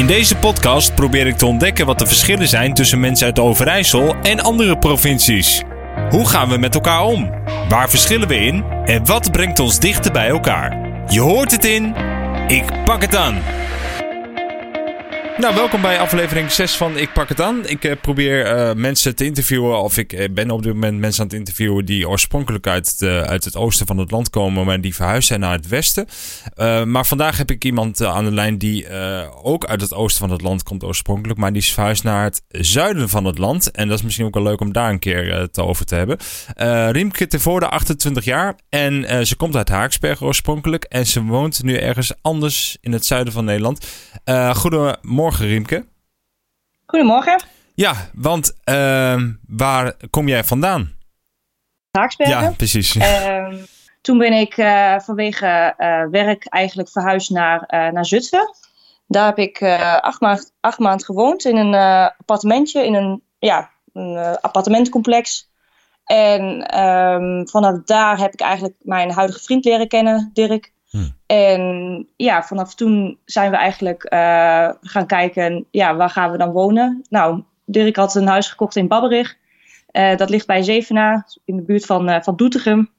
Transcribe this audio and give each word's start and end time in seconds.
In 0.00 0.06
deze 0.06 0.36
podcast 0.36 0.94
probeer 0.94 1.26
ik 1.26 1.36
te 1.36 1.46
ontdekken 1.46 1.86
wat 1.86 1.98
de 1.98 2.06
verschillen 2.06 2.48
zijn 2.48 2.74
tussen 2.74 3.00
mensen 3.00 3.26
uit 3.26 3.38
Overijssel 3.38 4.14
en 4.22 4.40
andere 4.40 4.78
provincies. 4.78 5.62
Hoe 6.10 6.28
gaan 6.28 6.48
we 6.48 6.58
met 6.58 6.74
elkaar 6.74 7.02
om? 7.02 7.30
Waar 7.68 7.90
verschillen 7.90 8.28
we 8.28 8.36
in? 8.36 8.64
En 8.84 9.06
wat 9.06 9.30
brengt 9.30 9.58
ons 9.58 9.78
dichter 9.78 10.12
bij 10.12 10.28
elkaar? 10.28 10.78
Je 11.08 11.20
hoort 11.20 11.50
het 11.50 11.64
in. 11.64 11.94
Ik 12.46 12.84
pak 12.84 13.02
het 13.02 13.16
aan. 13.16 13.34
Nou, 15.40 15.54
welkom 15.54 15.80
bij 15.80 16.00
aflevering 16.00 16.50
6 16.50 16.76
van 16.76 16.96
Ik 16.96 17.12
Pak 17.12 17.28
Het 17.28 17.40
Aan. 17.40 17.66
Ik 17.66 17.84
uh, 17.84 17.92
probeer 18.00 18.56
uh, 18.56 18.74
mensen 18.74 19.16
te 19.16 19.24
interviewen, 19.24 19.82
of 19.82 19.96
ik 19.96 20.12
uh, 20.12 20.24
ben 20.30 20.50
op 20.50 20.62
dit 20.62 20.74
moment 20.74 20.98
mensen 20.98 21.22
aan 21.22 21.28
het 21.28 21.36
interviewen 21.36 21.84
die 21.84 22.08
oorspronkelijk 22.08 22.66
uit, 22.66 22.98
de, 22.98 23.24
uit 23.26 23.44
het 23.44 23.56
oosten 23.56 23.86
van 23.86 23.98
het 23.98 24.10
land 24.10 24.30
komen, 24.30 24.64
maar 24.64 24.80
die 24.80 24.94
verhuisd 24.94 25.28
zijn 25.28 25.40
naar 25.40 25.52
het 25.52 25.68
westen. 25.68 26.06
maar 26.84 27.06
vandaag 27.06 27.36
heb 27.36 27.50
ik 27.50 27.64
iemand 27.64 28.04
aan 28.04 28.24
de 28.24 28.32
lijn 28.32 28.58
die 28.58 28.88
ook 29.42 29.64
uit 29.64 29.80
het 29.80 29.94
oosten 29.94 30.20
van 30.20 30.30
het 30.30 30.42
land 30.42 30.62
komt 30.62 30.84
oorspronkelijk, 30.84 31.38
maar 31.38 31.52
die 31.52 31.62
is 31.62 31.72
verhuisd 31.72 32.02
naar 32.02 32.24
het 32.24 32.42
zuiden 32.48 33.08
van 33.08 33.24
het 33.24 33.38
land. 33.38 33.70
En 33.70 33.88
dat 33.88 33.98
is 33.98 34.04
misschien 34.04 34.26
ook 34.26 34.34
wel 34.34 34.42
leuk 34.42 34.60
om 34.60 34.72
daar 34.72 34.90
een 34.90 34.98
keer 34.98 35.34
het 35.34 35.58
over 35.58 35.84
te 35.84 35.94
hebben. 35.94 36.18
Riemke 36.92 37.26
Tevoorde, 37.26 37.68
28 37.68 38.24
jaar 38.24 38.54
en 38.68 39.26
ze 39.26 39.36
komt 39.36 39.56
uit 39.56 39.68
Haaksberg 39.68 40.22
oorspronkelijk 40.22 40.84
en 40.84 41.06
ze 41.06 41.22
woont 41.22 41.62
nu 41.62 41.76
ergens 41.76 42.12
anders 42.22 42.76
in 42.80 42.92
het 42.92 43.06
zuiden 43.06 43.32
van 43.32 43.44
Nederland. 43.44 43.86
goedemorgen. 44.54 45.29
Goedemorgen, 45.30 45.46
Riemke. 45.46 45.86
Goedemorgen. 46.86 47.42
Ja, 47.74 47.94
want 48.12 48.52
uh, 48.64 49.22
waar 49.46 49.94
kom 50.10 50.28
jij 50.28 50.44
vandaan? 50.44 50.94
Haaksbergen. 51.90 52.42
Ja, 52.42 52.50
precies. 52.50 52.96
Uh, 52.96 53.54
toen 54.02 54.18
ben 54.18 54.32
ik 54.32 54.56
uh, 54.56 54.98
vanwege 54.98 55.74
uh, 55.78 56.04
werk 56.10 56.46
eigenlijk 56.46 56.88
verhuisd 56.88 57.30
naar, 57.30 57.60
uh, 57.60 57.92
naar 57.92 58.06
Zutphen. 58.06 58.54
Daar 59.06 59.26
heb 59.26 59.38
ik 59.38 59.62
acht, 60.00 60.20
maand, 60.20 60.52
acht 60.60 60.78
maanden 60.78 61.06
gewoond 61.06 61.44
in 61.44 61.56
een 61.56 61.74
appartementje, 62.18 62.84
in 62.84 62.94
een, 62.94 63.22
ja, 63.38 63.70
een 63.92 64.38
appartementencomplex. 64.40 65.48
En 66.04 66.78
um, 66.80 67.48
vanaf 67.48 67.82
daar 67.84 68.18
heb 68.18 68.32
ik 68.32 68.40
eigenlijk 68.40 68.74
mijn 68.80 69.10
huidige 69.10 69.40
vriend 69.40 69.64
leren 69.64 69.88
kennen, 69.88 70.30
Dirk. 70.32 70.72
En 71.30 72.08
ja, 72.16 72.42
vanaf 72.42 72.74
toen 72.74 73.18
zijn 73.24 73.50
we 73.50 73.56
eigenlijk 73.56 74.04
uh, 74.04 74.70
gaan 74.80 75.06
kijken, 75.06 75.66
ja, 75.70 75.96
waar 75.96 76.10
gaan 76.10 76.30
we 76.30 76.38
dan 76.38 76.50
wonen? 76.50 77.04
Nou, 77.08 77.42
Dirk 77.64 77.96
had 77.96 78.14
een 78.14 78.26
huis 78.26 78.48
gekocht 78.48 78.76
in 78.76 78.88
Babberich. 78.88 79.36
Uh, 79.92 80.16
dat 80.16 80.30
ligt 80.30 80.46
bij 80.46 80.62
Zevenaar, 80.62 81.26
in 81.44 81.56
de 81.56 81.62
buurt 81.62 81.86
van, 81.86 82.08
uh, 82.08 82.20
van 82.20 82.36
Doetinchem. 82.36 82.90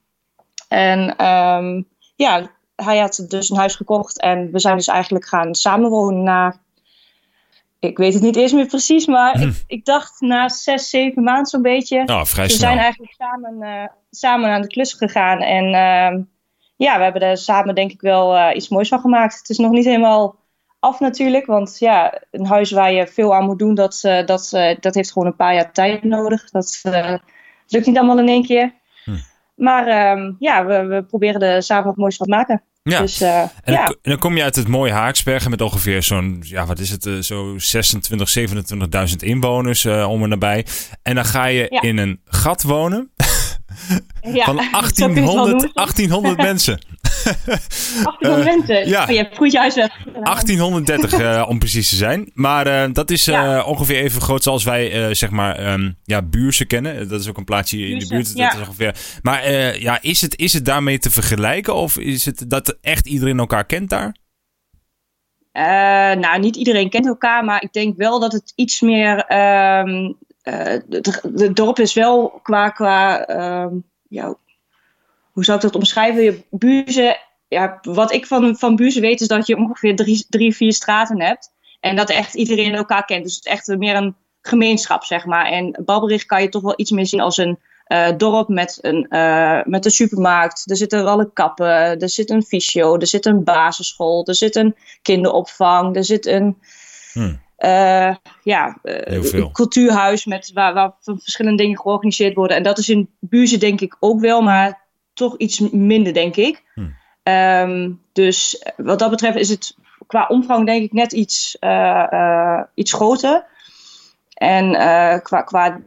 En 0.68 1.26
um, 1.26 1.88
ja, 2.16 2.50
hij 2.76 2.98
had 2.98 3.24
dus 3.28 3.50
een 3.50 3.56
huis 3.56 3.74
gekocht 3.74 4.20
en 4.20 4.52
we 4.52 4.58
zijn 4.58 4.76
dus 4.76 4.88
eigenlijk 4.88 5.26
gaan 5.26 5.54
samenwonen 5.54 6.22
na, 6.22 6.60
ik 7.78 7.96
weet 7.96 8.14
het 8.14 8.22
niet 8.22 8.36
eens 8.36 8.52
meer 8.52 8.66
precies, 8.66 9.06
maar 9.06 9.40
ik, 9.40 9.62
ik, 9.66 9.84
dacht 9.84 10.20
na 10.20 10.48
zes, 10.48 10.90
zeven 10.90 11.22
maanden 11.22 11.46
zo'n 11.46 11.62
beetje. 11.62 12.02
Oh, 12.06 12.24
vrij 12.24 12.46
we 12.46 12.52
zijn 12.52 12.78
eigenlijk 12.78 13.12
samen, 13.12 13.90
samen 14.10 14.50
aan 14.50 14.62
de 14.62 14.68
klus 14.68 14.92
gegaan 14.92 15.40
en 15.40 15.74
ehm, 15.74 16.22
ja, 16.82 16.96
we 16.96 17.02
hebben 17.02 17.22
er 17.22 17.36
samen 17.36 17.74
denk 17.74 17.90
ik 17.92 18.00
wel 18.00 18.36
uh, 18.36 18.50
iets 18.54 18.68
moois 18.68 18.88
van 18.88 19.00
gemaakt. 19.00 19.38
Het 19.38 19.48
is 19.48 19.58
nog 19.58 19.70
niet 19.70 19.84
helemaal 19.84 20.36
af 20.78 21.00
natuurlijk, 21.00 21.46
want 21.46 21.76
ja, 21.78 22.22
een 22.30 22.46
huis 22.46 22.70
waar 22.70 22.92
je 22.92 23.06
veel 23.06 23.34
aan 23.34 23.44
moet 23.44 23.58
doen, 23.58 23.74
dat, 23.74 24.02
uh, 24.04 24.26
dat, 24.26 24.50
uh, 24.54 24.74
dat 24.80 24.94
heeft 24.94 25.12
gewoon 25.12 25.28
een 25.28 25.36
paar 25.36 25.54
jaar 25.54 25.72
tijd 25.72 26.02
nodig. 26.02 26.50
Dat 26.50 26.80
lukt 27.66 27.86
niet 27.86 27.96
allemaal 27.96 28.18
in 28.18 28.28
één 28.28 28.46
keer. 28.46 28.74
Hm. 29.04 29.10
Maar 29.54 30.16
um, 30.18 30.36
ja, 30.38 30.66
we, 30.66 30.86
we 30.86 31.02
proberen 31.02 31.40
er 31.40 31.62
samen 31.62 31.84
wat 31.84 31.96
moois 31.96 32.16
van 32.16 32.26
te 32.26 32.32
maken. 32.32 32.62
Ja. 32.82 33.00
Dus, 33.00 33.20
en, 33.20 33.48
dan, 33.64 33.74
ja. 33.74 33.86
en, 33.86 33.96
dan, 34.02 34.18
kom 34.18 34.36
je 34.36 34.42
uit 34.42 34.56
het 34.56 34.68
mooie 34.68 34.92
Haaksbergen 34.92 35.50
met 35.50 35.60
ongeveer 35.60 36.02
zo'n, 36.02 36.42
ja, 36.44 36.66
wat 36.66 36.78
is 36.78 36.90
het, 36.90 37.24
zo 37.24 37.58
26, 37.58 38.38
27.000 39.10 39.16
inwoners 39.16 39.86
om 39.86 40.22
en 40.22 40.28
nabij. 40.28 40.66
En 41.02 41.14
dan 41.14 41.24
ga 41.24 41.44
je 41.44 41.66
ja. 41.70 41.82
in 41.82 41.98
een 41.98 42.20
gat 42.24 42.62
wonen. 42.62 43.11
Ja, 44.32 44.44
van 44.44 44.56
1800, 44.72 45.74
1800 45.74 46.36
mensen. 46.50 46.80
1800 47.22 48.20
uh, 48.20 48.44
mensen? 48.44 48.88
Ja. 48.88 49.02
Oh, 49.02 49.08
je 49.08 49.16
hebt 49.16 49.36
goed 49.36 49.52
je 49.52 49.58
huis 49.58 49.74
weg. 49.74 50.04
1830 50.04 51.20
uh, 51.20 51.44
om 51.48 51.58
precies 51.58 51.88
te 51.88 51.96
zijn. 51.96 52.30
Maar 52.34 52.66
uh, 52.66 52.94
dat 52.94 53.10
is 53.10 53.24
ja. 53.24 53.62
ongeveer 53.64 53.96
even 53.96 54.20
groot 54.20 54.42
zoals 54.42 54.64
wij, 54.64 55.14
zeg 55.14 55.30
maar, 55.30 55.72
um, 55.72 55.96
ja, 56.04 56.22
Buurse 56.22 56.64
kennen. 56.64 57.08
Dat 57.08 57.20
is 57.20 57.28
ook 57.28 57.36
een 57.36 57.44
plaatsje 57.44 57.78
in 57.78 57.98
de 57.98 58.06
buurt. 58.06 58.32
Ja. 58.34 58.48
Dat 58.48 58.60
is 58.60 58.66
ongeveer. 58.66 58.94
Maar 59.22 59.52
ja, 59.80 59.98
is 60.00 60.20
het, 60.20 60.38
is 60.38 60.52
het 60.52 60.64
daarmee 60.64 60.98
te 60.98 61.10
vergelijken? 61.10 61.74
Of 61.74 61.98
is 61.98 62.24
het 62.24 62.44
dat 62.50 62.78
echt 62.80 63.06
iedereen 63.06 63.38
elkaar 63.38 63.64
kent 63.64 63.90
daar? 63.90 64.14
nou, 66.18 66.38
niet 66.38 66.56
iedereen 66.56 66.90
kent 66.90 67.06
elkaar, 67.06 67.44
maar 67.44 67.62
ik 67.62 67.72
denk 67.72 67.96
wel 67.96 68.20
dat 68.20 68.32
het 68.32 68.52
iets 68.54 68.80
meer 68.80 69.32
um, 69.36 70.16
het 70.42 71.56
dorp 71.56 71.78
is 71.78 71.94
wel 71.94 72.40
qua, 72.42 72.68
qua 72.68 73.28
uh, 73.28 73.72
ja, 74.08 74.36
hoe 75.32 75.44
zou 75.44 75.56
ik 75.56 75.62
dat 75.62 75.74
omschrijven? 75.74 76.22
Je 76.22 76.44
buurzen, 76.50 77.16
ja, 77.48 77.78
wat 77.82 78.12
ik 78.12 78.26
van, 78.26 78.56
van 78.56 78.76
buurzen 78.76 79.02
weet 79.02 79.20
is 79.20 79.28
dat 79.28 79.46
je 79.46 79.56
ongeveer 79.56 79.96
drie, 79.96 80.26
drie, 80.28 80.56
vier 80.56 80.72
straten 80.72 81.20
hebt. 81.20 81.50
En 81.80 81.96
dat 81.96 82.10
echt 82.10 82.34
iedereen 82.34 82.74
elkaar 82.74 83.04
kent. 83.04 83.24
Dus 83.24 83.34
het 83.34 83.44
is 83.44 83.52
echt 83.52 83.66
meer 83.66 83.96
een 83.96 84.16
gemeenschap, 84.42 85.04
zeg 85.04 85.24
maar. 85.24 85.46
En 85.46 85.82
Balbericht 85.84 86.26
kan 86.26 86.42
je 86.42 86.48
toch 86.48 86.62
wel 86.62 86.74
iets 86.76 86.90
meer 86.90 87.06
zien 87.06 87.20
als 87.20 87.36
een 87.36 87.58
uh, 87.88 88.08
dorp 88.16 88.48
met 88.48 88.78
een, 88.80 89.06
uh, 89.10 89.62
met 89.64 89.84
een 89.84 89.90
supermarkt. 89.90 90.70
Er 90.70 90.76
zitten 90.76 91.06
alle 91.06 91.30
kappen, 91.32 92.00
er 92.00 92.10
zit 92.10 92.30
een 92.30 92.42
fysio, 92.42 92.98
er 92.98 93.06
zit 93.06 93.26
een 93.26 93.44
basisschool, 93.44 94.26
er 94.26 94.34
zit 94.34 94.56
een 94.56 94.76
kinderopvang, 95.02 95.96
er 95.96 96.04
zit 96.04 96.26
een... 96.26 96.58
Hmm. 97.12 97.40
Uh, 97.64 98.14
ja, 98.42 98.78
uh, 98.82 99.46
cultuurhuis 99.52 100.24
met, 100.24 100.50
waar, 100.54 100.74
waar 100.74 100.94
verschillende 101.00 101.62
dingen 101.62 101.78
georganiseerd 101.78 102.34
worden. 102.34 102.56
En 102.56 102.62
dat 102.62 102.78
is 102.78 102.88
in 102.88 103.10
Buurzen 103.20 103.60
denk 103.60 103.80
ik 103.80 103.96
ook 104.00 104.20
wel, 104.20 104.42
maar 104.42 104.80
toch 105.12 105.36
iets 105.36 105.58
minder, 105.70 106.12
denk 106.12 106.36
ik. 106.36 106.62
Hm. 106.74 106.86
Um, 107.32 108.00
dus 108.12 108.66
wat 108.76 108.98
dat 108.98 109.10
betreft 109.10 109.36
is 109.36 109.48
het 109.48 109.76
qua 110.06 110.26
omvang 110.26 110.66
denk 110.66 110.82
ik 110.82 110.92
net 110.92 111.12
iets, 111.12 111.56
iets 112.74 112.92
groter. 112.92 113.44
En 114.34 114.72
qua, 115.22 115.42
qua, 115.42 115.80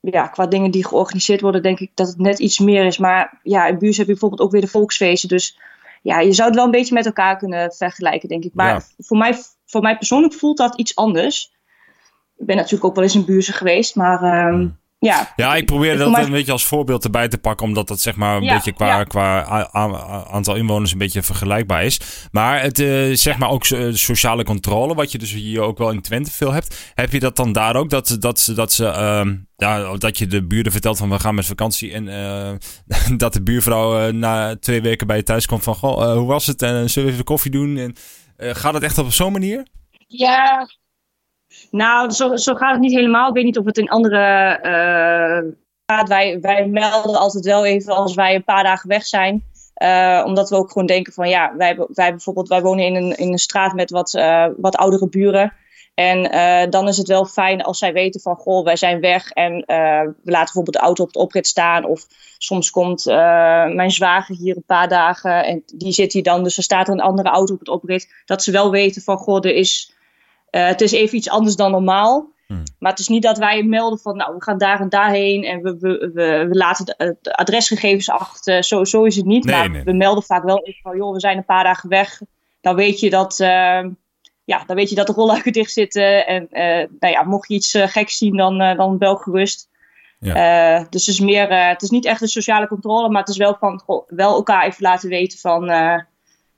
ja, 0.00 0.26
qua 0.26 0.46
dingen 0.46 0.70
die 0.70 0.86
georganiseerd 0.86 1.40
worden, 1.40 1.62
denk 1.62 1.80
ik 1.80 1.90
dat 1.94 2.08
het 2.08 2.18
net 2.18 2.38
iets 2.38 2.58
meer 2.58 2.84
is. 2.84 2.98
Maar 2.98 3.40
ja, 3.42 3.66
in 3.66 3.78
Buurzen 3.78 3.98
heb 3.98 4.06
je 4.06 4.12
bijvoorbeeld 4.12 4.40
ook 4.40 4.50
weer 4.50 4.60
de 4.60 4.66
volksfeesten. 4.66 5.28
Dus 5.28 5.58
ja, 6.02 6.20
je 6.20 6.32
zou 6.32 6.48
het 6.48 6.56
wel 6.56 6.64
een 6.64 6.70
beetje 6.70 6.94
met 6.94 7.06
elkaar 7.06 7.36
kunnen 7.36 7.72
vergelijken, 7.72 8.28
denk 8.28 8.44
ik. 8.44 8.54
Maar 8.54 8.74
ja. 8.74 8.82
voor 8.98 9.16
mij 9.16 9.38
voor 9.66 9.80
mij 9.80 9.96
persoonlijk 9.96 10.34
voelt 10.34 10.56
dat 10.56 10.78
iets 10.78 10.96
anders. 10.96 11.52
Ik 12.36 12.46
ben 12.46 12.56
natuurlijk 12.56 12.84
ook 12.84 12.94
wel 12.94 13.04
eens 13.04 13.14
in 13.14 13.24
buurzen 13.24 13.54
geweest, 13.54 13.94
maar 13.94 14.48
um, 14.48 14.78
ja. 15.04 15.32
Ja, 15.36 15.56
ik 15.56 15.66
probeer 15.66 15.98
dat 15.98 16.10
mij... 16.10 16.22
een 16.22 16.30
beetje 16.30 16.52
als 16.52 16.64
voorbeeld 16.64 17.04
erbij 17.04 17.28
te 17.28 17.38
pakken, 17.38 17.66
omdat 17.66 17.88
dat 17.88 18.00
zeg 18.00 18.16
maar 18.16 18.36
een 18.36 18.42
ja, 18.42 18.54
beetje 18.54 18.72
qua, 18.72 18.86
ja. 18.86 19.04
qua 19.04 19.44
aantal 20.30 20.54
inwoners 20.54 20.92
een 20.92 20.98
beetje 20.98 21.22
vergelijkbaar 21.22 21.84
is. 21.84 22.00
Maar 22.30 22.62
het 22.62 22.78
uh, 22.78 23.16
zeg 23.16 23.38
maar 23.38 23.50
ook 23.50 23.64
sociale 23.92 24.44
controle, 24.44 24.94
wat 24.94 25.12
je 25.12 25.18
dus 25.18 25.32
hier 25.32 25.60
ook 25.60 25.78
wel 25.78 25.90
in 25.90 26.00
Twente 26.00 26.30
veel 26.30 26.52
hebt. 26.52 26.92
Heb 26.94 27.12
je 27.12 27.20
dat 27.20 27.36
dan 27.36 27.52
daar 27.52 27.76
ook, 27.76 27.90
dat, 27.90 28.16
dat, 28.20 28.52
dat, 28.54 28.72
ze, 28.72 28.84
uh, 28.84 29.32
ja, 29.56 29.96
dat 29.96 30.18
je 30.18 30.26
de 30.26 30.46
buren 30.46 30.72
vertelt 30.72 30.98
van 30.98 31.10
we 31.10 31.18
gaan 31.18 31.34
met 31.34 31.46
vakantie 31.46 31.92
en 31.92 32.06
uh, 32.06 33.16
dat 33.16 33.32
de 33.32 33.42
buurvrouw 33.42 34.10
na 34.10 34.56
twee 34.56 34.82
weken 34.82 35.06
bij 35.06 35.16
je 35.16 35.22
thuis 35.22 35.46
komt 35.46 35.62
van 35.62 35.74
goh, 35.74 36.12
hoe 36.16 36.26
was 36.26 36.46
het 36.46 36.62
en 36.62 36.90
zullen 36.90 37.08
we 37.08 37.14
even 37.14 37.24
koffie 37.24 37.50
doen 37.50 37.76
en... 37.76 37.94
Uh, 38.36 38.50
gaat 38.54 38.74
het 38.74 38.82
echt 38.82 38.98
op 38.98 39.12
zo'n 39.12 39.32
manier? 39.32 39.66
Ja, 40.06 40.68
nou, 41.70 42.10
zo, 42.10 42.36
zo 42.36 42.54
gaat 42.54 42.72
het 42.72 42.80
niet 42.80 42.94
helemaal. 42.94 43.28
Ik 43.28 43.34
weet 43.34 43.44
niet 43.44 43.58
of 43.58 43.64
het 43.64 43.78
in 43.78 43.88
andere 43.88 44.58
uh. 44.62 45.52
Wij, 46.06 46.40
wij 46.40 46.66
melden 46.66 47.18
altijd 47.18 47.44
wel 47.44 47.64
even 47.64 47.94
als 47.94 48.14
wij 48.14 48.34
een 48.34 48.44
paar 48.44 48.62
dagen 48.62 48.88
weg 48.88 49.06
zijn. 49.06 49.44
Uh, 49.82 50.22
omdat 50.26 50.50
we 50.50 50.56
ook 50.56 50.70
gewoon 50.70 50.86
denken 50.86 51.12
van 51.12 51.28
ja, 51.28 51.56
wij, 51.56 51.76
wij 51.76 52.10
bijvoorbeeld, 52.10 52.48
wij 52.48 52.62
wonen 52.62 52.84
in 52.84 52.94
een, 52.94 53.16
in 53.16 53.32
een 53.32 53.38
straat 53.38 53.72
met 53.74 53.90
wat, 53.90 54.12
wat 54.56 54.76
oudere 54.76 55.08
buren. 55.08 55.52
En 55.94 56.34
uh, 56.34 56.70
dan 56.70 56.88
is 56.88 56.96
het 56.96 57.08
wel 57.08 57.24
fijn 57.24 57.62
als 57.62 57.78
zij 57.78 57.92
weten 57.92 58.20
van, 58.20 58.36
goh, 58.36 58.64
wij 58.64 58.76
zijn 58.76 59.00
weg 59.00 59.30
en 59.30 59.52
uh, 59.52 60.00
we 60.00 60.30
laten 60.30 60.44
bijvoorbeeld 60.44 60.76
de 60.76 60.82
auto 60.82 61.04
op 61.04 61.12
de 61.12 61.18
oprit 61.18 61.46
staan. 61.46 61.84
Of 61.84 62.06
soms 62.38 62.70
komt 62.70 63.06
uh, 63.06 63.14
mijn 63.66 63.90
zwager 63.90 64.36
hier 64.36 64.56
een 64.56 64.64
paar 64.66 64.88
dagen 64.88 65.44
en 65.44 65.62
die 65.74 65.92
zit 65.92 66.12
hier 66.12 66.22
dan, 66.22 66.42
dus 66.42 66.56
er 66.56 66.62
staat 66.62 66.88
er 66.88 66.92
een 66.92 67.00
andere 67.00 67.28
auto 67.28 67.52
op 67.52 67.58
het 67.58 67.68
oprit. 67.68 68.22
Dat 68.24 68.42
ze 68.42 68.50
wel 68.50 68.70
weten 68.70 69.02
van, 69.02 69.16
goh, 69.16 69.44
er 69.44 69.54
is, 69.54 69.94
het 70.50 70.80
is 70.80 70.92
even 70.92 71.16
iets 71.16 71.30
anders 71.30 71.56
dan 71.56 71.70
normaal. 71.70 72.32
Hmm. 72.46 72.62
Maar 72.78 72.90
het 72.90 73.00
is 73.00 73.08
niet 73.08 73.22
dat 73.22 73.38
wij 73.38 73.62
melden 73.62 73.98
van, 73.98 74.16
nou, 74.16 74.34
we 74.34 74.42
gaan 74.42 74.58
daar 74.58 74.80
en 74.80 74.88
daarheen 74.88 75.44
en 75.44 75.62
we, 75.62 75.76
we, 75.78 76.10
we, 76.14 76.46
we 76.48 76.54
laten 76.54 76.84
de, 76.84 77.16
de, 77.22 77.36
adresgegevens 77.36 78.10
achter. 78.10 78.64
Zo, 78.64 78.84
zo 78.84 79.04
is 79.04 79.16
het 79.16 79.24
niet. 79.24 79.44
Nee, 79.44 79.54
maar 79.54 79.70
nee. 79.70 79.82
we 79.82 79.92
melden 79.92 80.22
vaak 80.22 80.44
wel 80.44 80.64
even 80.64 80.80
van, 80.82 80.96
joh, 80.96 81.12
we 81.12 81.20
zijn 81.20 81.36
een 81.36 81.44
paar 81.44 81.64
dagen 81.64 81.88
weg. 81.88 82.20
Dan 82.60 82.74
weet 82.74 83.00
je 83.00 83.10
dat 83.10 83.38
ja, 84.44 84.64
dan 84.66 84.76
weet 84.76 84.88
je 84.88 84.94
dat 84.94 85.06
de 85.06 85.12
rolluiken 85.12 85.52
dicht 85.62 85.72
zitten. 85.72 86.26
En 86.26 86.48
uh, 86.50 86.88
nou 87.00 87.12
ja, 87.12 87.22
mocht 87.22 87.48
je 87.48 87.54
iets 87.54 87.74
uh, 87.74 87.86
geks 87.86 88.18
zien, 88.18 88.36
dan, 88.36 88.62
uh, 88.62 88.76
dan 88.76 88.98
bel 88.98 89.16
gerust. 89.16 89.72
Ja. 90.18 90.78
dus 90.78 91.06
het 91.06 91.14
is, 91.14 91.20
meer, 91.20 91.68
het 91.68 91.82
is 91.82 91.90
niet 91.90 92.04
echt 92.04 92.20
een 92.20 92.28
sociale 92.28 92.68
controle, 92.68 93.08
maar 93.08 93.20
het 93.20 93.28
is 93.28 93.36
wel 93.36 93.56
van 93.60 93.82
wel 94.06 94.34
elkaar 94.34 94.66
even 94.66 94.82
laten 94.82 95.08
weten 95.08 95.38
van 95.38 95.64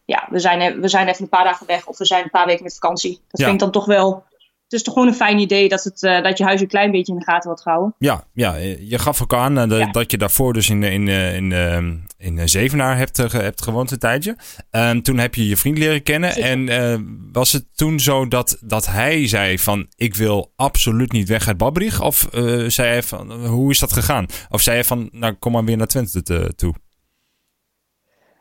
ja, 0.04 0.26
we 0.30 0.38
zijn, 0.38 0.80
we 0.80 0.88
zijn 0.88 1.08
even 1.08 1.22
een 1.22 1.28
paar 1.28 1.44
dagen 1.44 1.66
weg 1.66 1.86
of 1.86 1.98
we 1.98 2.04
zijn 2.04 2.24
een 2.24 2.30
paar 2.30 2.46
weken 2.46 2.62
met 2.62 2.74
vakantie. 2.74 3.20
Dat 3.28 3.40
vind 3.40 3.52
ik 3.52 3.58
dan 3.58 3.70
toch 3.70 3.84
wel 3.84 4.24
het 4.66 4.74
is 4.74 4.82
toch 4.82 4.94
gewoon 4.94 5.08
een 5.08 5.14
fijn 5.14 5.38
idee 5.38 5.68
dat, 5.68 5.84
het, 5.84 6.02
uh, 6.02 6.22
dat 6.22 6.38
je 6.38 6.44
huis 6.44 6.60
een 6.60 6.66
klein 6.66 6.90
beetje 6.90 7.12
in 7.12 7.18
de 7.18 7.24
gaten 7.24 7.46
wordt 7.46 7.62
gehouden. 7.62 7.94
Ja, 7.98 8.24
ja 8.32 8.54
je 8.80 8.98
gaf 8.98 9.22
ook 9.22 9.34
aan 9.34 9.72
uh, 9.72 9.92
dat 9.92 10.10
je 10.10 10.18
daarvoor 10.18 10.52
dus 10.52 10.70
in, 10.70 10.82
in, 10.82 11.08
in, 11.08 11.52
in, 11.52 12.38
in 12.38 12.48
Zevenaar 12.48 12.96
hebt, 12.96 13.18
uh, 13.18 13.30
hebt 13.30 13.62
gewoond 13.62 13.90
een 13.90 13.98
tijdje. 13.98 14.36
Um, 14.70 15.02
toen 15.02 15.18
heb 15.18 15.34
je 15.34 15.48
je 15.48 15.56
vriend 15.56 15.78
leren 15.78 16.02
kennen. 16.02 16.32
Zeker. 16.32 16.70
En 16.70 17.28
was 17.32 17.52
het 17.52 17.66
toen 17.74 18.00
zo 18.00 18.28
dat, 18.28 18.58
dat 18.60 18.86
hij 18.86 19.28
zei 19.28 19.58
van 19.58 19.86
ik 19.96 20.14
wil 20.14 20.52
absoluut 20.56 21.12
niet 21.12 21.28
weg 21.28 21.46
uit 21.46 21.56
Babberich? 21.56 22.00
Of 22.00 22.28
zei 22.66 22.88
hij 22.88 23.02
van 23.02 23.46
hoe 23.46 23.70
is 23.70 23.78
dat 23.78 23.92
gegaan? 23.92 24.26
Of 24.48 24.60
zei 24.60 24.76
hij 24.76 24.84
van 24.84 25.08
nou 25.12 25.32
kom 25.32 25.52
maar 25.52 25.64
weer 25.64 25.76
naar 25.76 25.86
Twente 25.86 26.52
toe? 26.56 26.74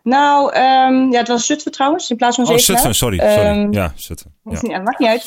Nou, 0.05 0.55
um, 0.55 1.11
ja, 1.11 1.17
het 1.17 1.27
was 1.27 1.45
Zutphen 1.45 1.71
trouwens, 1.71 2.09
in 2.09 2.15
plaats 2.15 2.35
van 2.35 2.45
Zevenaar. 2.45 2.69
Oh, 2.69 2.75
Zutphen, 2.75 2.95
sorry. 2.95 3.19
sorry. 3.19 3.59
Um, 3.59 3.73
ja, 3.73 3.93
Zutphen. 3.95 4.33
Ja. 4.43 4.59
ja, 4.61 4.79
maakt 4.79 4.99
niet 4.99 5.09
uit. 5.09 5.25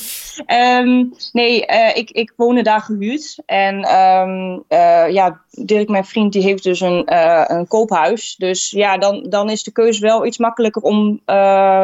Um, 0.80 1.12
nee, 1.32 1.66
uh, 1.66 1.96
ik, 1.96 2.10
ik 2.10 2.32
woonde 2.36 2.62
daar 2.62 2.80
gehuurd. 2.80 3.38
En 3.46 3.78
uh, 3.78 5.12
ja, 5.12 5.40
Dirk, 5.50 5.88
mijn 5.88 6.04
vriend, 6.04 6.32
die 6.32 6.42
heeft 6.42 6.62
dus 6.62 6.80
een, 6.80 7.12
uh, 7.12 7.44
een 7.46 7.66
koophuis. 7.69 8.34
Dus 8.36 8.70
ja, 8.70 8.98
dan, 8.98 9.26
dan 9.28 9.50
is 9.50 9.62
de 9.62 9.72
keuze 9.72 10.00
wel 10.00 10.26
iets 10.26 10.38
makkelijker 10.38 10.82
om 10.82 11.20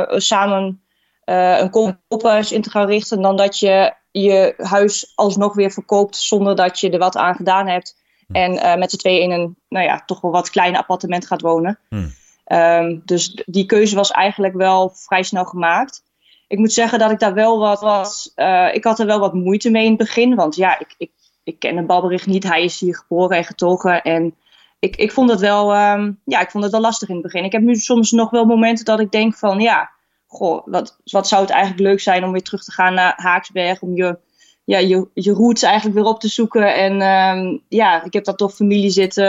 samen 0.07 0.83
een 1.25 1.71
koophuis 1.71 2.53
in 2.53 2.63
te 2.63 2.71
gaan 2.71 2.87
richten... 2.87 3.23
dan 3.23 3.37
dat 3.37 3.59
je 3.59 3.95
je 4.11 4.55
huis 4.57 5.13
alsnog 5.15 5.55
weer 5.55 5.71
verkoopt 5.71 6.17
zonder 6.17 6.57
dat 6.57 6.81
je 6.81 6.91
er 6.91 6.99
wat 6.99 7.17
aan 7.17 7.35
gedaan 7.35 7.69
hebt. 7.69 7.97
Hm. 8.27 8.35
En 8.35 8.79
met 8.79 8.91
z'n 8.91 8.97
tweeën 8.97 9.23
in 9.23 9.31
een, 9.31 9.57
nou 9.69 9.85
ja, 9.85 10.03
toch 10.07 10.21
wel 10.21 10.31
wat 10.31 10.51
klein 10.51 10.77
appartement 10.77 11.27
gaat 11.27 11.41
wonen. 11.41 11.79
Hm. 11.89 12.07
Um, 12.47 13.03
dus 13.05 13.43
die 13.47 13.67
keuze 13.67 13.97
was 13.97 14.11
eigenlijk 14.11 14.55
wel 14.55 14.91
vrij 14.95 15.23
snel 15.23 15.45
gemaakt. 15.45 16.03
Ik 16.49 16.59
moet 16.59 16.73
zeggen 16.73 16.99
dat 16.99 17.11
ik 17.11 17.19
daar 17.19 17.35
wel 17.35 17.59
wat 17.59 17.81
was. 17.81 18.33
Uh, 18.37 18.75
ik 18.75 18.85
had 18.85 18.99
er 18.99 19.07
wel 19.07 19.19
wat 19.19 19.35
moeite 19.35 19.71
mee 19.71 19.83
in 19.83 19.89
het 19.89 19.99
begin. 19.99 20.35
Want 20.35 20.57
ja, 20.57 20.79
ik, 20.79 20.95
ik, 20.99 21.11
ik 21.45 21.59
ken 21.59 21.77
de 21.77 21.83
Balbericht 21.83 22.27
niet. 22.27 22.45
Hij 22.45 22.65
is 22.65 22.81
hier 22.81 22.97
geboren 22.97 23.37
en 23.37 23.45
getogen. 23.45 24.03
En 24.03 24.35
ik, 24.79 24.97
ik 24.97 25.13
vond 25.13 25.31
het 25.31 25.41
wel. 25.41 25.77
Um, 25.77 26.21
ja, 26.25 26.41
ik 26.41 26.51
vond 26.51 26.65
het 26.65 26.73
wel 26.73 26.83
lastig 26.83 27.09
in 27.09 27.15
het 27.15 27.25
begin. 27.25 27.45
Ik 27.45 27.53
heb 27.53 27.63
nu 27.63 27.75
soms 27.75 28.11
nog 28.11 28.31
wel 28.31 28.45
momenten 28.45 28.85
dat 28.85 29.01
ik 29.01 29.11
denk 29.11 29.35
van 29.35 29.61
ja. 29.61 29.91
Goh, 30.27 30.67
wat, 30.67 30.99
wat 31.05 31.29
zou 31.29 31.43
het 31.43 31.51
eigenlijk 31.51 31.83
leuk 31.83 32.01
zijn 32.01 32.25
om 32.25 32.33
weer 32.33 32.43
terug 32.43 32.65
te 32.65 32.73
gaan 32.73 32.95
naar 32.95 33.13
Haaksberg. 33.17 33.81
Om 33.81 33.97
je, 33.97 34.19
ja, 34.65 34.79
je, 34.79 35.09
je 35.15 35.33
roots 35.33 35.63
eigenlijk 35.63 35.97
weer 35.97 36.07
op 36.07 36.21
te 36.21 36.29
zoeken. 36.29 36.75
En 36.75 36.93
um, 37.03 37.63
ja, 37.69 38.05
ik 38.05 38.13
heb 38.13 38.25
daar 38.25 38.35
toch 38.35 38.55
familie 38.55 38.91
zitten. 38.91 39.25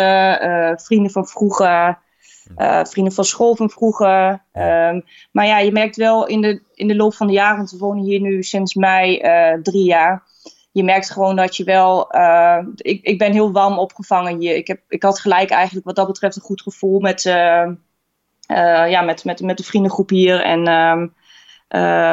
Uh, 0.46 0.72
vrienden 0.76 1.12
van 1.12 1.28
vroeger. 1.28 2.04
Uh, 2.58 2.84
vrienden 2.84 3.14
van 3.14 3.24
school 3.24 3.56
van 3.56 3.70
vroeger. 3.70 4.44
Um, 4.54 5.04
maar 5.32 5.46
ja, 5.46 5.60
je 5.60 5.72
merkt 5.72 5.96
wel 5.96 6.28
in 6.28 6.42
de, 6.42 6.62
in 6.74 6.88
de 6.88 6.96
loop 6.96 7.14
van 7.14 7.28
de 7.28 7.34
jaren, 7.34 7.58
want 7.58 7.72
we 7.72 7.78
wonen 7.78 8.04
hier 8.04 8.20
nu 8.20 8.44
sinds 8.44 8.74
mei 8.74 9.22
uh, 9.22 9.62
drie 9.62 9.84
jaar. 9.84 10.24
Je 10.72 10.84
merkt 10.84 11.12
gewoon 11.12 11.36
dat 11.36 11.56
je 11.56 11.64
wel. 11.64 12.16
Uh, 12.16 12.58
ik, 12.76 13.04
ik 13.04 13.18
ben 13.18 13.32
heel 13.32 13.52
warm 13.52 13.80
opgevangen 13.80 14.40
hier. 14.40 14.56
Ik, 14.56 14.68
heb, 14.68 14.80
ik 14.88 15.04
had 15.04 15.20
gelijk 15.20 15.50
eigenlijk 15.50 15.86
wat 15.86 15.96
dat 15.96 16.08
betreft 16.08 16.36
een 16.36 16.42
goed 16.42 16.62
gevoel 16.62 17.00
met, 17.00 17.22
ja, 17.22 19.02
met, 19.02 19.24
met, 19.24 19.42
met 19.42 19.58
de 19.58 19.64
vriendengroep 19.64 20.10
hier. 20.10 20.42
En 20.42 20.68
um, 20.68 21.14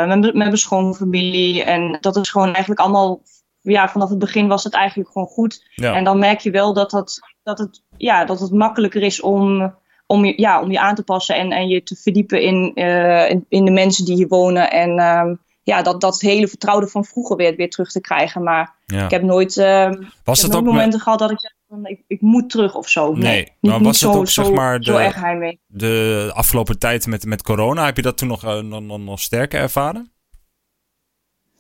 met, 0.09 0.21
met 0.21 0.35
mijn 0.35 0.57
schoonfamilie. 0.57 1.65
En 1.65 1.99
dat 2.01 2.17
is 2.17 2.31
gewoon 2.31 2.53
eigenlijk 2.53 2.81
allemaal. 2.81 3.21
Ja, 3.61 3.89
vanaf 3.89 4.09
het 4.09 4.19
begin 4.19 4.49
was 4.49 4.65
het 4.65 4.75
eigenlijk 4.75 5.11
gewoon 5.11 5.29
goed. 5.29 5.69
Ja. 5.75 5.95
En 5.95 6.05
dan 6.05 6.19
merk 6.19 6.41
je 6.41 6.51
wel 6.51 6.73
dat, 6.73 6.91
dat, 6.91 7.21
dat, 7.43 7.59
het, 7.59 7.83
ja, 7.97 8.25
dat 8.25 8.41
het 8.41 8.53
makkelijker 8.53 9.03
is 9.03 9.21
om 9.21 9.75
om 10.07 10.25
je, 10.25 10.33
ja, 10.37 10.63
om 10.63 10.71
je 10.71 10.81
aan 10.81 10.95
te 10.95 11.03
passen 11.03 11.37
en, 11.37 11.53
en 11.53 11.69
je 11.69 11.83
te 11.83 11.97
verdiepen 11.97 12.43
in, 12.43 12.73
uh, 12.75 13.31
in, 13.31 13.47
in, 13.49 13.65
de 13.65 13.71
mensen 13.71 14.05
die 14.05 14.15
hier 14.15 14.29
wonen. 14.29 14.71
En 14.71 14.91
uh, 14.91 15.35
ja, 15.63 15.83
dat, 15.83 16.01
dat 16.01 16.21
hele 16.21 16.49
vertrouwde 16.49 16.87
van 16.87 17.05
vroeger 17.05 17.37
weer, 17.37 17.57
weer 17.57 17.71
terug 17.71 17.91
te 17.91 18.01
krijgen. 18.01 18.43
Maar 18.43 18.75
ja. 18.87 19.05
ik 19.05 19.11
heb 19.11 19.23
nooit, 19.23 19.57
uh, 19.57 19.91
was 20.25 20.39
ik 20.39 20.43
heb 20.43 20.53
nooit 20.53 20.65
momenten 20.65 20.93
met... 20.93 21.03
gehad 21.03 21.19
dat 21.19 21.31
ik 21.31 21.41
zeg 21.41 21.53
van 21.69 21.87
ik, 21.87 22.03
ik 22.07 22.21
moet 22.21 22.51
terug 22.51 22.75
of 22.75 22.89
zo. 22.89 23.13
Nee, 23.13 23.23
nee 23.23 23.39
niet, 23.39 23.57
maar 23.61 23.73
was 23.73 23.81
niet 23.81 23.87
het 23.87 24.13
zo, 24.13 24.19
ook 24.19 24.29
zeg 24.29 24.51
maar 24.51 24.81
de, 24.81 25.59
de 25.67 26.31
afgelopen 26.35 26.79
tijd 26.79 27.07
met, 27.07 27.25
met 27.25 27.43
corona, 27.43 27.85
heb 27.85 27.97
je 27.97 28.03
dat 28.03 28.17
toen 28.17 28.29
nog, 28.29 28.43
nog, 28.43 28.81
nog, 28.81 28.99
nog 28.99 29.21
sterker 29.21 29.61
ervaren? 29.61 30.12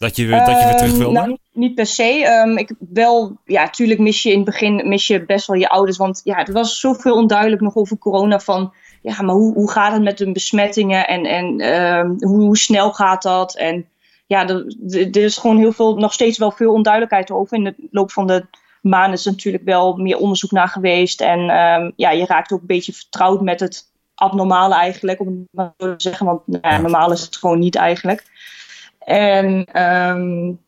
Dat 0.02 0.16
je, 0.16 0.26
dat 0.28 0.46
je 0.46 0.64
weer 0.64 0.76
terug 0.76 0.96
wilde? 0.96 1.12
Nou, 1.12 1.38
niet 1.52 1.74
per 1.74 1.86
se. 1.86 2.42
Um, 2.46 2.58
ik 2.58 2.74
wel, 2.78 3.36
ja, 3.44 3.70
tuurlijk 3.70 4.00
mis 4.00 4.22
je 4.22 4.30
in 4.30 4.36
het 4.36 4.44
begin 4.44 4.88
mis 4.88 5.06
je 5.06 5.24
best 5.24 5.46
wel 5.46 5.56
je 5.56 5.68
ouders. 5.68 5.96
Want 5.96 6.20
ja, 6.24 6.46
er 6.46 6.52
was 6.52 6.80
zoveel 6.80 7.14
onduidelijk 7.14 7.62
nog 7.62 7.76
over 7.76 7.98
corona. 7.98 8.40
Van 8.40 8.72
ja, 9.02 9.22
maar 9.22 9.34
hoe, 9.34 9.54
hoe 9.54 9.70
gaat 9.70 9.92
het 9.92 10.02
met 10.02 10.18
de 10.18 10.32
besmettingen 10.32 11.08
en, 11.08 11.24
en 11.24 11.60
um, 11.60 12.16
hoe, 12.18 12.40
hoe, 12.40 12.56
snel 12.56 12.92
gaat 12.92 13.22
dat? 13.22 13.56
En 13.56 13.88
ja, 14.26 14.48
er, 14.48 14.66
er 14.90 15.16
is 15.16 15.36
gewoon 15.36 15.58
heel 15.58 15.72
veel, 15.72 15.96
nog 15.96 16.12
steeds 16.12 16.38
wel 16.38 16.50
veel 16.50 16.72
onduidelijkheid 16.72 17.30
over. 17.30 17.56
In 17.56 17.64
de 17.64 17.74
loop 17.90 18.12
van 18.12 18.26
de 18.26 18.46
maanden 18.80 19.12
is 19.12 19.26
er 19.26 19.32
natuurlijk 19.32 19.64
wel 19.64 19.96
meer 19.96 20.16
onderzoek 20.16 20.50
naar 20.50 20.68
geweest. 20.68 21.20
En 21.20 21.40
um, 21.40 21.92
ja, 21.96 22.10
je 22.10 22.26
raakt 22.26 22.52
ook 22.52 22.60
een 22.60 22.66
beetje 22.66 22.92
vertrouwd 22.92 23.40
met 23.40 23.60
het 23.60 23.90
abnormale 24.14 24.74
eigenlijk, 24.74 25.20
om 25.20 25.26
het 25.26 25.36
maar 25.50 25.72
zo 25.78 25.96
te 25.96 26.02
zeggen. 26.02 26.26
Want 26.26 26.46
nou 26.46 26.74
ja, 26.74 26.80
normaal 26.80 27.12
is 27.12 27.20
het 27.20 27.36
gewoon 27.36 27.58
niet 27.58 27.76
eigenlijk. 27.76 28.24
En 29.04 29.80
um, 29.82 30.60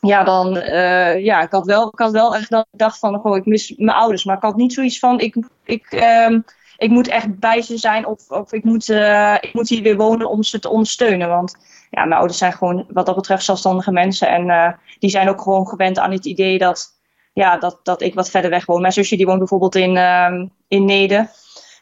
ja, 0.00 0.24
dan, 0.24 0.56
uh, 0.56 1.24
ja, 1.24 1.42
ik 1.42 1.50
had 1.50 1.66
wel, 1.66 1.88
ik 1.88 1.98
had 1.98 2.12
wel 2.12 2.34
echt 2.34 2.50
dat 2.50 2.66
ik 2.72 2.78
dacht 2.78 2.98
van, 2.98 3.18
goh, 3.18 3.36
ik 3.36 3.46
mis 3.46 3.74
mijn 3.76 3.96
ouders. 3.96 4.24
Maar 4.24 4.36
ik 4.36 4.42
had 4.42 4.56
niet 4.56 4.72
zoiets 4.72 4.98
van, 4.98 5.20
ik, 5.20 5.36
ik, 5.64 5.92
um, 6.28 6.44
ik 6.76 6.90
moet 6.90 7.08
echt 7.08 7.38
bij 7.38 7.62
ze 7.62 7.78
zijn 7.78 8.06
of, 8.06 8.30
of 8.30 8.52
ik, 8.52 8.64
moet, 8.64 8.88
uh, 8.88 9.34
ik 9.40 9.50
moet 9.52 9.68
hier 9.68 9.82
weer 9.82 9.96
wonen 9.96 10.30
om 10.30 10.42
ze 10.42 10.58
te 10.58 10.68
ondersteunen. 10.68 11.28
Want 11.28 11.56
ja, 11.90 12.04
mijn 12.04 12.18
ouders 12.18 12.38
zijn 12.38 12.52
gewoon 12.52 12.86
wat 12.88 13.06
dat 13.06 13.14
betreft 13.14 13.44
zelfstandige 13.44 13.92
mensen. 13.92 14.28
En 14.28 14.48
uh, 14.48 14.72
die 14.98 15.10
zijn 15.10 15.28
ook 15.28 15.40
gewoon 15.40 15.68
gewend 15.68 15.98
aan 15.98 16.12
het 16.12 16.24
idee 16.24 16.58
dat, 16.58 16.86
ja, 17.32 17.56
dat, 17.56 17.80
dat 17.82 18.02
ik 18.02 18.14
wat 18.14 18.30
verder 18.30 18.50
weg 18.50 18.66
woon. 18.66 18.80
Mijn 18.80 18.92
zusje 18.92 19.16
die 19.16 19.26
woont 19.26 19.38
bijvoorbeeld 19.38 19.74
in, 19.74 19.96
uh, 19.96 20.44
in 20.68 20.84
Nede. 20.84 21.28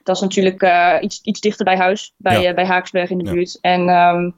Dat 0.02 0.16
is 0.16 0.22
natuurlijk 0.22 0.62
iets, 1.00 1.20
iets 1.22 1.40
dichter 1.40 1.64
bij 1.64 1.76
huis, 1.76 2.14
bij, 2.16 2.40
ja. 2.40 2.54
bij 2.54 2.66
Haaksberg 2.66 3.10
in 3.10 3.18
de 3.18 3.24
ja. 3.24 3.32
buurt. 3.32 3.58
En 3.60 3.88
um, 3.88 4.36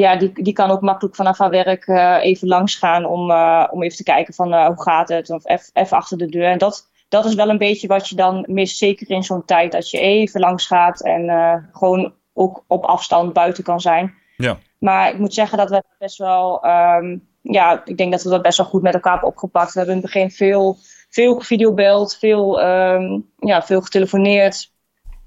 ja, 0.00 0.16
die, 0.16 0.32
die 0.42 0.52
kan 0.52 0.70
ook 0.70 0.80
makkelijk 0.80 1.16
vanaf 1.16 1.38
haar 1.38 1.50
werk 1.50 1.86
uh, 1.86 2.18
even 2.20 2.48
langs 2.48 2.74
gaan 2.74 3.04
om, 3.04 3.30
uh, 3.30 3.66
om 3.70 3.82
even 3.82 3.96
te 3.96 4.02
kijken 4.02 4.34
van 4.34 4.54
uh, 4.54 4.66
hoe 4.66 4.82
gaat 4.82 5.08
het, 5.08 5.30
of 5.30 5.42
even 5.72 5.96
achter 5.96 6.18
de 6.18 6.26
deur. 6.26 6.50
En 6.50 6.58
dat, 6.58 6.90
dat 7.08 7.24
is 7.24 7.34
wel 7.34 7.48
een 7.48 7.58
beetje 7.58 7.88
wat 7.88 8.08
je 8.08 8.16
dan 8.16 8.44
mist, 8.48 8.76
zeker 8.76 9.10
in 9.10 9.22
zo'n 9.22 9.44
tijd, 9.44 9.72
dat 9.72 9.90
je 9.90 9.98
even 9.98 10.40
langs 10.40 10.66
gaat 10.66 11.00
en 11.00 11.68
gewoon 11.72 12.12
ook 12.34 12.64
op 12.66 12.84
afstand 12.84 13.32
buiten 13.32 13.64
kan 13.64 13.80
zijn. 13.80 14.14
Ja. 14.36 14.58
Maar 14.78 15.10
ik 15.10 15.18
moet 15.18 15.34
zeggen 15.34 15.58
dat 15.58 15.70
we 15.70 15.82
best 15.98 16.18
wel, 16.18 16.66
um, 16.66 17.28
ja, 17.42 17.82
ik 17.84 17.96
denk 17.96 18.12
dat 18.12 18.22
we 18.22 18.30
dat 18.30 18.42
best 18.42 18.58
wel 18.58 18.66
goed 18.66 18.82
met 18.82 18.94
elkaar 18.94 19.12
hebben 19.12 19.30
opgepakt. 19.30 19.72
We 19.72 19.78
hebben 19.78 19.96
in 19.96 20.02
het 20.02 20.12
begin 20.12 20.30
veel, 20.30 20.76
veel 21.08 21.34
gevideobeld, 21.34 22.16
veel, 22.16 22.62
um, 22.62 23.30
ja, 23.38 23.62
veel 23.62 23.80
getelefoneerd. 23.80 24.72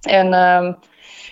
En 0.01 0.33
um, 0.33 0.77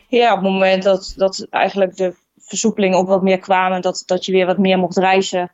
ja, 0.08 0.30
op 0.34 0.42
het 0.42 0.52
moment 0.52 0.84
dat, 0.84 1.14
dat 1.16 1.48
eigenlijk 1.50 1.96
de 1.96 2.14
versoepelingen 2.52 2.98
ook 2.98 3.08
wat 3.08 3.22
meer 3.22 3.40
kwamen, 3.40 3.82
dat, 3.82 4.04
dat 4.06 4.26
je 4.26 4.32
weer 4.32 4.46
wat 4.46 4.58
meer 4.58 4.78
mocht 4.78 4.98
reizen, 4.98 5.52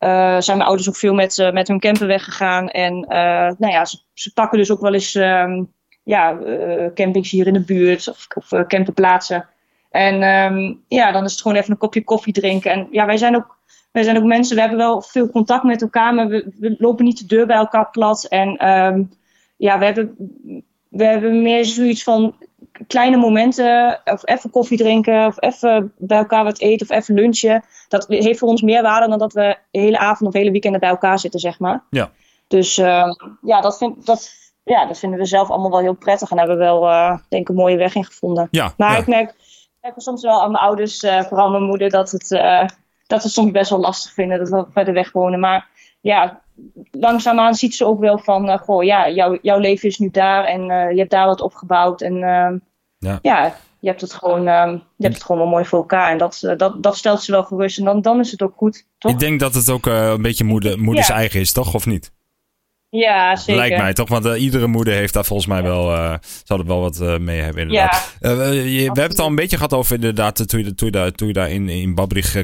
uh, 0.00 0.40
zijn 0.40 0.56
mijn 0.56 0.68
ouders 0.68 0.88
ook 0.88 0.96
veel 0.96 1.14
met, 1.14 1.38
uh, 1.38 1.52
met 1.52 1.68
hun 1.68 1.80
camper 1.80 2.06
weggegaan. 2.06 2.68
En 2.68 2.94
uh, 2.94 3.50
nou 3.58 3.72
ja, 3.72 3.84
ze, 4.14 4.32
pakken 4.34 4.58
dus 4.58 4.70
ook 4.70 4.80
wel 4.80 4.94
eens 4.94 5.14
um, 5.14 5.72
ja, 6.02 6.38
campings 6.94 7.30
hier 7.30 7.46
in 7.46 7.52
de 7.52 7.64
buurt 7.64 8.08
of, 8.08 8.26
of 8.34 8.66
camperplaatsen. 8.66 9.48
En 9.90 10.22
um, 10.22 10.84
ja, 10.88 11.12
dan 11.12 11.24
is 11.24 11.32
het 11.32 11.40
gewoon 11.40 11.56
even 11.56 11.70
een 11.70 11.78
kopje 11.78 12.04
koffie 12.04 12.32
drinken. 12.32 12.70
En 12.70 12.88
ja, 12.90 13.06
wij 13.06 13.16
zijn 13.16 13.36
ook, 13.36 13.56
wij 13.92 14.02
zijn 14.02 14.16
ook 14.16 14.24
mensen, 14.24 14.54
we 14.54 14.60
hebben 14.60 14.78
wel 14.78 15.02
veel 15.02 15.30
contact 15.30 15.64
met 15.64 15.82
elkaar, 15.82 16.14
maar 16.14 16.28
we, 16.28 16.74
lopen 16.78 17.04
niet 17.04 17.18
de 17.18 17.26
deur 17.26 17.46
bij 17.46 17.56
elkaar 17.56 17.90
plat. 17.90 18.24
En 18.24 18.68
um, 18.68 19.10
ja, 19.56 19.78
we 19.78 19.84
hebben, 19.84 20.14
we 20.88 21.04
hebben 21.04 21.42
meer 21.42 21.64
zoiets 21.64 22.02
van 22.02 22.34
kleine 22.86 23.16
momenten, 23.16 24.00
of 24.04 24.26
even 24.26 24.50
koffie 24.50 24.78
drinken, 24.78 25.26
of 25.26 25.42
even 25.42 25.92
bij 25.96 26.18
elkaar 26.18 26.44
wat 26.44 26.60
eten, 26.60 26.88
of 26.90 26.96
even 26.96 27.14
lunchen. 27.14 27.64
Dat 27.88 28.06
heeft 28.08 28.38
voor 28.38 28.48
ons 28.48 28.62
meer 28.62 28.82
waarde 28.82 29.08
dan 29.08 29.18
dat 29.18 29.32
we 29.32 29.56
de 29.70 29.78
hele 29.78 29.98
avond 29.98 30.28
of 30.28 30.34
hele 30.34 30.50
weekenden 30.50 30.80
bij 30.80 30.88
elkaar 30.88 31.18
zitten, 31.18 31.40
zeg 31.40 31.58
maar. 31.58 31.84
Ja. 31.90 32.10
Dus 32.46 32.78
uh, 32.78 33.14
ja, 33.42 33.60
dat, 33.60 33.78
vind, 33.78 34.06
dat, 34.06 34.30
ja, 34.64 34.86
dat 34.86 34.98
vinden 34.98 35.18
we 35.18 35.24
zelf 35.24 35.50
allemaal 35.50 35.70
wel 35.70 35.80
heel 35.80 35.94
prettig. 35.94 36.30
En 36.30 36.38
hebben 36.38 36.56
we 36.56 36.64
wel, 36.64 36.88
uh, 36.88 37.18
denk 37.28 37.42
ik, 37.42 37.48
een 37.48 37.54
mooie 37.54 37.76
weg 37.76 37.94
in 37.94 38.04
gevonden. 38.04 38.48
Ja, 38.50 38.72
maar 38.76 38.92
ja. 38.92 38.98
ik 38.98 39.06
merk, 39.06 39.34
merk 39.80 39.94
soms 39.96 40.22
wel 40.22 40.42
aan 40.42 40.50
mijn 40.50 40.64
ouders, 40.64 41.02
uh, 41.02 41.22
vooral 41.22 41.50
mijn 41.50 41.62
moeder, 41.62 41.90
dat, 41.90 42.10
het, 42.10 42.28
dat 43.06 43.22
ze 43.22 43.28
soms 43.28 43.50
best 43.50 43.70
wel 43.70 43.80
lastig 43.80 44.12
vinden 44.12 44.38
dat 44.38 44.48
we 44.48 44.64
verder 44.72 44.94
weg 44.94 45.12
wonen. 45.12 45.40
Maar 45.40 45.68
ja, 46.00 46.40
langzaamaan 46.90 47.54
ziet 47.54 47.74
ze 47.74 47.84
ook 47.84 48.00
wel 48.00 48.18
van, 48.18 48.58
goh, 48.58 48.84
ja, 48.84 49.10
jouw, 49.10 49.38
jouw 49.42 49.58
leven 49.58 49.88
is 49.88 49.98
nu 49.98 50.10
daar 50.10 50.44
en 50.44 50.62
je 50.94 50.98
hebt 50.98 51.10
daar 51.10 51.26
wat 51.26 51.40
opgebouwd. 51.40 52.00
En 52.00 52.16
uh, 52.16 52.50
ja. 52.98 53.18
ja. 53.22 53.56
je 53.80 53.88
hebt 53.88 54.00
het 54.00 54.12
gewoon, 54.12 54.42
je 54.42 54.82
hebt 54.96 55.14
het 55.14 55.24
gewoon 55.24 55.40
wel 55.40 55.50
mooi 55.50 55.64
voor 55.64 55.78
elkaar. 55.78 56.10
En 56.10 56.18
dat, 56.18 56.54
dat, 56.56 56.82
dat 56.82 56.96
stelt 56.96 57.22
ze 57.22 57.32
wel 57.32 57.44
gerust. 57.44 57.78
En 57.78 57.84
dan, 57.84 58.02
dan 58.02 58.20
is 58.20 58.30
het 58.30 58.42
ook 58.42 58.54
goed, 58.56 58.86
toch? 58.98 59.12
Ik 59.12 59.18
denk 59.18 59.40
dat 59.40 59.54
het 59.54 59.70
ook 59.70 59.86
een 59.86 60.22
beetje 60.22 60.44
moeder, 60.44 60.78
moeders 60.78 61.06
ja. 61.06 61.14
eigen 61.14 61.40
is, 61.40 61.52
toch? 61.52 61.74
Of 61.74 61.86
niet? 61.86 62.12
Ja, 62.90 63.36
zeker. 63.36 63.54
Lijkt 63.54 63.76
mij 63.76 63.92
toch, 63.92 64.08
want 64.08 64.26
uh, 64.26 64.42
iedere 64.42 64.66
moeder 64.66 64.94
heeft 64.94 65.12
daar 65.12 65.24
volgens 65.24 65.48
mij 65.48 65.62
wel, 65.62 65.92
uh, 65.92 66.14
zal 66.44 66.58
er 66.58 66.66
wel 66.66 66.80
wat 66.80 67.00
uh, 67.00 67.18
mee 67.18 67.40
hebben 67.40 67.62
inderdaad. 67.62 68.16
Ja, 68.20 68.36
we, 68.36 68.44
je, 68.44 68.78
we 68.78 68.84
hebben 68.84 69.02
het 69.02 69.18
al 69.18 69.26
een 69.26 69.34
beetje 69.34 69.56
gehad 69.56 69.72
over 69.72 69.94
inderdaad 69.94 70.48
toen 70.48 70.64
je, 70.64 70.74
toen 70.74 70.86
je, 70.86 70.92
daar, 70.92 71.12
toen 71.12 71.28
je 71.28 71.34
daar 71.34 71.50
in, 71.50 71.68
in 71.68 71.94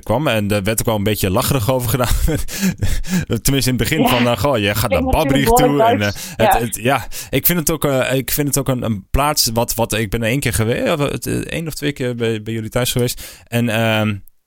kwam. 0.03 0.29
En 0.29 0.47
daar 0.47 0.63
werd 0.63 0.81
ook 0.81 0.87
wel 0.87 0.97
een 0.97 1.03
beetje 1.03 1.31
lacherig 1.31 1.71
over 1.71 1.89
gedaan. 1.89 2.15
Tenminste 3.43 3.71
in 3.71 3.77
het 3.77 3.89
begin 3.89 4.01
ja. 4.01 4.09
van, 4.09 4.39
goh, 4.39 4.59
je 4.59 4.75
gaat 4.75 4.91
naar 4.91 5.03
Babrich 5.03 5.49
toe. 5.49 5.83
En, 5.83 5.99
ja. 6.37 6.59
Het, 6.59 6.79
ja, 6.83 7.07
ik 7.31 7.47
vind 7.47 7.59
het 7.59 7.71
ook, 7.71 7.85
ik 8.13 8.31
vind 8.31 8.49
het 8.49 8.59
ook 8.59 8.69
een, 8.69 8.83
een, 8.83 9.07
plaats 9.11 9.51
wat, 9.55 9.75
wat, 9.75 9.93
ik 9.93 10.11
ben 10.11 10.23
één 10.23 10.41
keer 10.41 10.53
geweest, 10.53 11.27
één 11.27 11.67
of 11.67 11.75
twee 11.75 11.93
keer 11.93 12.15
bij, 12.15 12.43
bij 12.43 12.53
jullie 12.53 12.71
thuis 12.71 12.93
geweest. 12.93 13.43
En 13.45 13.69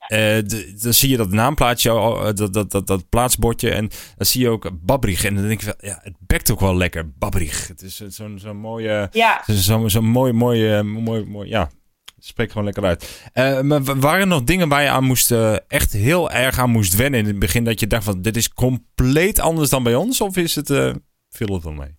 ehm, 0.07 0.45
uh, 0.53 0.81
dan 0.81 0.93
zie 0.93 1.09
je 1.09 1.17
dat 1.17 1.31
naamplaatje, 1.31 1.91
dat, 2.35 2.53
dat, 2.53 2.71
dat, 2.71 2.87
dat 2.87 3.09
plaatsbordje. 3.09 3.69
En 3.69 3.89
dan 4.15 4.25
zie 4.25 4.41
je 4.41 4.49
ook 4.49 4.69
Babrich. 4.81 5.23
En 5.23 5.35
dan 5.35 5.47
denk 5.47 5.61
ik, 5.61 5.75
ja, 5.79 5.99
het 6.03 6.15
bekt 6.19 6.51
ook 6.51 6.59
wel 6.59 6.75
lekker, 6.75 7.11
Babrich. 7.17 7.67
Het 7.67 7.81
is 7.81 7.95
zo'n 8.07 8.39
zo'n 8.39 8.57
mooie, 8.57 9.09
ja. 9.11 9.43
zo'n 9.47 9.89
zo 9.89 10.01
mooi, 10.01 10.33
mooi, 10.33 10.81
mooi, 10.83 11.25
mooi, 11.25 11.49
ja, 11.49 11.69
spreekt 12.19 12.51
gewoon 12.51 12.65
lekker 12.65 12.85
uit. 12.85 13.29
Uh, 13.33 13.61
maar 13.61 13.83
waren 13.83 14.19
er 14.19 14.27
nog 14.27 14.43
dingen 14.43 14.69
waar 14.69 14.83
je 14.83 14.89
aan 14.89 15.03
moest, 15.03 15.31
uh, 15.31 15.55
echt 15.67 15.93
heel 15.93 16.31
erg 16.31 16.59
aan 16.59 16.69
moest 16.69 16.95
wennen 16.95 17.19
in 17.19 17.25
het 17.25 17.39
begin? 17.39 17.63
Dat 17.63 17.79
je 17.79 17.87
dacht 17.87 18.03
van, 18.03 18.21
dit 18.21 18.37
is 18.37 18.53
compleet 18.53 19.39
anders 19.39 19.69
dan 19.69 19.83
bij 19.83 19.95
ons? 19.95 20.21
Of 20.21 20.37
is 20.37 20.55
het, 20.55 20.69
uh, 20.69 20.93
viel 21.29 21.53
het 21.53 21.63
wel 21.63 21.73
mee? 21.73 21.95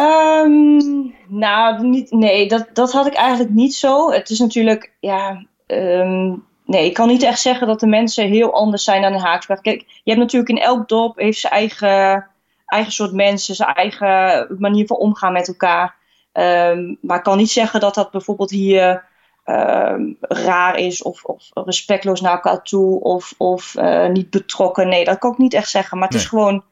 Um, 0.00 1.14
nou, 1.28 1.86
niet, 1.86 2.10
nee, 2.10 2.48
dat, 2.48 2.68
dat 2.72 2.92
had 2.92 3.06
ik 3.06 3.14
eigenlijk 3.14 3.54
niet 3.54 3.74
zo. 3.74 4.12
Het 4.12 4.30
is 4.30 4.38
natuurlijk, 4.38 4.92
ja... 5.00 5.46
Um, 5.66 6.50
nee, 6.64 6.86
ik 6.86 6.94
kan 6.94 7.08
niet 7.08 7.22
echt 7.22 7.40
zeggen 7.40 7.66
dat 7.66 7.80
de 7.80 7.86
mensen 7.86 8.28
heel 8.28 8.52
anders 8.54 8.84
zijn 8.84 9.02
dan 9.02 9.12
in 9.12 9.18
Haaksberg. 9.18 9.60
Kijk, 9.60 9.80
je 9.80 10.10
hebt 10.10 10.22
natuurlijk 10.22 10.50
in 10.50 10.64
elk 10.64 10.88
dorp 10.88 11.16
heeft 11.18 11.38
zijn 11.38 11.52
eigen, 11.52 12.26
eigen 12.66 12.92
soort 12.92 13.12
mensen, 13.12 13.54
zijn 13.54 13.74
eigen 13.74 14.46
manier 14.58 14.86
van 14.86 14.96
omgaan 14.96 15.32
met 15.32 15.48
elkaar. 15.48 15.94
Um, 16.32 16.98
maar 17.00 17.16
ik 17.16 17.22
kan 17.22 17.36
niet 17.36 17.50
zeggen 17.50 17.80
dat 17.80 17.94
dat 17.94 18.10
bijvoorbeeld 18.10 18.50
hier 18.50 19.04
um, 19.44 20.16
raar 20.20 20.76
is 20.76 21.02
of, 21.02 21.24
of, 21.24 21.50
respectloos 21.54 22.20
naar 22.20 22.32
elkaar 22.32 22.62
toe 22.62 23.00
of, 23.00 23.34
of 23.36 23.74
uh, 23.78 24.08
niet 24.08 24.30
betrokken. 24.30 24.88
Nee, 24.88 25.04
dat 25.04 25.18
kan 25.18 25.32
ik 25.32 25.38
niet 25.38 25.54
echt 25.54 25.70
zeggen. 25.70 25.98
Maar 25.98 26.08
het, 26.08 26.16
is, 26.16 26.26
gewoon, 26.26 26.64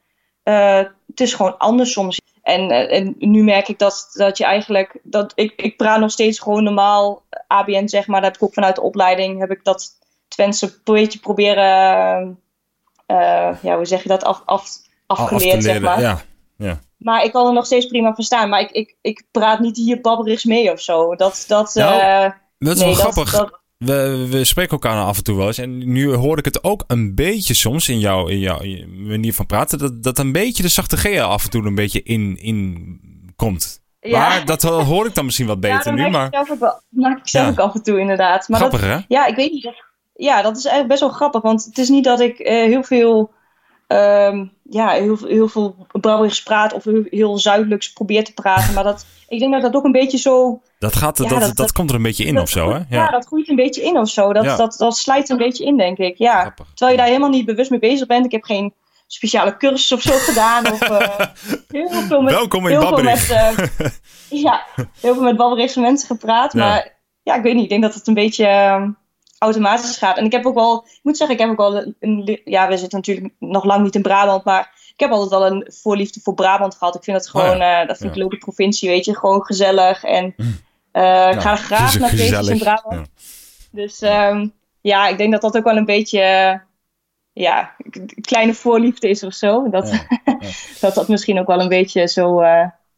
uh, 0.45 0.83
het 1.07 1.21
is 1.21 1.35
gewoon 1.35 1.59
anders 1.59 1.93
soms. 1.93 2.20
En, 2.51 2.71
uh, 2.71 2.93
en 2.93 3.15
nu 3.19 3.43
merk 3.43 3.69
ik 3.69 3.79
dat, 3.79 4.11
dat 4.13 4.39
je 4.39 4.45
eigenlijk, 4.45 4.99
dat 5.03 5.33
ik, 5.35 5.53
ik 5.57 5.77
praat 5.77 6.01
nog 6.01 6.11
steeds 6.11 6.39
gewoon 6.39 6.65
normaal 6.65 7.23
ABN 7.47 7.87
zeg 7.87 8.07
maar. 8.07 8.21
Dat 8.21 8.31
heb 8.31 8.41
ik 8.41 8.47
ook 8.47 8.55
vanuit 8.55 8.75
de 8.75 8.83
opleiding, 8.83 9.41
heb 9.41 9.51
ik 9.51 9.65
dat 9.65 9.89
Twentse 10.29 10.67
een 10.67 10.95
beetje 10.95 11.19
proberen, 11.19 12.39
uh, 13.07 13.57
ja, 13.63 13.77
hoe 13.77 13.85
zeg 13.85 14.03
je 14.03 14.09
dat, 14.09 14.25
af, 14.25 14.43
af, 14.45 14.65
afgeleerd 15.07 15.57
af 15.57 15.63
zeg 15.63 15.81
maar. 15.81 16.01
Ja, 16.01 16.21
ja. 16.57 16.81
Maar 16.97 17.25
ik 17.25 17.33
kan 17.33 17.47
er 17.47 17.53
nog 17.53 17.67
steeds 17.67 17.87
prima 17.87 18.15
verstaan. 18.15 18.49
Maar 18.49 18.61
ik, 18.61 18.71
ik, 18.71 18.97
ik 19.01 19.25
praat 19.31 19.61
niet 19.61 19.77
hier 19.77 20.01
babberigs 20.01 20.45
mee 20.45 20.73
of 20.73 20.81
zo. 20.81 21.15
Dat, 21.17 21.45
dat, 21.49 21.75
nou, 21.75 21.95
uh, 21.95 22.31
dat 22.59 22.77
is 22.77 22.83
nee, 22.83 22.95
wel 22.95 22.95
grappig. 22.95 23.31
Dat, 23.31 23.60
we, 23.85 24.27
we 24.31 24.45
spreken 24.45 24.73
elkaar 24.73 25.05
af 25.05 25.17
en 25.17 25.25
toe 25.25 25.37
wel 25.37 25.47
eens. 25.47 25.59
En 25.59 25.93
nu 25.93 26.15
hoor 26.15 26.39
ik 26.39 26.45
het 26.45 26.65
ook 26.65 26.85
een 26.87 27.15
beetje 27.15 27.55
soms 27.55 27.89
in 27.89 27.99
jouw, 27.99 28.27
in 28.27 28.39
jouw 28.39 28.61
manier 28.89 29.35
van 29.35 29.47
praten. 29.47 29.79
Dat, 29.79 30.03
dat 30.03 30.19
een 30.19 30.33
beetje 30.33 30.63
de 30.63 30.69
zachte 30.69 30.97
G 30.97 31.19
af 31.19 31.45
en 31.45 31.51
toe 31.51 31.67
een 31.67 31.75
beetje 31.75 32.03
in, 32.03 32.37
in 32.41 33.01
komt. 33.37 33.83
Ja. 34.01 34.29
Maar 34.29 34.45
dat 34.45 34.63
hoor 34.63 35.07
ik 35.07 35.15
dan 35.15 35.25
misschien 35.25 35.47
wat 35.47 35.61
beter 35.61 35.97
ja, 35.97 36.05
nu. 36.05 36.11
Maar 36.11 36.29
zelf 36.31 36.51
ook, 36.51 36.83
maak 36.89 37.19
ik 37.19 37.29
zelf 37.29 37.45
ja. 37.45 37.51
ook 37.51 37.59
af 37.59 37.75
en 37.75 37.83
toe 37.83 38.01
inderdaad. 38.01 38.49
Maar 38.49 38.59
Grappig 38.59 38.81
dat, 38.81 38.91
hè? 38.91 38.99
Ja, 39.09 39.27
ik 39.27 39.37
weet 39.37 39.53
niet. 39.53 39.73
Ja, 40.15 40.43
dat 40.43 40.57
is 40.57 40.65
eigenlijk 40.65 40.89
best 40.89 41.01
wel 41.01 41.11
grappig. 41.11 41.43
Want 41.43 41.65
het 41.65 41.79
is 41.79 41.89
niet 41.89 42.05
dat 42.05 42.21
ik 42.21 42.39
uh, 42.39 42.47
heel 42.47 42.83
veel... 42.83 43.33
Um, 43.93 44.53
ja, 44.63 44.89
heel, 44.89 45.19
heel 45.27 45.49
veel 45.49 45.87
Brabants 45.93 46.43
praat 46.43 46.73
of 46.73 46.85
heel, 46.85 47.03
heel 47.11 47.39
Zuidelijks 47.39 47.93
probeer 47.93 48.25
te 48.25 48.35
praten. 48.35 48.75
Maar 48.75 48.85
dat, 48.85 49.07
ik 49.29 49.39
denk 49.39 49.53
dat 49.53 49.63
dat 49.63 49.75
ook 49.75 49.85
een 49.85 49.93
beetje 49.93 50.19
zo... 50.19 50.63
Dat, 50.79 50.97
gaat, 50.97 51.19
ja, 51.19 51.29
dat, 51.29 51.41
dat, 51.41 51.57
dat, 51.57 51.73
komt 51.73 51.91
er 51.91 51.97
een 51.97 52.03
beetje 52.03 52.25
in 52.25 52.39
of 52.39 52.49
zo, 52.49 52.71
hè? 52.71 52.77
Ja. 52.77 52.85
ja. 52.89 53.11
dat 53.11 53.27
groeit 53.27 53.49
een 53.49 53.57
beetje 53.57 53.83
in 53.83 53.99
of 53.99 54.09
zo. 54.09 54.33
Dat, 54.33 54.57
dat, 54.57 54.75
dat 54.79 54.97
slijt 54.97 55.29
een 55.29 55.37
beetje 55.37 55.65
in, 55.65 55.77
denk 55.77 55.99
ik. 55.99 56.19
Ja. 56.19 56.41
Grappig. 56.41 56.67
Terwijl 56.67 56.91
je 56.91 56.97
daar 56.97 57.07
helemaal 57.07 57.31
niet 57.31 57.47
bewust 57.47 57.71
mee 57.71 57.79
bezig 57.79 58.07
bent. 58.07 58.25
Ik 58.25 58.33
heb 58.33 58.45
geen 58.45 58.75
speciale 59.07 59.57
cursus 59.57 59.93
of 59.93 60.03
zo 60.03 60.13
gedaan. 60.13 60.73
Of, 60.73 60.89
uh, 60.91 60.99
heel 61.69 61.89
veel 61.89 62.23
met, 62.23 62.35
Welkom 62.35 62.67
in 62.67 62.79
heel 62.79 62.89
veel 62.89 63.03
met, 63.03 63.29
uh, 63.31 63.89
ja, 64.45 64.65
heel 65.01 65.15
veel 65.15 65.23
met 65.23 65.37
Babberigse 65.37 65.81
mensen 65.81 66.07
gepraat. 66.07 66.55
Maar 66.55 66.99
ja, 67.23 67.35
ik 67.35 67.43
weet 67.43 67.55
niet. 67.55 67.63
Ik 67.63 67.69
denk 67.69 67.83
dat 67.83 67.95
het 67.95 68.07
een 68.07 68.15
beetje 68.15 68.45
uh, 68.45 68.89
automatisch 69.41 69.97
gaat. 69.97 70.17
En 70.17 70.25
ik 70.25 70.33
heb 70.33 70.47
ook 70.47 70.55
wel, 70.55 70.85
ik 70.87 71.01
moet 71.03 71.17
zeggen, 71.17 71.37
ik 71.37 71.43
heb 71.43 71.51
ook 71.51 71.57
wel 71.57 71.77
een, 71.77 71.97
een, 72.01 72.41
ja, 72.45 72.69
we 72.69 72.77
zitten 72.77 72.99
natuurlijk 72.99 73.35
nog 73.39 73.65
lang 73.65 73.83
niet 73.83 73.95
in 73.95 74.03
Brabant, 74.03 74.45
maar 74.45 74.73
ik 74.93 75.01
heb 75.01 75.11
altijd 75.11 75.31
wel 75.31 75.47
een 75.47 75.73
voorliefde 75.83 76.21
voor 76.21 76.35
Brabant 76.35 76.75
gehad. 76.75 76.95
Ik 76.95 77.05
vind 77.05 77.17
dat 77.17 77.29
gewoon, 77.29 77.51
Oh 77.51 77.57
ja. 77.57 77.83
uh, 77.83 77.89
dat 77.89 77.97
vind 77.97 78.01
Ja. 78.01 78.07
ik 78.09 78.15
een 78.15 78.21
leuke 78.21 78.39
provincie, 78.39 78.89
weet 78.89 79.05
je, 79.05 79.17
gewoon 79.17 79.45
gezellig. 79.45 80.05
En 80.05 80.35
uh, 80.93 81.31
ik 81.33 81.41
ga 81.41 81.57
graag 81.57 81.99
naar 81.99 82.09
feestjes 82.09 82.49
in 82.49 82.59
Brabant. 82.59 83.09
Dus 83.71 84.03
um, 84.03 84.53
ja, 84.81 85.09
ik 85.09 85.19
denk 85.19 85.33
dat 85.33 85.41
dat 85.41 85.57
ook 85.57 85.65
wel 85.65 85.77
een 85.77 85.85
beetje, 85.85 86.19
uh, 86.19 86.59
ja, 87.45 87.75
een 87.91 88.11
kleine 88.21 88.55
voorliefde 88.55 89.09
is 89.09 89.23
of 89.23 89.35
zo. 89.35 89.69
Dat, 89.71 90.07
dat 90.81 90.95
dat 90.95 91.09
misschien 91.09 91.39
ook 91.41 91.47
wel 91.47 91.61
een 91.61 91.69
beetje 91.69 92.09
zo, 92.09 92.43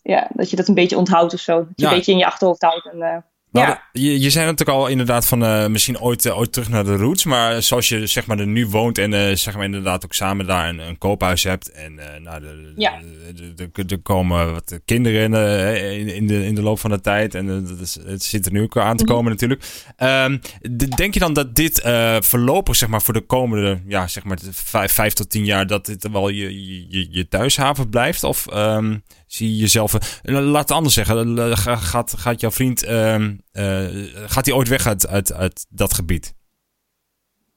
ja, 0.02 0.28
dat 0.32 0.50
je 0.50 0.56
dat 0.56 0.68
een 0.68 0.74
beetje 0.74 0.96
onthoudt 0.98 1.34
of 1.34 1.40
zo. 1.40 1.56
Dat 1.56 1.68
je 1.74 1.86
een 1.86 1.94
beetje 1.94 2.12
in 2.12 2.18
je 2.18 2.26
achterhoofd 2.26 2.62
houdt. 2.62 2.86
En, 2.86 3.24
Nou, 3.52 3.66
ja. 3.66 3.82
je, 3.92 4.20
je 4.20 4.30
zei 4.30 4.44
natuurlijk 4.46 4.78
al 4.78 4.86
inderdaad 4.86 5.26
van 5.26 5.44
eh, 5.44 5.66
misschien 5.66 6.00
ooit, 6.00 6.26
eh, 6.26 6.38
ooit 6.38 6.52
terug 6.52 6.68
naar 6.68 6.84
de 6.84 6.96
roots. 6.96 7.24
Maar 7.24 7.62
zoals 7.62 7.88
je 7.88 8.06
zeg 8.06 8.26
maar 8.26 8.38
er 8.38 8.46
nu 8.46 8.66
woont 8.66 8.98
en 8.98 9.14
eh, 9.14 9.36
zeg 9.36 9.54
maar 9.54 9.64
inderdaad 9.64 10.04
ook 10.04 10.12
samen 10.14 10.46
daar 10.46 10.68
een, 10.68 10.78
een 10.78 10.98
koophuis 10.98 11.42
hebt. 11.42 11.70
En 11.70 11.94
nou, 12.22 12.40
de, 12.40 12.72
Ja. 12.76 12.98
de- 13.34 13.54
de- 13.54 13.70
de- 13.72 13.94
er 13.94 14.02
komen 14.02 14.52
wat 14.52 14.78
kinderen 14.84 15.32
in, 15.98 16.08
in, 16.14 16.26
de, 16.26 16.44
in 16.46 16.54
de 16.54 16.62
loop 16.62 16.78
van 16.78 16.90
de 16.90 17.00
tijd. 17.00 17.34
En 17.34 17.46
dat 17.66 17.80
is, 17.80 17.98
het 18.06 18.22
zit 18.22 18.46
er 18.46 18.52
nu 18.52 18.62
ook 18.62 18.78
aan 18.78 18.96
te 18.96 19.04
Mhm. 19.04 19.12
komen 19.12 19.30
natuurlijk. 19.32 19.64
Ehm, 19.96 20.38
de- 20.60 20.88
denk 20.88 21.14
je 21.14 21.20
dan 21.20 21.32
dat 21.32 21.54
dit 21.54 21.80
voorlopig 22.20 22.76
zeg 22.76 22.88
maar 22.88 23.02
voor 23.02 23.14
de 23.14 23.20
komende 23.26 23.80
ja, 23.86 24.06
zeg 24.06 24.24
maar 24.24 24.38
vijf, 24.50 24.92
vijf 24.92 25.12
tot 25.12 25.30
tien 25.30 25.44
jaar... 25.44 25.66
dat 25.66 25.86
dit 25.86 26.08
wel 26.12 26.28
je, 26.28 26.66
je, 26.66 26.86
je, 26.88 27.06
je 27.10 27.28
thuishaven 27.28 27.88
blijft? 27.88 28.24
Of 28.24 28.46
ehm, 28.46 28.96
zie 29.34 29.50
je 29.50 29.56
jezelf... 29.56 29.94
eh, 29.94 30.00
laat 30.38 30.68
het 30.68 30.70
anders 30.76 30.94
zeggen. 30.94 31.38
eh, 31.38 31.56
ga- 31.56 31.76
Gaat, 31.76 32.14
gaat 32.18 32.40
jouw 32.40 32.50
vriend... 32.50 32.84
ehm, 32.84 33.36
eh, 33.52 33.86
gaat 34.26 34.46
hij 34.46 34.54
ooit 34.54 34.68
weg 34.68 34.86
uit, 34.86 35.08
uit, 35.08 35.32
uit 35.32 35.66
dat 35.68 35.94
gebied? 35.94 36.34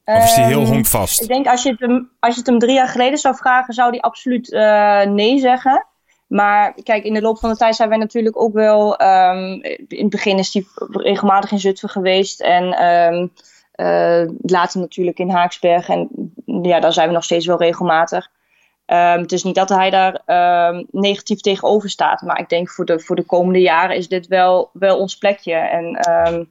Of 0.04 0.24
is 0.24 0.34
hij 0.34 0.44
heel 0.44 0.60
Ehm, 0.62 0.70
honkvast? 0.72 1.20
Ik 1.22 1.28
denk 1.28 1.46
als 1.46 1.62
je, 1.62 1.70
het 1.70 1.80
hem, 1.80 2.10
als 2.20 2.32
je 2.34 2.38
het 2.40 2.48
hem 2.48 2.58
drie 2.58 2.74
jaar 2.74 2.88
geleden 2.88 3.18
zou 3.18 3.36
vragen, 3.36 3.74
zou 3.74 3.90
hij 3.90 4.00
absoluut 4.00 4.52
eh, 4.52 5.02
nee 5.02 5.38
zeggen. 5.38 5.86
Maar 6.26 6.74
kijk, 6.82 7.04
in 7.04 7.14
de 7.14 7.20
loop 7.20 7.38
van 7.38 7.50
de 7.50 7.56
tijd 7.56 7.76
zijn 7.76 7.88
wij 7.88 7.98
natuurlijk 7.98 8.40
ook 8.40 8.52
wel. 8.52 8.96
ehm, 8.96 9.52
in 9.88 10.00
het 10.02 10.10
begin 10.10 10.38
is 10.38 10.52
hij 10.52 10.64
regelmatig 10.90 11.50
in 11.50 11.58
Zutphen 11.60 11.88
geweest. 11.88 12.40
En 12.40 12.72
eh, 13.72 14.28
later 14.42 14.80
natuurlijk 14.80 15.18
in 15.18 15.30
Haaksberg. 15.30 15.88
En 15.88 16.08
ja, 16.62 16.80
daar 16.80 16.92
zijn 16.92 17.08
we 17.08 17.14
nog 17.14 17.24
steeds 17.24 17.46
wel 17.46 17.58
regelmatig. 17.58 18.30
Ehm, 18.86 19.20
het 19.20 19.32
is 19.32 19.42
niet 19.42 19.54
dat 19.54 19.68
hij 19.68 19.90
daar 19.90 20.22
ehm, 20.26 20.84
negatief 20.90 21.40
tegenover 21.40 21.90
staat. 21.90 22.22
Maar 22.22 22.38
ik 22.40 22.48
denk 22.48 22.70
voor 22.70 22.84
de, 22.84 23.00
voor 23.00 23.16
de 23.16 23.24
komende 23.24 23.60
jaren 23.60 23.96
is 23.96 24.08
dit 24.08 24.26
wel, 24.26 24.70
wel 24.72 24.98
ons 24.98 25.16
plekje. 25.16 25.54
En 25.54 25.94
ehm, 25.94 26.44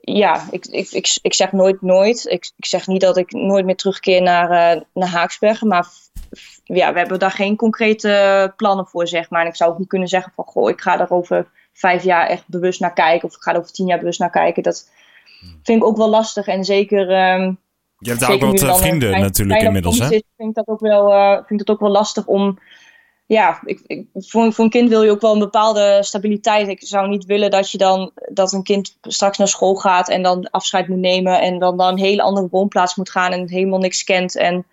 ja, 0.00 0.44
ik, 0.50 0.66
ik, 0.66 0.90
ik, 0.90 1.18
ik 1.22 1.34
zeg 1.34 1.52
nooit 1.52 1.82
nooit. 1.82 2.26
Ik, 2.26 2.52
ik 2.56 2.64
zeg 2.66 2.86
niet 2.86 3.00
dat 3.00 3.16
ik 3.16 3.32
nooit 3.32 3.64
meer 3.64 3.76
terugkeer 3.76 4.22
naar, 4.22 4.50
eh, 4.76 4.80
naar 4.94 5.08
Haaksbergen. 5.08 5.68
Maar 5.68 5.84
f- 5.84 6.10
f- 6.38 6.60
ja, 6.64 6.92
we 6.92 6.98
hebben 6.98 7.18
daar 7.18 7.30
geen 7.30 7.56
concrete 7.56 8.52
plannen 8.56 8.86
voor, 8.86 9.08
zeg 9.08 9.30
maar. 9.30 9.40
En 9.42 9.48
ik 9.48 9.56
zou 9.56 9.70
ook 9.70 9.78
niet 9.78 9.88
kunnen 9.88 10.08
zeggen 10.08 10.32
van... 10.34 10.44
Goh, 10.44 10.70
ik 10.70 10.80
ga 10.80 10.96
daar 10.96 11.10
over 11.10 11.50
vijf 11.72 12.02
jaar 12.04 12.26
echt 12.26 12.48
bewust 12.48 12.80
naar 12.80 12.92
kijken. 12.92 13.28
Of 13.28 13.34
ik 13.34 13.42
ga 13.42 13.52
er 13.52 13.58
over 13.58 13.72
tien 13.72 13.86
jaar 13.86 13.98
bewust 13.98 14.20
naar 14.20 14.30
kijken. 14.30 14.62
Dat 14.62 14.90
vind 15.62 15.80
ik 15.82 15.84
ook 15.84 15.96
wel 15.96 16.08
lastig. 16.08 16.46
En 16.46 16.64
zeker... 16.64 17.10
Je 18.02 18.08
hebt 18.08 18.20
daar 18.20 18.32
ook 18.32 18.40
wat 18.40 18.60
eh, 18.60 18.66
dan 18.68 18.78
vrienden 18.78 19.08
klein- 19.08 19.22
natuurlijk 19.22 19.62
inmiddels, 19.62 19.98
hè? 19.98 20.04
is, 20.04 20.22
vind 20.36 20.48
ik 20.48 20.54
dat 20.54 20.66
ook 20.68 20.80
wel, 20.80 21.12
eh, 21.12 21.36
vind 21.46 21.60
ik 21.60 21.66
dat 21.66 21.70
ook 21.76 21.80
wel 21.80 21.90
lastig 21.90 22.26
om. 22.26 22.58
Ja, 23.26 23.60
ik, 23.64 23.80
ik, 23.86 24.06
voor, 24.14 24.52
voor 24.52 24.64
een 24.64 24.70
kind 24.70 24.88
wil 24.88 25.02
je 25.02 25.10
ook 25.10 25.20
wel 25.20 25.32
een 25.32 25.38
bepaalde 25.38 25.98
stabiliteit. 26.02 26.68
Ik 26.68 26.82
zou 26.86 27.08
niet 27.08 27.24
willen 27.24 27.50
dat 27.50 27.70
je 27.70 27.78
dan 27.78 28.10
dat 28.32 28.52
een 28.52 28.62
kind 28.62 28.98
straks 29.02 29.38
naar 29.38 29.48
school 29.48 29.74
gaat 29.74 30.08
en 30.08 30.22
dan 30.22 30.50
afscheid 30.50 30.88
moet 30.88 30.98
nemen 30.98 31.40
en 31.40 31.58
dan 31.58 31.76
naar 31.76 31.88
een 31.88 31.98
hele 31.98 32.22
andere 32.22 32.48
woonplaats 32.50 32.96
moet 32.96 33.10
gaan 33.10 33.32
en 33.32 33.48
helemaal 33.48 33.78
niks 33.78 34.04
kent. 34.04 34.36
En 34.36 34.66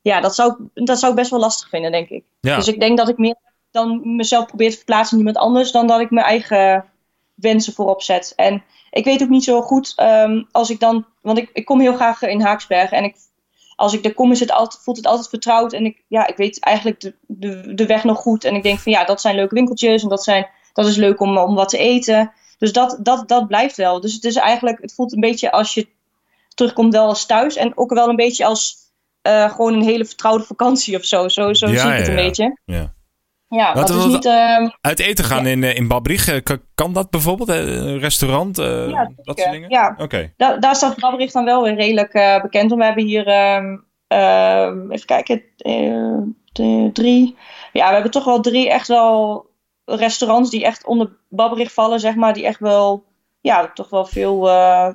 ja, 0.00 0.20
dat 0.20 0.34
zou, 0.34 0.54
ik- 0.74 0.86
dat 0.86 0.98
zou 0.98 1.12
ik 1.12 1.18
best 1.18 1.30
wel 1.30 1.40
lastig 1.40 1.68
vinden, 1.68 1.92
denk 1.92 2.08
ik. 2.08 2.24
Ja. 2.40 2.56
Dus 2.56 2.68
ik 2.68 2.80
denk 2.80 2.98
dat 2.98 3.08
ik 3.08 3.18
meer 3.18 3.34
dan 3.70 4.16
mezelf 4.16 4.46
probeer 4.46 4.70
te 4.70 4.76
verplaatsen 4.76 5.18
in 5.18 5.26
iemand 5.26 5.44
anders 5.44 5.72
dan 5.72 5.86
dat 5.86 6.00
ik 6.00 6.10
mijn 6.10 6.26
eigen 6.26 6.84
wensen 7.40 7.72
voorop 7.72 8.02
zet. 8.02 8.32
En 8.36 8.62
ik 8.90 9.04
weet 9.04 9.22
ook 9.22 9.28
niet 9.28 9.44
zo 9.44 9.62
goed 9.62 9.92
ehm, 9.96 10.42
als 10.50 10.70
ik 10.70 10.80
dan, 10.80 11.06
want 11.22 11.38
ik, 11.38 11.50
ik 11.52 11.64
kom 11.64 11.80
heel 11.80 11.94
graag 11.94 12.22
in 12.22 12.40
Haaksbergen 12.40 12.98
en 12.98 13.04
ik, 13.04 13.16
als 13.76 13.92
ik 13.92 14.04
er 14.04 14.14
kom 14.14 14.32
is 14.32 14.40
het 14.40 14.50
altijd, 14.50 14.82
voelt 14.82 14.96
het 14.96 15.06
altijd 15.06 15.28
vertrouwd 15.28 15.72
en 15.72 15.84
ik, 15.84 16.04
ja, 16.08 16.26
ik 16.26 16.36
weet 16.36 16.60
eigenlijk 16.60 17.00
de, 17.00 17.14
de, 17.26 17.74
de 17.74 17.86
weg 17.86 18.04
nog 18.04 18.18
goed 18.18 18.44
en 18.44 18.54
ik 18.54 18.62
denk 18.62 18.78
van 18.78 18.92
ja, 18.92 19.04
dat 19.04 19.20
zijn 19.20 19.34
leuke 19.34 19.54
winkeltjes 19.54 20.02
en 20.02 20.08
dat, 20.08 20.24
zijn, 20.24 20.48
dat 20.72 20.86
is 20.86 20.96
leuk 20.96 21.20
om, 21.20 21.38
om 21.38 21.54
wat 21.54 21.68
te 21.68 21.78
eten. 21.78 22.32
Dus 22.58 22.72
dat, 22.72 22.98
dat, 23.02 23.28
dat 23.28 23.46
blijft 23.46 23.76
wel. 23.76 24.00
Dus 24.00 24.14
het 24.14 24.24
is 24.24 24.36
eigenlijk, 24.36 24.80
het 24.80 24.94
voelt 24.94 25.12
een 25.12 25.20
beetje 25.20 25.52
als 25.52 25.74
je 25.74 25.88
terugkomt 26.54 26.92
wel 26.92 27.06
als 27.06 27.26
thuis 27.26 27.56
en 27.56 27.76
ook 27.76 27.94
wel 27.94 28.08
een 28.08 28.16
beetje 28.16 28.44
als 28.44 28.86
gewoon 29.22 29.74
een 29.74 29.82
hele 29.82 30.04
vertrouwde 30.04 30.44
vakantie 30.44 30.96
of 30.96 31.04
zo. 31.04 31.28
Zo, 31.28 31.52
zo 31.52 31.66
zie 31.66 31.76
ik 31.76 31.98
het 31.98 32.08
een 32.08 32.14
beetje. 32.14 32.58
Ja. 32.64 32.96
Ja, 33.48 33.72
dat 33.72 33.90
is 33.90 34.04
niet... 34.04 34.24
ehm, 34.24 34.68
Uit 34.80 34.98
eten 34.98 35.24
gaan 35.24 35.46
in, 35.46 35.64
eh, 35.64 35.76
in 35.76 35.88
Babrich, 35.88 36.28
eh, 36.28 36.56
kan- 36.74 36.92
dat 36.92 37.10
bijvoorbeeld? 37.10 37.48
Eh, 37.48 37.56
Een 37.76 37.98
restaurant, 37.98 38.56
Ja, 38.56 39.10
dat 39.22 39.38
soort 39.38 39.50
dingen? 39.50 39.70
Ja. 39.70 39.94
Oké. 39.98 40.32
daar, 40.36 40.60
daar 40.60 40.76
staat 40.76 41.00
Babberich 41.00 41.30
dan 41.32 41.44
wel 41.44 41.62
weer 41.62 41.74
redelijk 41.74 42.40
bekend 42.42 42.72
om. 42.72 42.78
We 42.78 42.84
hebben 42.84 43.04
hier, 43.04 43.26
ehm, 43.26 43.76
ehm, 44.06 44.90
even 44.90 45.06
kijken, 45.06 45.42
drie. 46.92 47.36
Ja, 47.72 47.86
we 47.86 47.92
hebben 47.92 48.10
toch 48.10 48.24
wel 48.24 48.40
drie 48.40 48.70
echt 48.70 48.88
wel 48.88 49.46
restaurants 49.84 50.50
die 50.50 50.64
echt 50.64 50.86
onder 50.86 51.10
Babberich 51.28 51.72
vallen, 51.72 52.00
zeg 52.00 52.14
maar. 52.14 52.32
Die 52.34 52.46
echt 52.46 52.60
wel, 52.60 53.04
ja, 53.40 53.70
toch 53.74 53.90
wel 53.90 54.04
veel, 54.06 54.40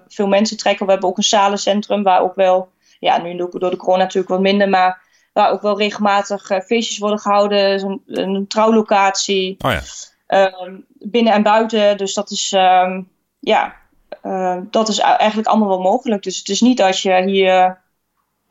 veel 0.07 0.27
mensen 0.27 0.57
trekken. 0.57 0.86
We 0.86 0.91
hebben 0.91 1.10
ook 1.10 1.17
een 1.17 1.24
zalencentrum 1.24 2.03
waar 2.03 2.22
ook 2.22 2.36
wel, 2.36 2.69
ja, 3.00 3.22
nu 3.22 3.36
door 3.36 3.60
door 3.60 3.69
de 3.69 3.77
corona 3.77 4.01
natuurlijk 4.03 4.29
wat 4.29 4.41
minder, 4.41 4.69
maar 4.69 5.02
waar 5.34 5.52
ook 5.52 5.62
wel 5.62 5.78
regelmatig 5.78 6.50
eh, 6.50 6.60
feestjes 6.60 6.98
worden 6.98 7.20
gehouden. 7.20 7.80
Zo'n- 7.80 8.02
Een, 8.08 8.48
trouwlocatie. 8.48 9.56
Oh 9.66 9.72
ja. 9.72 9.82
Ehm, 10.28 10.75
binnen 11.00 11.34
en 11.34 11.44
buiten. 11.44 11.98
Dus 11.98 12.13
dat 12.13 12.32
is, 12.32 12.52
ehm, 12.52 13.02
ja, 13.40 13.75
eh, 14.22 14.58
dat 14.70 14.88
is 14.90 15.00
eigenlijk 15.00 15.48
allemaal 15.48 15.68
wel 15.68 15.80
mogelijk. 15.82 16.24
Dus 16.24 16.38
het 16.38 16.50
is 16.50 16.62
niet 16.62 16.78
dat 16.78 17.00
je 17.00 17.24
hier 17.24 17.82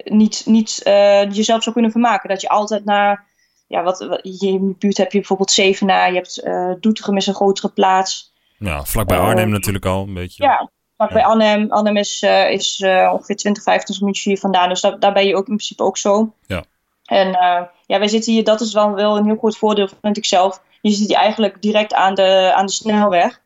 niet, 0.04 0.42
niet 0.46 0.80
eh, 0.82 1.30
jezelf 1.30 1.62
zou 1.62 1.72
kunnen 1.74 1.90
vermaken. 1.92 2.28
Dat 2.28 2.40
je 2.40 2.48
altijd 2.48 2.84
naar, 2.84 3.24
ja, 3.66 3.82
wat, 3.82 3.98
wat 3.98 4.20
in 4.20 4.68
de 4.68 4.74
buurt 4.78 4.96
heb 4.96 5.12
je 5.12 5.18
bijvoorbeeld 5.18 5.50
Zevenaar, 5.50 6.08
je 6.08 6.14
hebt 6.16 6.38
eh 6.42 6.72
Doetinchem 6.80 7.16
is 7.16 7.26
een 7.26 7.34
grotere 7.34 7.68
plaats. 7.68 8.32
Ja, 8.58 8.84
vlakbij 8.84 9.16
Eh, 9.16 9.24
Arnhem 9.24 9.48
natuurlijk 9.50 9.86
al 9.86 10.02
een 10.02 10.14
beetje. 10.14 10.42
Ja, 10.44 10.70
bij 11.08 11.24
Arnhem. 11.24 11.70
Arnhem 11.70 11.96
is, 11.96 12.22
eh, 12.22 12.50
is 12.50 12.80
eh, 12.80 13.10
ongeveer 13.12 13.36
20, 13.36 13.62
25 13.62 14.00
minuutjes 14.00 14.24
hier 14.24 14.38
vandaan. 14.38 14.68
Dus 14.68 14.80
daar, 14.80 14.98
daar 14.98 15.12
ben 15.12 15.26
je 15.26 15.36
ook 15.36 15.48
in 15.48 15.56
principe 15.56 15.82
ook 15.82 15.98
zo. 15.98 16.34
Ja. 16.46 16.64
En 17.04 17.34
eh, 17.34 17.62
ja, 17.86 17.98
wij 17.98 18.08
zitten 18.08 18.32
hier, 18.32 18.44
dat 18.44 18.60
is 18.60 18.72
wel, 18.72 18.94
wel 18.94 19.16
een 19.16 19.24
heel 19.24 19.36
groot 19.36 19.56
voordeel, 19.56 19.88
vind 20.02 20.16
ik 20.16 20.24
zelf. 20.24 20.62
Je 20.80 20.90
zit 20.90 21.08
hier 21.08 21.16
eigenlijk 21.16 21.62
direct 21.62 21.94
aan 21.94 22.14
de, 22.14 22.52
aan 22.54 22.66
de 22.66 22.72
snelweg. 22.72 23.40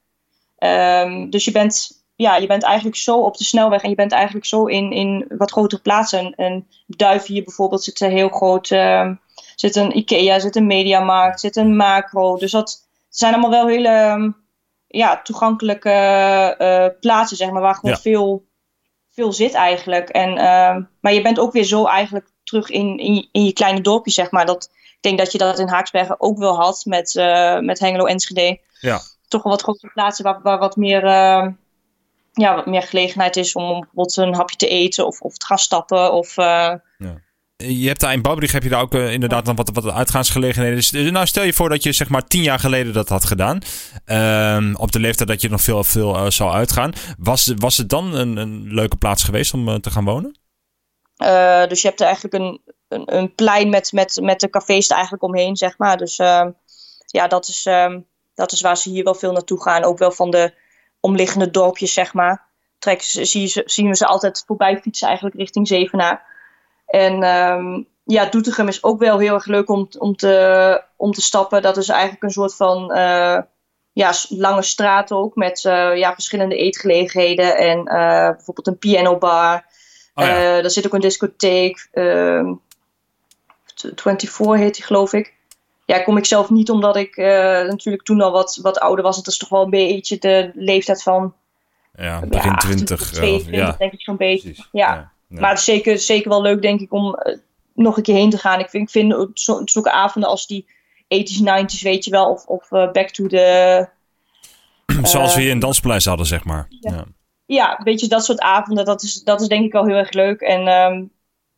Ehm, 0.58 1.30
dus 1.30 1.44
je 1.44 1.50
bent, 1.50 2.04
ja, 2.16 2.36
je 2.36 2.46
bent 2.46 2.62
eigenlijk 2.62 2.96
zo 2.96 3.20
op 3.20 3.36
de 3.36 3.44
snelweg 3.44 3.82
en 3.82 3.88
je 3.88 3.94
bent 3.94 4.12
eigenlijk 4.12 4.46
zo 4.46 4.64
in, 4.64 4.92
in 4.92 5.24
wat 5.28 5.50
grotere 5.50 5.82
plaatsen. 5.82 6.34
En 6.34 6.66
Duiven 6.86 7.34
hier 7.34 7.44
bijvoorbeeld 7.44 7.84
zit 7.84 8.00
een 8.00 8.10
heel 8.10 8.28
groot, 8.28 8.70
ehm, 8.70 9.14
zit 9.54 9.76
een 9.76 9.96
Ikea, 9.96 10.38
zit 10.38 10.56
een 10.56 10.66
Mediamarkt, 10.66 11.40
zit 11.40 11.56
een 11.56 11.76
Macro. 11.76 12.36
Dus 12.36 12.50
dat 12.50 12.88
zijn 13.08 13.32
allemaal 13.32 13.50
wel 13.50 13.66
hele 13.66 13.88
ehm, 13.88 14.30
ja, 14.96 15.20
toegankelijke 15.22 15.90
eh, 16.58 16.86
plaatsen, 17.00 17.36
zeg 17.36 17.50
maar, 17.50 17.62
waar 17.62 17.74
gewoon 17.74 17.90
Ja. 17.94 18.00
veel, 18.00 18.44
veel 19.12 19.32
zit 19.32 19.54
eigenlijk. 19.54 20.08
En, 20.08 20.36
ehm, 20.38 20.82
maar 21.00 21.12
je 21.12 21.22
bent 21.22 21.38
ook 21.38 21.52
weer 21.52 21.64
zo 21.64 21.84
eigenlijk 21.86 22.28
terug 22.44 22.70
in, 22.70 22.98
in, 22.98 23.14
je- 23.14 23.28
in 23.32 23.44
je 23.44 23.52
kleine 23.52 23.80
dorpje, 23.80 24.10
zeg 24.12 24.30
maar. 24.30 24.46
Dat, 24.46 24.64
ik 24.72 24.98
denk 25.00 25.18
dat 25.18 25.32
je 25.32 25.38
dat 25.38 25.58
in 25.58 25.68
Haaksbergen 25.68 26.20
ook 26.20 26.38
wel 26.38 26.56
had 26.56 26.82
met, 26.84 27.16
eh, 27.16 27.58
met 27.58 27.78
Hengelo 27.78 28.04
Enschede. 28.04 28.60
Ja. 28.80 29.00
Toch 29.28 29.42
wel 29.42 29.52
wat 29.52 29.62
grotere 29.62 29.92
plaatsen 29.92 30.24
waar, 30.24 30.40
waar 30.42 30.58
wat 30.58 30.76
meer... 30.76 31.04
ja, 32.32 32.54
wat 32.54 32.66
meer 32.66 32.82
gelegenheid 32.82 33.36
is 33.36 33.54
om 33.54 33.66
bijvoorbeeld 33.80 34.16
een 34.16 34.34
hapje 34.34 34.56
te 34.56 34.68
eten 34.68 35.06
of, 35.06 35.20
of 35.20 35.36
te 35.36 35.46
gaan 35.46 35.58
stappen. 35.58 36.12
Of, 36.12 36.36
eh, 36.36 36.74
Je 37.56 37.86
hebt 37.86 38.00
daar 38.00 38.12
in 38.12 38.22
Babrich 38.22 38.52
heb 38.52 38.62
je 38.62 38.68
daar 38.68 38.80
ook 38.80 38.94
eh, 38.94 39.12
inderdaad 39.12 39.44
dan 39.44 39.56
wat, 39.56 39.70
wat 39.72 39.90
uitgaansgelegenheden. 39.90 40.76
Dus, 40.76 40.90
dus 40.90 41.10
nou, 41.10 41.26
stel 41.26 41.44
je 41.44 41.52
voor 41.52 41.68
dat 41.68 41.82
je 41.82 41.92
zeg 41.92 42.08
maar 42.08 42.26
tien 42.26 42.42
jaar 42.42 42.58
geleden 42.58 42.92
dat 42.92 43.08
had 43.08 43.24
gedaan. 43.24 43.60
Ehm, 44.04 44.74
op 44.74 44.92
de 44.92 45.00
leeftijd 45.00 45.28
dat 45.28 45.40
je 45.40 45.48
nog 45.48 45.60
veel, 45.60 45.84
veel 45.84 46.16
eh, 46.16 46.30
zou 46.30 46.52
uitgaan. 46.52 46.92
Was, 47.18 47.52
was 47.56 47.76
het 47.76 47.88
dan 47.88 48.14
een, 48.14 48.36
een 48.36 48.74
leuke 48.74 48.96
plaats 48.96 49.22
geweest 49.24 49.54
om 49.54 49.68
eh, 49.68 49.74
te 49.74 49.90
gaan 49.90 50.04
wonen? 50.04 50.38
Dus 51.68 51.82
je 51.82 51.88
hebt 51.88 52.00
er 52.00 52.06
eigenlijk 52.06 52.34
een, 52.34 52.60
een, 52.88 53.16
een 53.16 53.34
plein 53.34 53.68
met, 53.68 53.92
met, 53.92 54.18
met 54.22 54.40
de 54.40 54.50
cafés 54.50 54.88
er 54.88 54.94
eigenlijk 54.94 55.24
omheen, 55.24 55.56
zeg 55.56 55.78
maar. 55.78 55.96
Dus 55.96 56.18
ehm, 56.18 56.50
ja, 57.06 57.26
dat 57.26 57.48
is, 57.48 57.66
ehm, 57.66 58.00
dat 58.34 58.52
is 58.52 58.60
waar 58.60 58.76
ze 58.76 58.90
hier 58.90 59.04
wel 59.04 59.14
veel 59.14 59.32
naartoe 59.32 59.62
gaan. 59.62 59.84
Ook 59.84 59.98
wel 59.98 60.10
van 60.10 60.30
de 60.30 60.54
omliggende 61.00 61.50
dorpjes, 61.50 61.92
zeg 61.92 62.14
maar. 62.14 62.44
Ze, 62.98 63.24
zie 63.24 63.62
zien 63.64 63.88
we 63.88 63.96
ze 63.96 64.06
altijd 64.06 64.42
voorbij 64.46 64.80
fietsen 64.82 65.06
eigenlijk 65.06 65.36
richting 65.36 65.68
Zevenaar. 65.68 66.35
En 66.86 67.22
ehm, 67.22 67.82
ja, 68.04 68.24
Doetinchem 68.24 68.68
is 68.68 68.82
ook 68.82 68.98
wel 68.98 69.18
heel 69.18 69.34
erg 69.34 69.46
leuk 69.46 69.68
om, 69.68 69.88
om, 69.98 70.16
te, 70.16 70.82
om 70.96 71.12
te 71.12 71.22
stappen. 71.22 71.62
Dat 71.62 71.76
is 71.76 71.88
eigenlijk 71.88 72.22
een 72.22 72.30
soort 72.30 72.56
van 72.56 72.92
eh, 72.92 73.38
ja, 73.92 74.12
lange 74.28 74.62
straat 74.62 75.12
ook. 75.12 75.34
Met 75.34 75.64
eh, 75.64 75.96
ja, 75.96 76.12
verschillende 76.14 76.56
eetgelegenheden. 76.56 77.56
En 77.56 77.78
eh, 77.86 78.30
bijvoorbeeld 78.30 78.66
een 78.66 78.78
pianobar. 78.78 79.64
Oh 80.14 80.24
ja. 80.24 80.34
Er 80.36 80.70
zit 80.70 80.86
ook 80.86 80.94
een 80.94 81.00
discotheek. 81.00 81.88
ehm, 81.92 82.52
T- 83.74 83.92
24 83.94 84.56
heet 84.56 84.74
die, 84.74 84.84
geloof 84.84 85.12
ik. 85.12 85.34
Ja, 85.84 85.98
kom 86.02 86.16
ik 86.16 86.26
zelf 86.26 86.50
niet 86.50 86.70
omdat 86.70 86.96
ik 86.96 87.16
natuurlijk 87.16 88.04
toen 88.04 88.20
al 88.20 88.30
wat, 88.30 88.58
wat 88.62 88.78
ouder 88.78 89.04
was. 89.04 89.16
Het 89.16 89.26
is 89.26 89.38
toch 89.38 89.48
wel 89.48 89.62
een 89.62 89.70
beetje 89.70 90.18
de 90.18 90.50
leeftijd 90.54 91.02
van 91.02 91.34
ja, 91.96 92.20
begin 92.20 92.50
ja, 92.50 92.56
20. 92.56 93.00
28, 93.00 93.00
eh, 93.00 93.16
22, 93.16 93.54
ja, 93.54 93.74
denk 93.78 93.92
ik 93.92 94.00
zo'n 94.00 94.16
beetje. 94.16 94.48
precies. 94.48 94.68
Ja. 94.72 95.12
Ja. 95.28 95.40
Maar 95.40 95.50
het 95.50 95.58
is 95.58 95.64
zeker, 95.64 95.98
zeker 95.98 96.28
wel 96.28 96.42
leuk, 96.42 96.62
denk 96.62 96.80
ik, 96.80 96.92
om 96.92 97.14
eh, 97.14 97.38
nog 97.74 97.96
een 97.96 98.02
keer 98.02 98.14
heen 98.14 98.30
te 98.30 98.38
gaan. 98.38 98.60
Ik 98.60 98.70
vind, 98.70 98.82
ik 98.82 98.90
vind 98.90 99.30
zo, 99.34 99.62
zulke 99.64 99.90
avonden 99.90 100.30
als 100.30 100.46
die 100.46 100.66
80s, 101.04 101.42
90s, 101.42 101.82
weet 101.82 102.04
je 102.04 102.10
wel. 102.10 102.30
Of, 102.30 102.46
of 102.46 102.72
eh, 102.72 102.90
back 102.92 103.10
to 103.10 103.26
the... 103.26 103.88
Zoals 105.02 105.34
we 105.34 105.38
eh, 105.38 105.44
hier 105.44 105.54
in 105.54 105.58
Danspaleis 105.58 106.04
hadden, 106.04 106.26
zeg 106.26 106.44
maar. 106.44 106.66
Ja. 106.80 106.92
Ja. 106.92 107.04
ja, 107.46 107.78
een 107.78 107.84
beetje 107.84 108.08
dat 108.08 108.24
soort 108.24 108.40
avonden, 108.40 108.84
dat 108.84 109.02
is, 109.02 109.22
dat 109.22 109.40
is 109.40 109.48
denk 109.48 109.64
ik 109.64 109.72
wel 109.72 109.86
heel 109.86 109.96
erg 109.96 110.12
leuk. 110.12 110.40
En 110.40 110.66
ehm, 110.66 111.04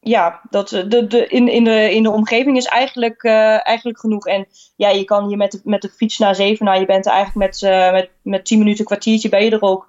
ja, 0.01 0.41
dat, 0.51 0.69
de, 0.69 1.07
de, 1.07 1.27
in, 1.27 1.49
in, 1.49 1.65
de, 1.65 1.95
in 1.95 2.03
de 2.03 2.11
omgeving 2.11 2.57
is 2.57 2.67
eigenlijk, 2.67 3.25
eigenlijk 3.25 3.99
genoeg. 3.99 4.27
En 4.27 4.47
ja, 4.77 4.89
je 4.89 5.05
kan 5.05 5.27
hier 5.27 5.37
met 5.37 5.53
de, 5.53 5.61
met 5.65 5.83
de 5.83 5.89
fiets 5.89 6.19
naar 6.19 6.35
Zevenaar, 6.35 6.81
je 6.81 6.87
bent 6.87 7.07
er 7.07 7.13
eigenlijk 7.13 7.47
met, 7.51 7.63
eh, 7.63 7.93
met, 7.93 8.11
met 8.23 8.45
10 8.45 8.59
minuten, 8.59 8.85
kwartiertje 8.85 9.29
ben 9.29 9.45
je 9.45 9.51
er 9.51 9.63
ook. 9.63 9.89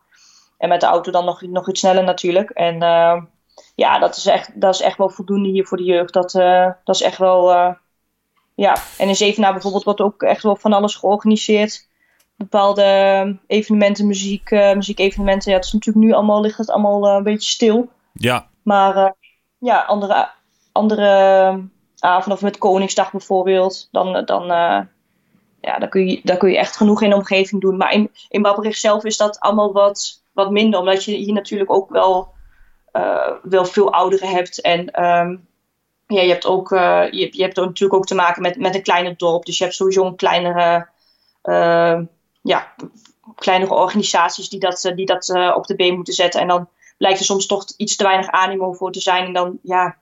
En 0.58 0.70
met 0.70 0.80
de 0.80 0.86
auto 0.86 1.12
dan 1.12 1.26
nog, 1.26 1.42
nog 1.42 1.70
iets 1.70 1.80
sneller 1.80 2.04
natuurlijk. 2.04 2.50
En 2.50 2.82
ehm, 2.82 3.22
ja, 3.76 4.00
dat 4.00 4.15
is, 4.15 4.26
echt, 4.26 4.62
dat 4.62 4.74
is 4.74 4.82
echt 4.82 4.98
wel 4.98 5.10
voldoende 5.10 5.50
hier 5.50 5.65
voor 5.65 5.78
de 5.78 5.84
jeugd. 5.84 6.13
Dat, 6.13 6.36
eh, 6.36 6.72
dat 6.84 6.95
is 6.95 7.02
echt 7.02 7.17
wel, 7.17 7.52
eh, 7.52 7.74
ja. 8.56 8.76
En 8.98 9.08
in 9.08 9.15
Zevenaar 9.15 9.52
bijvoorbeeld 9.54 9.84
wordt 9.84 10.02
ook 10.02 10.24
echt 10.24 10.43
wel 10.43 10.56
van 10.56 10.74
alles 10.74 10.95
georganiseerd 10.95 11.88
bepaalde 12.36 13.38
evenementen, 13.48 14.08
muziek, 14.08 14.52
eh 14.52 14.74
muziekevenementen. 14.74 15.52
Ja, 15.52 15.58
het 15.58 15.65
is 15.65 15.74
natuurlijk 15.74 16.06
nu 16.06 16.13
allemaal, 16.13 16.41
ligt 16.41 16.58
het 16.58 16.69
allemaal 16.69 17.08
een 17.08 17.24
beetje 17.24 17.50
stil. 17.50 17.89
ja, 18.13 18.48
Maar 18.63 19.15
ja, 19.58 19.82
andere, 19.82 20.30
andere 20.72 21.08
avonden, 22.00 22.34
of 22.34 22.41
met 22.41 22.58
Koningsdag 22.58 23.12
bijvoorbeeld, 23.12 23.88
dan, 23.91 24.26
dan, 24.26 24.45
ja, 25.62 25.78
daar, 25.80 25.89
kun 25.89 26.08
je, 26.08 26.22
daar 26.24 26.38
kun 26.38 26.50
je 26.50 26.58
echt 26.58 26.78
genoeg 26.78 27.02
in 27.02 27.10
de 27.10 27.15
omgeving 27.15 27.62
doen. 27.62 27.78
Maar 27.78 27.93
in, 27.93 28.12
in 28.30 28.41
Babberich 28.41 28.78
zelf 28.78 29.04
is 29.04 29.17
dat 29.17 29.39
allemaal 29.39 29.74
wat, 29.74 30.24
wat 30.34 30.52
minder, 30.52 30.80
omdat 30.80 31.04
je 31.04 31.15
hier 31.15 31.34
natuurlijk 31.34 31.72
ook 31.72 31.89
wel, 31.89 32.34
wel 33.42 33.66
veel 33.66 33.94
ouderen 33.94 34.30
hebt. 34.30 34.62
En 34.62 34.92
ehm, 34.92 35.36
ja, 36.08 36.22
je 36.22 36.30
hebt, 36.30 36.46
ook, 36.46 36.72
eh, 36.72 37.12
je, 37.12 37.28
je 37.32 37.44
hebt 37.44 37.56
natuurlijk 37.56 37.94
ook 37.94 38.06
te 38.06 38.16
maken 38.16 38.42
met, 38.42 38.58
met 38.58 38.76
een 38.76 38.84
kleiner 38.84 39.18
dorp. 39.18 39.46
Dus 39.46 39.58
je 39.58 39.64
hebt 39.64 39.76
sowieso 39.76 40.06
een 40.06 40.16
kleinere, 40.16 40.88
eh, 41.42 42.00
ja, 42.42 42.74
kleinere 43.36 43.74
organisaties 43.74 44.50
die 44.50 44.60
dat, 44.60 44.86
eh, 44.86 44.96
die 44.96 45.06
dat 45.06 45.30
eh, 45.30 45.54
op 45.56 45.66
de 45.66 45.76
been 45.76 45.96
moeten 45.96 46.14
zetten. 46.14 46.42
En 46.42 46.48
dan 46.48 46.70
blijkt 46.98 47.20
er 47.20 47.26
soms 47.26 47.46
toch 47.46 47.66
iets 47.78 47.96
te 47.96 48.04
weinig 48.04 48.28
animo 48.28 48.74
voor 48.74 48.92
te 48.92 49.02
zijn. 49.02 49.26
En 49.26 49.34
dan, 49.34 49.60
ja, 49.64 49.98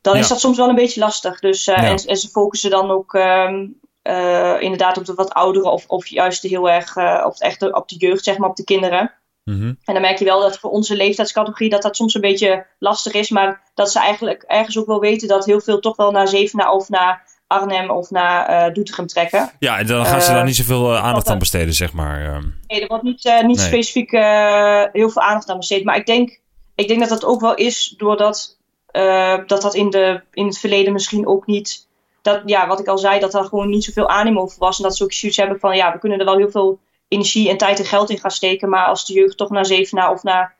dan 0.00 0.16
is 0.16 0.28
dat 0.28 0.40
soms 0.40 0.56
wel 0.56 0.68
een 0.68 0.74
beetje 0.74 1.00
lastig. 1.00 1.40
Dus, 1.40 1.66
eh, 1.66 1.76
Ja. 1.76 1.82
en, 1.82 1.96
en 1.96 2.16
ze 2.16 2.28
focussen 2.28 2.70
dan 2.70 2.90
ook 2.90 3.14
ehm, 3.14 3.66
eh, 4.02 4.60
inderdaad 4.60 4.98
op 4.98 5.04
de 5.04 5.14
wat 5.14 5.34
ouderen 5.34 5.72
of, 5.72 5.84
of 5.86 6.06
juist 6.06 6.42
heel 6.42 6.70
erg 6.70 6.96
eh, 6.96 7.22
op, 7.24 7.32
het 7.32 7.42
echte, 7.42 7.72
op 7.72 7.88
de 7.88 7.96
jeugd, 7.96 8.24
zeg 8.24 8.38
maar, 8.38 8.48
op 8.48 8.56
de 8.56 8.64
kinderen. 8.64 9.12
Mhm. 9.48 9.66
En 9.84 9.92
dan 9.94 10.00
merk 10.00 10.18
je 10.18 10.24
wel 10.24 10.40
dat 10.40 10.58
voor 10.58 10.70
onze 10.70 10.96
leeftijdscategorie 10.96 11.70
dat 11.70 11.82
dat 11.82 11.96
soms 11.96 12.14
een 12.14 12.20
beetje 12.20 12.66
lastig 12.78 13.12
is. 13.12 13.30
Maar 13.30 13.60
dat 13.74 13.92
ze 13.92 13.98
eigenlijk 14.00 14.42
ergens 14.46 14.78
ook 14.78 14.86
wel 14.86 15.00
weten 15.00 15.28
dat 15.28 15.44
heel 15.44 15.60
veel 15.60 15.80
toch 15.80 15.96
wel 15.96 16.10
naar 16.10 16.28
Zevenaar 16.28 16.70
of 16.72 16.88
naar 16.88 17.26
Arnhem 17.46 17.90
of 17.90 18.10
naar 18.10 18.46
eh 18.46 18.74
Doetinchem 18.74 19.06
trekken. 19.06 19.50
ja, 19.58 19.78
en 19.78 19.86
dan 19.86 20.06
gaan 20.06 20.20
ze 20.22 20.28
Eh, 20.28 20.34
daar 20.34 20.44
niet 20.44 20.56
zoveel 20.56 20.94
eh, 20.94 21.04
aandacht 21.04 21.28
aan 21.28 21.38
besteden, 21.38 21.74
zeg 21.74 21.92
maar. 21.92 22.20
ehm. 22.34 22.44
Nee, 22.66 22.80
er 22.80 22.86
wordt 22.88 23.02
niet, 23.04 23.24
eh, 23.24 23.42
niet 23.42 23.56
Nee. 23.56 23.66
specifiek 23.66 24.12
eh, 24.12 24.82
heel 24.92 25.10
veel 25.10 25.22
aandacht 25.22 25.48
aan 25.50 25.56
besteed. 25.56 25.84
Maar 25.84 25.96
ik 25.96 26.06
denk, 26.06 26.40
ik 26.74 26.88
denk 26.88 27.00
dat 27.00 27.08
dat 27.08 27.24
ook 27.24 27.40
wel 27.40 27.54
is 27.54 27.94
doordat 27.96 28.56
eh, 28.90 29.36
dat, 29.46 29.62
dat 29.62 29.74
in, 29.74 29.90
de, 29.90 30.20
in 30.32 30.46
het 30.46 30.58
verleden 30.58 30.92
misschien 30.92 31.26
ook 31.26 31.46
niet. 31.46 31.86
Dat, 32.22 32.42
ja, 32.44 32.66
wat 32.66 32.80
ik 32.80 32.86
al 32.86 32.98
zei, 32.98 33.20
dat 33.20 33.34
er 33.34 33.44
gewoon 33.44 33.68
niet 33.68 33.84
zoveel 33.84 34.08
animo 34.08 34.46
voor 34.46 34.58
was. 34.58 34.76
En 34.76 34.82
dat 34.82 34.96
ze 34.96 35.04
ook 35.04 35.12
zoiets 35.12 35.38
hebben 35.38 35.58
van 35.60 35.76
ja, 35.76 35.92
we 35.92 35.98
kunnen 35.98 36.18
er 36.18 36.24
wel 36.24 36.36
heel 36.36 36.50
veel 36.50 36.78
energie 37.08 37.48
en 37.50 37.56
tijd 37.56 37.78
en 37.78 37.84
geld 37.84 38.10
in 38.10 38.18
gaan 38.18 38.30
steken. 38.30 38.68
Maar 38.68 38.86
als 38.86 39.06
de 39.06 39.12
jeugd 39.12 39.36
toch 39.36 39.50
naar 39.50 39.66
Zevenaar 39.66 40.10
of 40.10 40.22
naar 40.22 40.56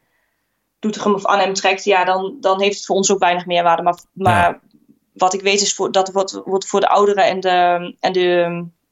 Doetinchem 0.79 1.15
of 1.15 1.25
Arnhem 1.25 1.55
trekt, 1.55 1.85
ja, 1.85 2.05
dan, 2.05 2.37
dan 2.41 2.61
heeft 2.61 2.77
het 2.77 2.87
voor 2.87 2.97
ons 2.97 3.13
ook 3.13 3.19
weinig 3.19 3.47
meerwaarde. 3.47 3.83
Maar, 3.83 3.99
maar 4.13 4.61
wat 5.13 5.35
ik 5.35 5.41
weet 5.41 5.61
is 5.61 5.75
voor, 5.75 5.93
dat 5.93 6.13
wordt, 6.13 6.41
wordt 6.45 6.67
voor 6.67 6.81
de 6.81 6.89
ouderen 6.89 7.25
en 7.27 7.41
de, 7.41 7.95
en, 8.01 8.13
de, 8.13 8.43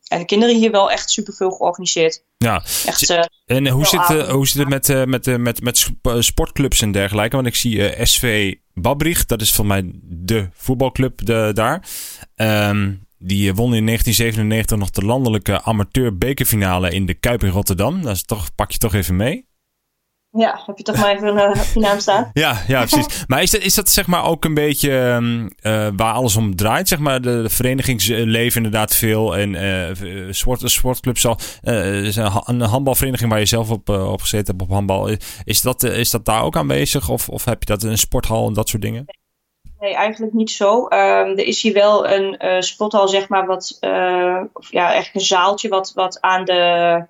en 0.09 0.19
de 0.19 0.25
kinderen 0.25 0.57
hier 0.57 0.71
wel 0.71 0.91
echt 0.91 1.11
superveel 1.11 1.51
georganiseerd. 1.51 2.23
ja. 2.39 2.63
Echt, 2.87 3.11
eh, 3.11 3.25
En 3.47 3.69
hoe 3.69 3.87
zit, 3.87 4.01
avond. 4.01 4.27
hoe 4.29 4.47
zit 4.49 4.59
het 4.59 4.69
met, 4.69 4.89
eh, 4.89 5.05
met, 5.05 5.39
met, 5.39 5.63
met 5.63 5.79
sp- 5.79 6.17
sportclubs 6.19 6.81
en 6.81 6.93
dergelijke? 6.93 7.37
Want 7.37 7.49
ik 7.49 7.55
zie 7.57 8.07
SV 8.07 8.55
Babrich, 8.75 9.27
dat 9.27 9.41
is 9.41 9.53
voor 9.53 9.67
mij 9.67 9.91
de 10.03 10.49
voetbalclub 10.53 11.27
de, 11.27 11.51
daar. 11.55 11.89
Ehm, 12.35 12.93
die 13.19 13.55
won 13.55 13.75
in 13.75 13.87
1997 13.87 14.79
nog 14.79 14.91
de 14.91 15.05
landelijke 15.05 15.63
amateur 15.63 16.19
bekerfinale 16.19 16.91
in 16.91 17.07
de 17.07 17.15
Kuip 17.15 17.43
in 17.45 17.51
Rotterdam. 17.51 18.03
Dat 18.03 18.15
is 18.15 18.25
toch, 18.25 18.55
pak 18.55 18.71
je 18.71 18.79
toch 18.79 18.95
even 18.95 19.17
mee. 19.17 19.47
Ja, 20.31 20.63
heb 20.67 20.77
je 20.79 20.83
toch 20.83 20.97
maar 20.97 21.17
even 21.17 21.37
uh, 21.37 21.49
op 21.49 21.71
je 21.75 21.81
naam 21.81 22.01
staan. 22.01 22.31
ja, 22.33 22.63
ja, 22.67 22.85
precies. 22.85 23.25
Maar 23.27 23.43
is 23.43 23.51
dat, 23.51 23.61
is 23.61 23.75
dat 23.75 23.91
zeg 23.91 24.07
maar 24.07 24.25
ook 24.25 24.45
een 24.45 24.55
beetje 24.55 24.91
uh, 25.63 25.89
waar 25.97 26.13
alles 26.13 26.37
om 26.37 26.57
draait? 26.57 26.89
Zeg 26.89 26.99
maar 26.99 27.21
de, 27.21 27.43
de 27.43 27.51
verenigingsleven 27.51 28.57
inderdaad 28.57 28.97
veel. 28.97 29.37
En 29.37 29.55
uh, 29.55 30.33
sport, 30.33 30.71
sportclub 30.71 31.19
zal, 31.19 31.39
een 31.61 32.61
handbalvereniging 32.61 33.31
waar 33.31 33.39
je 33.39 33.47
zelf 33.47 33.71
op, 33.71 33.89
op 33.89 34.21
gezeten 34.21 34.47
hebt 34.47 34.63
op 34.63 34.75
handbal. 34.75 35.11
Is 35.45 35.61
dat, 35.61 35.83
is 35.83 36.11
dat 36.11 36.25
daar 36.25 36.43
ook 36.43 36.57
aanwezig? 36.57 37.09
Of, 37.09 37.29
of 37.29 37.45
heb 37.45 37.61
je 37.61 37.67
dat 37.67 37.83
in 37.83 37.91
een 37.91 37.99
sporthal 37.99 38.47
en 38.47 38.55
dat 38.55 38.69
soort 38.69 38.83
dingen? 38.83 39.05
Nee, 39.81 39.95
eigenlijk 39.95 40.33
niet 40.33 40.51
zo. 40.51 40.83
Um, 40.83 40.89
er 41.39 41.47
is 41.47 41.63
hier 41.63 41.73
wel 41.73 42.09
een 42.09 42.63
sporthal, 42.63 43.09
zeg 43.09 43.29
maar, 43.29 43.47
wat, 43.47 43.79
of 44.53 44.71
ja, 44.71 44.95
echt 44.95 45.15
een 45.15 45.21
zaaltje 45.21 45.69
wat, 45.69 45.93
wat 45.95 46.21
aan 46.21 46.45
de 46.45 47.05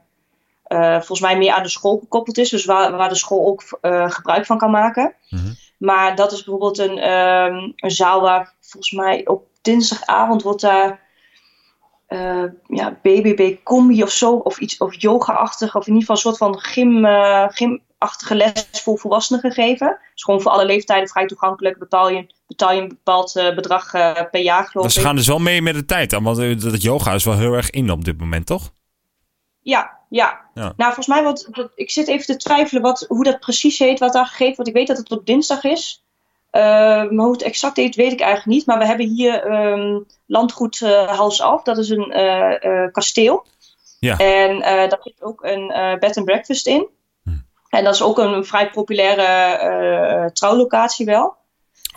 uh, 0.68 0.94
volgens 0.94 1.20
mij 1.20 1.38
meer 1.38 1.52
aan 1.52 1.62
de 1.62 1.68
school 1.68 1.98
gekoppeld 1.98 2.38
is. 2.38 2.48
Dus 2.48 2.64
waar, 2.64 2.96
waar 2.96 3.09
de 3.09 3.14
school 3.14 3.46
ook 3.46 3.79
uh, 3.83 4.11
gebruik 4.11 4.46
van 4.46 4.59
kan 4.59 4.70
maken. 4.70 5.14
Mm 5.29 5.38
-hmm. 5.38 5.55
Maar 5.79 6.14
dat 6.16 6.33
is 6.33 6.44
bijvoorbeeld 6.44 6.79
een, 6.79 7.11
um, 7.11 7.72
een 7.76 7.90
zaal 7.90 8.20
waar 8.20 8.55
volgens 8.61 8.92
mij 8.92 9.26
op 9.26 9.46
dinsdagavond 9.62 10.42
wordt 10.42 10.61
daar 10.61 11.00
uh, 12.09 12.44
ja, 12.66 12.98
BBB 13.02 13.57
combi 13.62 14.02
of 14.02 14.11
zo. 14.11 14.33
Of 14.33 14.59
iets 14.59 14.79
of 14.79 15.00
yoga-achtig. 15.00 15.76
Of 15.76 15.87
in 15.87 15.94
ieder 15.94 16.00
geval 16.00 16.16
een 16.16 16.22
soort 16.22 16.52
van 16.52 16.59
gym, 16.59 17.05
gymachtige 17.52 18.35
les 18.35 18.68
voor 18.70 18.98
volwassenen 18.98 19.40
gegeven. 19.40 19.98
Dus 20.12 20.22
gewoon 20.22 20.40
voor 20.40 20.52
alle 20.52 20.64
leeftijden 20.64 21.09
vrij 21.09 21.26
toegankelijk. 21.26 21.79
Betaal 21.79 22.11
je, 22.11 22.26
betaal 22.46 22.72
je 22.72 22.80
een 22.80 22.88
bepaald 22.88 23.32
bedrag 23.32 23.90
per 24.30 24.40
jaar 24.40 24.66
geloof 24.66 24.87
dus 24.87 24.96
ik. 24.96 25.00
ze 25.00 25.06
gaan 25.06 25.16
dus 25.16 25.26
wel 25.26 25.38
mee 25.38 25.62
met 25.62 25.74
de 25.74 25.85
tijd 25.85 26.11
dan. 26.11 26.22
Want 26.22 26.37
het 26.37 26.82
yoga 26.82 27.12
is 27.12 27.24
wel 27.24 27.38
heel 27.38 27.52
erg 27.52 27.70
in 27.70 27.90
op 27.90 28.04
dit 28.04 28.18
moment 28.20 28.46
toch? 28.46 28.72
Ja, 29.61 29.96
ja, 30.09 30.40
ja. 30.54 30.72
Nou, 30.76 30.94
volgens 30.94 31.06
mij, 31.06 31.22
wat, 31.22 31.48
wat, 31.50 31.70
ik 31.74 31.90
zit 31.90 32.09
even 32.09 32.26
te 32.26 32.37
twijfelen 32.37 32.82
wat, 32.82 33.04
hoe 33.09 33.24
dat 33.24 33.40
precies 33.40 33.78
heet, 33.78 33.98
wat 33.98 34.12
daar 34.12 34.26
gegeven 34.26 34.54
wordt. 34.54 34.70
Ik 34.70 34.76
weet 34.76 34.87
dat 34.87 34.96
het 34.96 35.11
op 35.11 35.26
dinsdag 35.26 35.64
is. 35.64 36.04
Maar 36.50 37.09
hoe 37.09 37.32
het 37.32 37.42
exact 37.42 37.76
heet, 37.76 37.94
weet 37.94 38.12
ik 38.12 38.20
eigenlijk 38.20 38.56
niet. 38.56 38.66
Maar 38.66 38.78
we 38.78 38.87
hebben 38.87 39.06
hier 39.06 39.52
um, 39.52 40.06
landgoed 40.26 40.80
Hals 41.06 41.40
Af. 41.40 41.62
Dat 41.62 41.78
is 41.78 41.88
een 41.88 42.90
kasteel. 42.92 43.46
Ja. 44.00 44.16
En 44.16 44.59
daar 44.59 44.98
zit 45.00 45.22
ook 45.22 45.44
een 45.44 45.96
bed 46.00 46.16
and 46.16 46.26
breakfast 46.26 46.66
in. 46.66 46.87
Hm. 47.22 47.30
En 47.68 47.85
dat 47.85 47.94
is 47.94 48.02
ook 48.02 48.18
een 48.18 48.44
vrij 48.44 48.70
populaire 48.70 50.30
trouwlocatie 50.32 51.06
wel. 51.06 51.37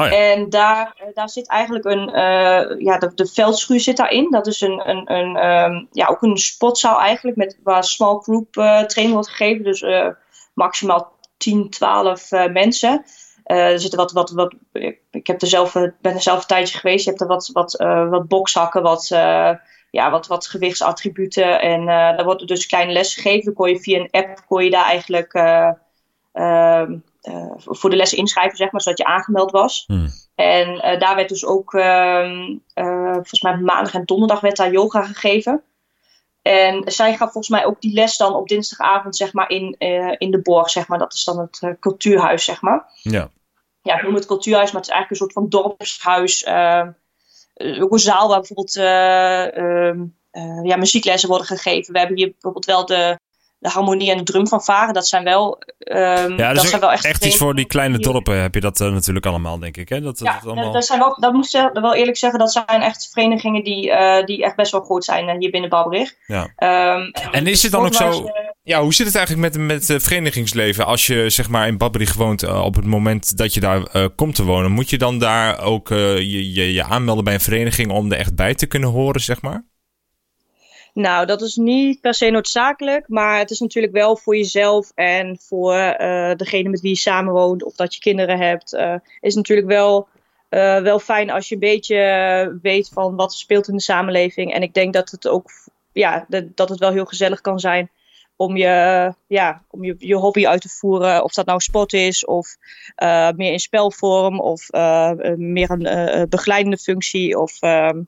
Oh. 0.02 0.14
En 0.14 0.50
daar, 0.50 0.96
daar 1.14 1.30
zit 1.30 1.48
eigenlijk 1.48 1.86
een, 1.86 2.10
uh, 2.10 2.80
ja, 2.80 2.98
de, 2.98 3.30
veldschuur 3.34 3.80
zit 3.80 3.98
daarin. 3.98 4.32
Dat 4.32 4.48
is 4.48 4.62
een, 4.62 4.90
een, 4.90 5.14
een 5.14 5.50
um, 5.50 5.88
ja, 5.92 6.08
ook 6.08 6.22
een 6.22 6.38
sportzaal 6.38 7.00
eigenlijk, 7.00 7.38
met, 7.38 7.58
waar 7.64 7.84
small 7.84 8.20
group 8.20 8.56
uh, 8.56 8.84
training 8.84 9.14
wordt 9.14 9.30
gegeven. 9.30 9.64
Dus 9.64 9.86
maximaal 10.54 11.12
10, 11.38 11.70
12 11.70 12.32
mensen. 12.32 13.06
er 13.44 13.80
zitten 13.80 14.00
wat, 14.00 14.12
wat, 14.12 14.32
wat, 14.32 14.54
ik 15.12 15.28
heb 15.28 15.42
er 15.42 15.48
zelf, 15.48 15.74
ben 15.74 16.14
er 16.14 16.22
zelf 16.22 16.40
een 16.40 16.48
tijdje 16.48 16.78
geweest. 16.78 17.04
Je 17.04 17.10
hebt 17.10 17.22
er 17.22 17.28
wat, 17.28 17.50
wat, 17.54 17.72
wat 18.10 18.28
bokshakken, 18.28 18.82
wat, 18.82 19.08
ja, 19.92 20.12
wat, 20.12 20.28
wat 20.28 20.48
gewichtsattributen. 20.48 21.62
En 21.62 21.86
daar 21.86 22.24
wordt 22.24 22.48
dus 22.48 22.66
kleine 22.66 22.92
lessen 22.92 23.22
gegeven. 23.22 23.70
Je 23.70 23.80
via 23.80 24.00
een 24.00 24.12
app, 24.12 24.44
kon 24.48 24.64
je 24.64 24.70
daar 24.70 24.86
eigenlijk... 24.86 25.34
Uh, 27.24 27.54
voor 27.58 27.90
de 27.90 27.96
lessen 27.96 28.18
inschrijven, 28.18 28.58
zeg 28.58 28.72
maar, 28.72 28.82
zodat 28.82 28.98
je 28.98 29.06
aangemeld 29.06 29.52
was. 29.52 29.84
Hmm. 29.88 30.08
En 30.36 30.70
uh, 30.70 31.00
daar 31.00 31.16
werd 31.16 31.30
dus 31.30 31.46
ook, 31.46 31.74
uh, 31.74 32.56
volgens 33.14 33.42
mij 33.42 33.58
maandag 33.58 33.94
en 33.94 34.06
donderdag 34.06 34.40
werd 34.40 34.58
daar 34.58 34.72
yoga 34.72 35.04
gegeven. 35.04 35.64
En 36.42 36.92
zij 36.92 37.16
gaf 37.16 37.32
volgens 37.32 37.50
mij 37.50 37.66
ook 37.66 37.82
die 37.82 37.94
les 37.94 38.18
dan 38.18 38.36
op 38.36 38.48
dinsdagavond, 38.48 39.16
zeg 39.16 39.34
maar, 39.34 39.50
in, 39.50 39.76
in 40.18 40.32
de 40.32 40.42
borg, 40.42 40.70
zeg 40.70 40.88
maar. 40.88 41.00
Dat 41.00 41.14
is 41.14 41.24
dan 41.24 41.40
het 41.40 41.80
cultuurhuis, 41.80 42.44
zeg 42.44 42.62
maar. 42.62 42.86
Ja. 43.02 43.30
Ja, 43.82 43.96
ik 43.96 44.04
noem 44.04 44.16
het 44.16 44.26
cultuurhuis, 44.26 44.72
maar 44.72 44.82
het 44.82 44.90
is 44.90 44.96
eigenlijk 44.96 45.22
een 45.22 45.28
soort 45.28 45.52
van 45.52 45.62
dorpshuis. 45.62 46.44
Ehm, 46.44 46.92
ook 47.80 47.92
een 47.92 48.00
zaal 48.00 48.28
waar 48.28 48.40
bijvoorbeeld 48.40 48.76
ehm, 48.76 50.06
ja, 50.64 50.76
muzieklessen 50.76 51.30
worden 51.30 51.48
gegeven. 51.48 51.94
We 51.94 52.00
hebben 52.00 52.18
hier 52.18 52.32
bijvoorbeeld 52.32 52.66
wel 52.66 52.86
de 52.86 53.20
de 53.60 53.70
harmonie 53.70 54.12
en 54.12 54.18
de 54.18 54.24
drum 54.24 54.48
van 54.48 54.64
varen, 54.64 54.94
dat 54.94 55.08
zijn 55.08 55.24
wel. 55.24 55.62
Um, 55.80 56.38
ja, 56.38 56.54
dat 56.54 56.66
zijn 56.66 56.82
wel 56.82 56.92
echt, 56.92 57.06
echt 57.06 57.26
iets 57.26 57.38
voor 57.38 57.56
die 57.56 57.66
kleine 57.66 58.00
dorpen 58.00 58.42
heb 58.42 58.54
je 58.54 58.60
dat 58.60 58.80
uh, 58.80 58.92
natuurlijk 58.92 59.26
allemaal, 59.26 59.60
denk 59.60 59.78
ik. 59.78 59.90
Hè? 59.90 60.02
Dat, 60.02 60.20
ja, 60.20 60.34
dat, 60.34 60.46
allemaal... 60.46 60.72
dat, 60.72 60.86
zijn 60.86 61.00
wel, 61.00 61.18
dat 61.20 61.34
moet 61.34 61.54
ik 61.54 61.70
wel 61.74 61.96
eerlijk 61.96 62.18
zeggen, 62.18 62.40
dat 62.40 62.52
zijn 62.52 62.82
echt 62.82 63.10
verenigingen 63.12 63.64
die, 63.64 63.90
uh, 63.90 64.26
die 64.26 64.44
echt 64.44 64.56
best 64.56 64.72
wel 64.72 64.82
goed 64.82 65.06
zijn 65.06 65.28
uh, 65.28 65.36
hier 65.38 65.52
binnen 65.52 65.70
Babberich. 65.70 66.14
Ja. 66.26 66.42
Um, 66.96 67.12
en 67.32 67.48
is 67.48 67.64
het 67.64 67.72
dan 67.72 67.86
ook 67.86 67.94
zo. 67.94 68.30
Ja, 68.64 68.82
hoe 68.82 68.94
zit 68.94 69.06
het 69.06 69.16
eigenlijk 69.16 69.54
met, 69.54 69.66
met 69.66 69.88
het 69.88 70.04
verenigingsleven? 70.04 70.86
Als 70.86 71.08
je 71.08 71.30
zeg 71.30 71.50
maar 71.50 71.68
in 71.68 71.78
Babberich 71.78 72.14
woont, 72.14 72.48
op 72.48 72.76
het 72.76 72.86
moment 72.86 73.38
dat 73.38 73.54
je 73.54 73.60
daar 73.60 74.10
komt 74.16 74.36
te 74.36 74.44
wonen, 74.44 74.72
moet 74.72 74.90
je 74.90 74.98
dan 74.98 75.20
daar 75.20 75.62
ook 75.62 75.88
je, 75.88 76.54
je, 76.54 76.74
je 76.74 76.84
aanmelden 76.84 77.24
bij 77.24 77.34
een 77.34 77.40
vereniging 77.40 77.92
om 77.92 78.12
er 78.12 78.18
echt 78.18 78.36
bij 78.36 78.56
te 78.56 78.66
kunnen 78.66 78.90
horen, 78.90 79.22
zeg 79.22 79.42
maar? 79.42 79.64
Nou, 81.00 81.26
dat 81.26 81.42
is 81.42 81.56
niet 81.56 82.02
per 82.02 82.14
se 82.14 82.30
noodzakelijk, 82.30 83.08
maar 83.08 83.38
het 83.38 83.50
is 83.52 83.60
natuurlijk 83.60 83.94
wel 83.94 84.18
voor 84.18 84.36
jezelf 84.36 84.92
en 84.96 85.38
voor 85.42 85.76
uh, 85.76 86.36
degene 86.36 86.70
met 86.70 86.82
wie 86.82 86.90
je 86.92 86.98
samenwoont 86.98 87.64
of 87.64 87.76
dat 87.76 87.94
je 87.94 88.00
kinderen 88.00 88.38
hebt. 88.38 88.74
Uh, 88.74 88.96
is 89.20 89.36
natuurlijk 89.36 89.68
wel, 89.68 90.08
uh, 90.50 90.82
wel 90.82 91.00
fijn 91.00 91.30
als 91.30 91.50
je 91.50 91.54
een 91.54 91.60
beetje 91.62 92.60
weet 92.62 92.90
van 92.94 93.16
wat 93.16 93.34
speelt 93.34 93.68
in 93.68 93.76
de 93.76 93.82
samenleving. 93.82 94.54
En 94.54 94.62
ik 94.62 94.74
denk 94.74 94.94
dat 94.94 95.12
het 95.12 95.28
ook, 95.28 95.50
ja, 95.92 96.26
dat 96.56 96.70
het 96.70 96.80
wel 96.80 96.92
heel 96.92 97.06
gezellig 97.06 97.42
kan 97.42 97.60
zijn 97.60 97.90
om 98.40 98.58
je, 98.58 99.14
ja, 99.28 99.64
om 99.70 99.84
je, 99.84 99.96
je 99.98 100.16
hobby 100.16 100.48
uit 100.48 100.62
te 100.62 100.70
voeren. 100.70 101.24
Of 101.24 101.34
dat 101.34 101.46
nou 101.46 101.60
sport 101.60 101.94
is, 101.94 102.26
of 102.26 102.58
uh, 102.98 103.32
meer 103.32 103.52
in 103.52 103.60
spelvorm, 103.60 104.40
of 104.40 104.74
uh, 104.74 105.12
meer 105.36 105.70
een 105.70 105.86
uh, 105.86 106.24
begeleidende 106.30 106.78
functie. 106.78 107.40
Of 107.40 107.62
ehm, 107.62 108.02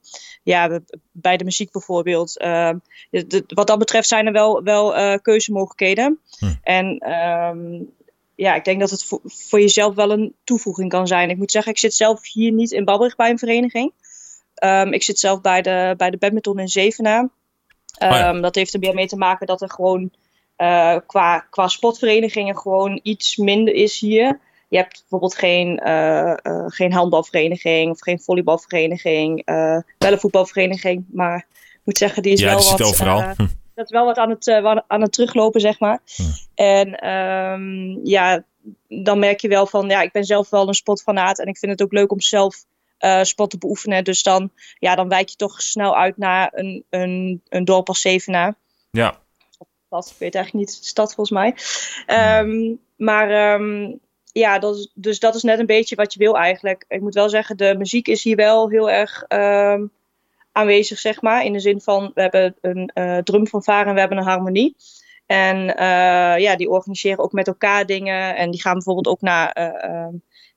ja, 0.44 0.80
bij 1.12 1.38
de 1.38 1.44
muziek 1.44 1.72
bijvoorbeeld. 1.72 2.38
Ehm, 2.38 2.78
de, 3.10 3.44
wat 3.48 3.68
dat 3.68 3.80
betreft 3.80 4.08
zijn 4.08 4.26
er 4.26 4.32
wel, 4.32 4.64
wel 4.64 5.20
keuzemogelijkheden. 5.20 6.20
Hm. 6.40 6.54
En 6.62 7.12
um, 7.12 7.94
ja, 8.36 8.56
ik 8.56 8.64
denk 8.64 8.80
dat 8.80 8.90
het 8.90 9.06
voor, 9.06 9.20
voor, 9.24 9.60
jezelf 9.60 9.96
wel 9.96 10.12
een 10.12 10.36
toevoeging 10.44 10.90
kan 10.90 11.08
zijn. 11.08 11.30
Ik 11.30 11.38
moet 11.38 11.52
zeggen, 11.52 11.72
ik 11.72 11.80
zit 11.80 11.94
zelf 11.94 12.32
hier 12.34 12.52
niet 12.52 12.72
in 12.72 12.86
Babberich 12.86 13.16
bij 13.16 13.30
een 13.30 13.40
vereniging. 13.40 13.92
ik 14.90 15.04
zit 15.04 15.20
zelf 15.20 15.42
bij 15.42 15.62
de, 15.62 15.94
bij 15.98 16.10
de 16.10 16.18
badminton 16.18 16.60
in 16.60 16.68
Zevenaar. 16.68 17.30
Um, 18.00 18.10
oh 18.10 18.16
ja. 18.16 18.34
Dat 18.34 18.56
heeft 18.56 18.74
er 18.74 18.80
meer 18.80 18.94
mee 18.94 19.08
te 19.08 19.18
maken 19.18 19.48
dat 19.48 19.62
er 19.62 19.70
gewoon 19.70 20.12
uh, 20.62 20.96
qua, 21.06 21.40
qua 21.50 21.68
sportverenigingen 21.68 22.58
gewoon 22.58 23.00
iets 23.04 23.38
minder 23.38 23.74
is 23.74 24.00
hier. 24.00 24.40
Je 24.68 24.78
hebt 24.78 25.00
bijvoorbeeld 25.00 25.36
geen, 25.36 25.82
uh, 25.86 26.34
uh, 26.44 26.66
geen 26.68 26.94
handbalvereniging 26.94 27.92
of 27.92 28.00
geen 28.00 28.20
volleybalvereniging, 28.20 29.42
wel 29.46 29.84
een 29.98 30.20
voetbalvereniging, 30.20 31.06
maar 31.12 31.46
ik 31.72 31.80
moet 31.84 31.98
zeggen, 31.98 32.22
die 32.22 32.32
is 32.32 32.40
ja, 32.40 32.46
wel 32.46 32.58
die 32.58 32.68
wat... 32.68 32.78
Zit 32.78 32.88
overal. 32.88 33.22
Hm. 33.22 33.48
dat 33.76 33.86
is 33.86 33.92
wel 33.92 34.06
wat 34.06 34.18
aan 34.18 34.30
het, 34.30 34.50
aan 34.88 35.02
het 35.02 35.12
teruglopen, 35.12 35.62
zeg 35.62 35.80
maar. 35.80 36.00
Hm. 36.16 36.24
En 36.56 37.10
um, 37.10 38.00
ja, 38.04 38.44
dan 38.88 39.20
merk 39.20 39.40
je 39.40 39.48
wel 39.48 39.66
van, 39.66 39.90
ja, 39.90 40.02
ik 40.02 40.12
ben 40.12 40.24
zelf 40.24 40.50
wel 40.50 40.68
een 40.68 40.74
sportfanaat 40.74 41.40
en 41.40 41.48
ik 41.48 41.58
vind 41.58 41.72
het 41.72 41.82
ook 41.82 41.92
leuk 41.92 42.12
om 42.12 42.22
zelf 42.22 42.56
uh, 43.00 43.24
sport 43.24 43.50
te 43.50 43.58
beoefenen. 43.58 44.04
Dus 44.04 44.24
dan, 44.24 44.52
ja, 44.80 44.96
dan 44.96 45.08
wijk 45.08 45.30
je 45.30 45.36
toch 45.36 45.62
snel 45.62 45.98
uit 45.98 46.18
naar 46.18 46.52
een, 46.54 46.84
een, 46.90 47.42
een 47.50 47.66
dorp 47.66 47.88
als 47.88 48.02
Zevenaar. 48.02 48.56
Ja. 48.92 49.21
Stad, 49.92 50.10
ik 50.10 50.20
weet 50.20 50.36
eigenlijk 50.36 50.66
niet, 50.66 50.86
stad 50.86 51.14
volgens 51.16 51.38
mij. 51.40 51.56
Um, 52.40 52.80
maar 52.96 53.54
um, 53.54 54.00
ja, 54.32 54.60
dat 54.60 54.76
is, 54.76 54.92
dus 54.94 55.20
dat 55.20 55.36
is 55.36 55.44
net 55.44 55.60
een 55.60 55.66
beetje 55.66 55.96
wat 55.96 56.14
je 56.14 56.20
wil 56.20 56.38
eigenlijk. 56.38 56.86
Ik 56.88 57.02
moet 57.02 57.14
wel 57.14 57.30
zeggen, 57.30 57.58
de 57.58 57.76
muziek 57.78 58.08
is 58.08 58.24
hier 58.24 58.36
wel 58.36 58.70
heel 58.70 58.90
erg 58.90 59.26
um, 59.28 59.92
aanwezig, 60.52 61.00
zeg 61.00 61.22
maar. 61.22 61.46
In 61.46 61.54
de 61.54 61.60
zin 61.60 61.82
van, 61.82 62.12
we 62.14 62.22
hebben 62.22 62.56
een 62.62 62.92
uh, 62.94 63.18
drumfanfare 63.18 63.88
en 63.88 63.94
we 63.94 64.00
hebben 64.00 64.18
een 64.18 64.24
harmonie. 64.24 64.76
En 65.26 65.58
uh, 65.58 66.38
ja, 66.38 66.56
die 66.56 66.70
organiseren 66.70 67.24
ook 67.24 67.32
met 67.32 67.48
elkaar 67.48 67.86
dingen. 67.86 68.36
En 68.36 68.52
die 68.52 68.62
gaan 68.62 68.74
bijvoorbeeld 68.74 69.08
ook 69.08 69.22
naar 69.22 69.58
uh, 69.60 70.08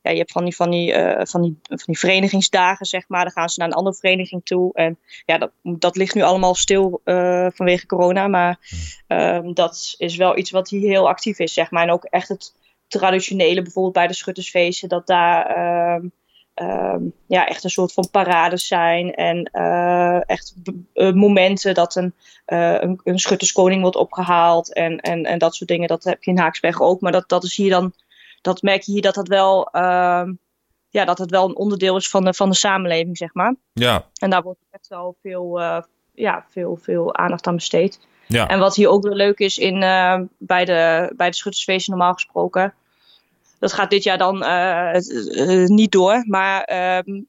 ja, 0.05 0.11
je 0.11 0.19
hebt 0.19 0.33
van 0.33 0.45
die, 0.45 0.57
van, 0.57 0.71
die, 0.71 0.93
uh, 0.93 1.21
van, 1.23 1.43
die, 1.43 1.59
van 1.63 1.79
die 1.85 1.99
verenigingsdagen, 1.99 2.87
zeg 2.87 3.09
maar. 3.09 3.23
Dan 3.23 3.33
gaan 3.33 3.49
ze 3.49 3.59
naar 3.59 3.69
een 3.69 3.75
andere 3.75 3.97
vereniging 3.97 4.45
toe. 4.45 4.73
En 4.75 4.99
ja, 5.27 5.39
dat, 5.39 5.51
dat 5.63 5.97
ligt 5.97 6.15
nu 6.15 6.23
allemaal 6.23 6.55
stil 6.55 7.01
uh, 7.05 7.47
vanwege 7.55 7.87
corona. 7.87 8.29
Maar 8.29 8.59
um, 9.09 9.55
dat 9.55 9.95
is 9.99 10.17
wel 10.17 10.39
iets 10.39 10.51
wat 10.51 10.69
hier 10.69 10.89
heel 10.89 11.09
actief 11.09 11.39
is, 11.39 11.53
zeg 11.53 11.71
maar. 11.71 11.83
En 11.83 11.91
ook 11.91 12.05
echt 12.05 12.29
het 12.29 12.55
traditionele, 12.89 13.63
bijvoorbeeld 13.63 13.95
bij 13.95 14.07
de 14.07 14.15
schuttersfeesten, 14.15 14.89
dat 14.89 15.07
daar 15.07 15.97
um, 15.97 16.13
um, 16.55 17.13
ja, 17.27 17.47
echt 17.47 17.65
een 17.65 17.71
soort 17.71 17.93
van 17.93 18.09
parades 18.11 18.67
zijn. 18.67 19.15
En 19.15 19.51
uh, 19.53 20.29
echt 20.29 20.55
momenten 20.95 21.75
dat 21.75 21.95
een, 21.95 22.15
een, 22.47 23.01
een 23.05 23.19
schutterskoning 23.19 23.81
wordt 23.81 23.97
opgehaald. 23.97 24.73
En, 24.73 25.01
en, 25.01 25.25
en 25.25 25.39
dat 25.39 25.55
soort 25.55 25.71
dingen. 25.71 25.89
Dat 25.89 26.05
heb 26.05 26.23
je 26.23 26.31
in 26.31 26.39
Haaksberg 26.39 26.81
ook. 26.81 27.01
Maar 27.01 27.13
dat, 27.13 27.29
dat 27.29 27.45
is 27.45 27.57
hier 27.57 27.71
dan 27.71 27.93
dat 28.45 28.63
merk 28.63 28.83
je 28.83 28.93
hier 28.93 29.03
dat 29.03 29.15
dat 29.15 29.29
wel 29.29 29.69
uh, 29.73 30.29
ja, 30.89 31.05
dat 31.05 31.19
het 31.19 31.31
wel 31.31 31.49
een 31.49 31.57
onderdeel 31.57 31.97
is 31.97 32.09
van 32.09 32.25
de, 32.25 32.35
van 32.35 32.49
de 32.51 32.57
samenleving, 32.57 33.17
zeg 33.17 33.35
maar. 33.35 33.55
Ja. 33.73 34.09
En 34.15 34.31
daar 34.31 34.43
wordt 34.43 34.61
echt 34.71 34.89
wel 34.89 35.17
veel, 35.23 35.61
ja, 36.15 36.47
veel, 36.51 36.79
veel 36.83 37.15
aandacht 37.15 37.47
aan 37.47 37.55
besteed. 37.55 38.01
Ja. 38.27 38.49
En 38.49 38.59
wat 38.59 38.75
hier 38.75 38.89
ook 38.89 39.03
weer 39.03 39.15
leuk 39.15 39.39
is 39.39 39.59
in, 39.59 39.81
bij, 40.39 40.65
de, 40.65 41.13
bij 41.17 41.31
de 41.31 41.37
schuttersfeesten 41.37 41.97
normaal 41.97 42.13
gesproken. 42.13 42.75
Dat 43.59 43.73
gaat 43.73 43.91
dit 43.91 44.03
jaar 44.03 44.19
dan 44.19 44.39
niet 45.75 45.93
door. 45.93 46.25
Maar 46.27 46.63
ehm, 46.63 47.23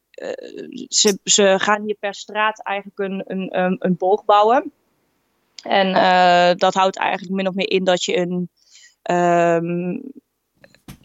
ze, 0.88 1.20
ze 1.24 1.56
gaan 1.58 1.84
hier 1.84 1.98
per 2.00 2.14
straat 2.14 2.64
eigenlijk 2.64 3.00
een, 3.00 3.24
een, 3.26 3.76
een 3.80 3.98
boog 3.98 4.26
bouwen. 4.26 4.72
En 5.64 5.94
dat 6.58 6.74
houdt 6.74 6.98
eigenlijk 6.98 7.34
min 7.34 7.48
of 7.48 7.54
meer 7.54 7.70
in 7.70 7.84
dat 7.84 8.04
je 8.04 8.18
een 8.18 8.50
Um, 9.12 10.02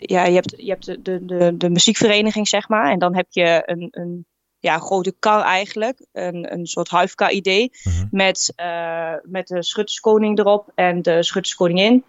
ja, 0.00 0.24
je 0.24 0.34
hebt, 0.34 0.54
je 0.56 0.70
hebt 0.70 0.86
de, 0.86 1.02
de, 1.02 1.24
de, 1.24 1.56
de, 1.56 1.70
muziekvereniging, 1.70 2.48
zeg 2.48 2.68
maar. 2.68 2.90
En 2.90 2.98
dan 2.98 3.16
heb 3.16 3.26
je 3.28 3.62
een, 3.66 3.88
een 3.90 4.26
ja, 4.58 4.78
grote 4.78 5.14
kar 5.18 5.42
eigenlijk. 5.42 6.06
Een, 6.12 6.52
een 6.52 6.66
soort 6.66 6.88
huifka-idee. 6.88 7.70
Mhm. 7.84 8.06
met, 8.10 8.52
uh, 8.56 9.14
met 9.22 9.46
de 9.46 9.62
schutterskoning 9.62 10.38
erop 10.38 10.72
en 10.74 11.02
de 11.02 11.22
schutterskoningin. 11.22 12.04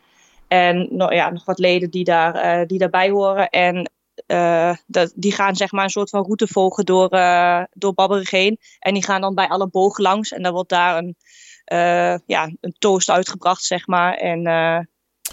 En 0.48 0.88
nou, 0.90 1.14
ja, 1.14 1.30
nog 1.30 1.46
wat 1.46 1.60
leden 1.60 1.90
die, 1.90 2.04
daar, 2.04 2.60
uh, 2.60 2.68
die 2.68 2.80
daarbij 2.80 3.10
horen. 3.10 3.50
En 3.50 3.92
uh, 4.28 4.76
dat, 4.88 5.12
die 5.16 5.32
gaan 5.32 5.56
zeg 5.56 5.72
maar 5.72 5.84
een 5.84 5.90
soort 5.90 6.10
van 6.10 6.24
route 6.24 6.48
volgen 6.48 6.86
door, 6.86 7.10
door 7.74 7.94
Babberig 7.94 8.30
heen. 8.30 8.58
En 8.80 8.94
die 8.94 9.04
gaan 9.04 9.22
dan 9.22 9.36
bij 9.36 9.48
alle 9.48 9.68
bogen 9.68 10.04
langs. 10.04 10.32
En 10.32 10.44
dan 10.44 10.54
wordt 10.54 10.70
daar 10.70 10.98
een, 10.98 11.16
ja, 12.26 12.52
een 12.60 12.76
toast 12.80 13.10
uitgebracht, 13.10 13.64
zeg 13.64 13.88
maar. 13.88 14.14
En 14.14 14.44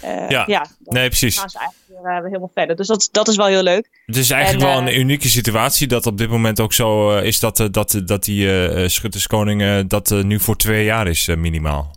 uh, 0.03 0.29
ja. 0.29 0.43
ja, 0.47 0.65
nee, 0.83 1.07
precies. 1.07 1.37
gaan 1.37 1.49
ze 1.49 1.57
eigenlijk 1.57 2.03
weer, 2.03 2.17
uh, 2.17 2.23
helemaal 2.23 2.51
verder. 2.53 2.75
Dus 2.75 2.87
dat, 2.87 3.09
dat 3.11 3.27
is 3.27 3.35
wel 3.35 3.45
heel 3.45 3.63
leuk. 3.63 4.03
Het 4.05 4.15
is 4.15 4.31
eigenlijk 4.31 4.63
En, 4.63 4.69
wel 4.69 4.79
een 4.79 4.87
eh, 4.87 4.97
unieke 4.97 5.27
situatie 5.27 5.87
dat 5.87 6.05
op 6.05 6.17
dit 6.17 6.29
moment 6.29 6.59
ook 6.59 6.73
zo 6.73 7.17
is 7.17 7.39
dat, 7.39 7.67
dat, 7.71 8.01
dat 8.05 8.23
die 8.23 8.89
Schutterskoning 8.89 9.87
dat 9.87 10.09
nu 10.09 10.39
voor 10.39 10.55
twee 10.55 10.85
jaar 10.85 11.07
is 11.07 11.27
minimaal. 11.27 11.95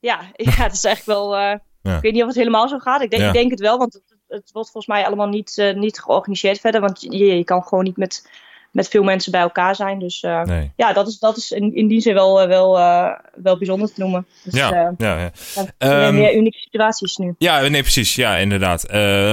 Ja, 0.00 0.20
ja, 0.36 0.50
het 0.50 0.72
is 0.72 0.84
echt 0.84 1.04
wel. 1.04 1.36
Ja. 1.36 1.96
Ik 1.96 2.02
weet 2.02 2.12
niet 2.12 2.22
of 2.22 2.28
het 2.28 2.36
helemaal 2.36 2.68
zo 2.68 2.78
gaat. 2.78 3.02
Ik 3.02 3.10
denk, 3.10 3.22
Ja. 3.22 3.28
ik 3.28 3.34
denk 3.34 3.50
het 3.50 3.60
wel, 3.60 3.78
want 3.78 3.92
het, 3.92 4.02
het 4.28 4.50
wordt 4.52 4.70
volgens 4.70 4.86
mij 4.86 5.06
allemaal 5.06 5.28
niet, 5.28 5.72
niet 5.74 6.00
georganiseerd 6.00 6.60
verder. 6.60 6.80
Want 6.80 7.00
je, 7.00 7.26
je 7.36 7.44
kan 7.44 7.62
gewoon 7.62 7.84
niet 7.84 7.96
met, 7.96 8.28
met 8.70 8.88
veel 8.88 9.02
mensen 9.02 9.32
bij 9.32 9.40
elkaar 9.40 9.74
zijn. 9.74 9.98
Dus 9.98 10.20
eh, 10.20 10.42
Nee. 10.42 10.72
ja, 10.76 10.92
dat 10.92 11.08
is, 11.08 11.18
dat 11.18 11.36
is 11.36 11.50
in, 11.50 11.74
in 11.74 11.88
die 11.88 12.00
zin 12.00 12.14
wel, 12.14 12.40
eh, 12.40 12.48
wel, 12.48 12.78
eh, 12.78 13.08
wel 13.34 13.58
bijzonder 13.58 13.92
te 13.92 14.00
noemen. 14.00 14.26
Dus, 14.44 14.54
Ja, 14.54 14.94
ja, 14.98 15.18
ja. 15.18 15.30
ja, 15.54 15.64
Ehm, 15.78 16.14
meer 16.14 16.34
unieke 16.34 16.58
situaties 16.58 17.16
nu. 17.16 17.34
Ja, 17.38 17.60
nee, 17.68 17.82
precies. 17.82 18.14
Ja, 18.14 18.36
inderdaad. 18.36 18.84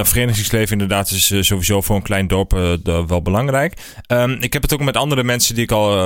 Verenigingsleven 0.08 0.72
inderdaad 0.72 1.10
is 1.10 1.46
sowieso 1.46 1.80
voor 1.80 1.96
een 1.96 2.02
klein 2.02 2.26
dorp 2.26 2.50
wel 3.06 3.22
belangrijk. 3.22 3.78
Ehm, 4.06 4.30
ik 4.40 4.52
heb 4.52 4.62
het 4.62 4.72
ook 4.72 4.80
met 4.80 4.96
andere 4.96 5.24
mensen 5.24 5.54
die 5.54 5.64
ik 5.64 5.72
al, 5.72 5.96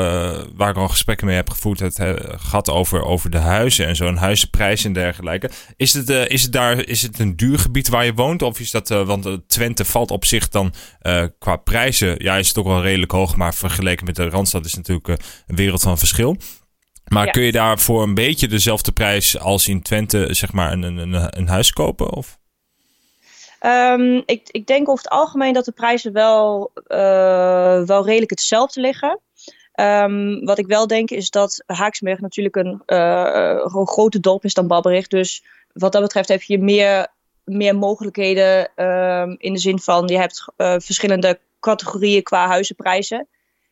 waar 0.54 0.70
ik 0.70 0.76
al 0.76 0.88
gesprekken 0.88 1.26
mee 1.26 1.36
heb 1.36 1.50
gevoerd, 1.50 1.80
het 1.80 1.98
eh, 1.98 2.12
gehad 2.36 2.70
over, 2.70 3.04
over 3.04 3.30
de 3.30 3.38
huizen 3.38 3.86
en 3.86 3.96
zo, 3.96 4.06
en 4.06 4.16
huizenprijs 4.16 4.84
en 4.84 4.92
dergelijke. 4.92 5.50
Is 5.76 5.92
het, 5.92 6.08
is 6.08 6.42
het 6.42 6.52
daar, 6.52 6.86
is 6.86 7.02
het 7.02 7.18
een 7.18 7.36
duur 7.36 7.58
gebied 7.58 7.88
waar 7.88 8.04
je 8.04 8.14
woont? 8.14 8.42
Of 8.42 8.60
is 8.60 8.70
dat, 8.70 8.88
want 8.88 9.28
Twente 9.46 9.84
valt 9.84 10.10
op 10.10 10.24
zich 10.24 10.48
dan 10.48 10.72
qua 11.38 11.56
prijzen, 11.56 12.14
ja, 12.18 12.36
is 12.36 12.48
het 12.48 12.58
ook 12.58 12.66
wel 12.66 12.82
redelijk 12.82 13.12
hoog, 13.12 13.21
maar 13.36 13.54
vergeleken 13.54 14.06
met 14.06 14.16
de 14.16 14.28
Randstad 14.28 14.64
is 14.64 14.74
natuurlijk 14.74 15.08
eh, 15.08 15.14
een 15.46 15.56
wereld 15.56 15.82
van 15.82 15.98
verschil. 15.98 16.36
Maar 17.04 17.24
Ja. 17.26 17.30
kun 17.30 17.42
je 17.42 17.52
daar 17.52 17.78
voor 17.78 18.02
een 18.02 18.14
beetje 18.14 18.48
dezelfde 18.48 18.92
prijs 18.92 19.38
als 19.38 19.68
in 19.68 19.82
Twente, 19.82 20.34
zeg 20.34 20.52
maar, 20.52 20.72
een, 20.72 20.82
een, 20.82 20.98
een, 20.98 21.38
een 21.38 21.48
huis 21.48 21.72
kopen? 21.72 22.12
Of? 22.12 22.38
Ehm, 23.58 24.20
ik, 24.26 24.48
ik 24.50 24.66
denk 24.66 24.88
over 24.88 25.04
het 25.04 25.12
algemeen 25.12 25.52
dat 25.52 25.64
de 25.64 25.72
prijzen 25.72 26.12
wel, 26.12 26.70
eh, 26.86 27.82
wel 27.82 28.04
redelijk 28.04 28.30
hetzelfde 28.30 28.80
liggen. 28.80 29.20
Ehm, 29.72 30.44
wat 30.44 30.58
ik 30.58 30.66
wel 30.66 30.86
denk 30.86 31.10
is 31.10 31.30
dat 31.30 31.62
Haaksberg 31.66 32.20
natuurlijk 32.20 32.56
een, 32.56 32.82
een 32.86 33.86
groter 33.86 34.20
dorp 34.20 34.44
is 34.44 34.54
dan 34.54 34.66
Babberich. 34.66 35.08
Dus 35.08 35.44
wat 35.72 35.92
dat 35.92 36.02
betreft 36.02 36.28
heb 36.28 36.42
je 36.42 36.58
meer, 36.58 37.06
meer 37.44 37.76
mogelijkheden 37.76 38.74
ehm, 38.74 39.34
in 39.38 39.52
de 39.52 39.58
zin 39.58 39.78
van 39.78 40.08
je 40.08 40.18
hebt 40.18 40.44
eh, 40.56 40.74
verschillende 40.78 41.38
categorieën 41.62 42.22
qua 42.22 42.46
huizenprijzen. 42.46 43.28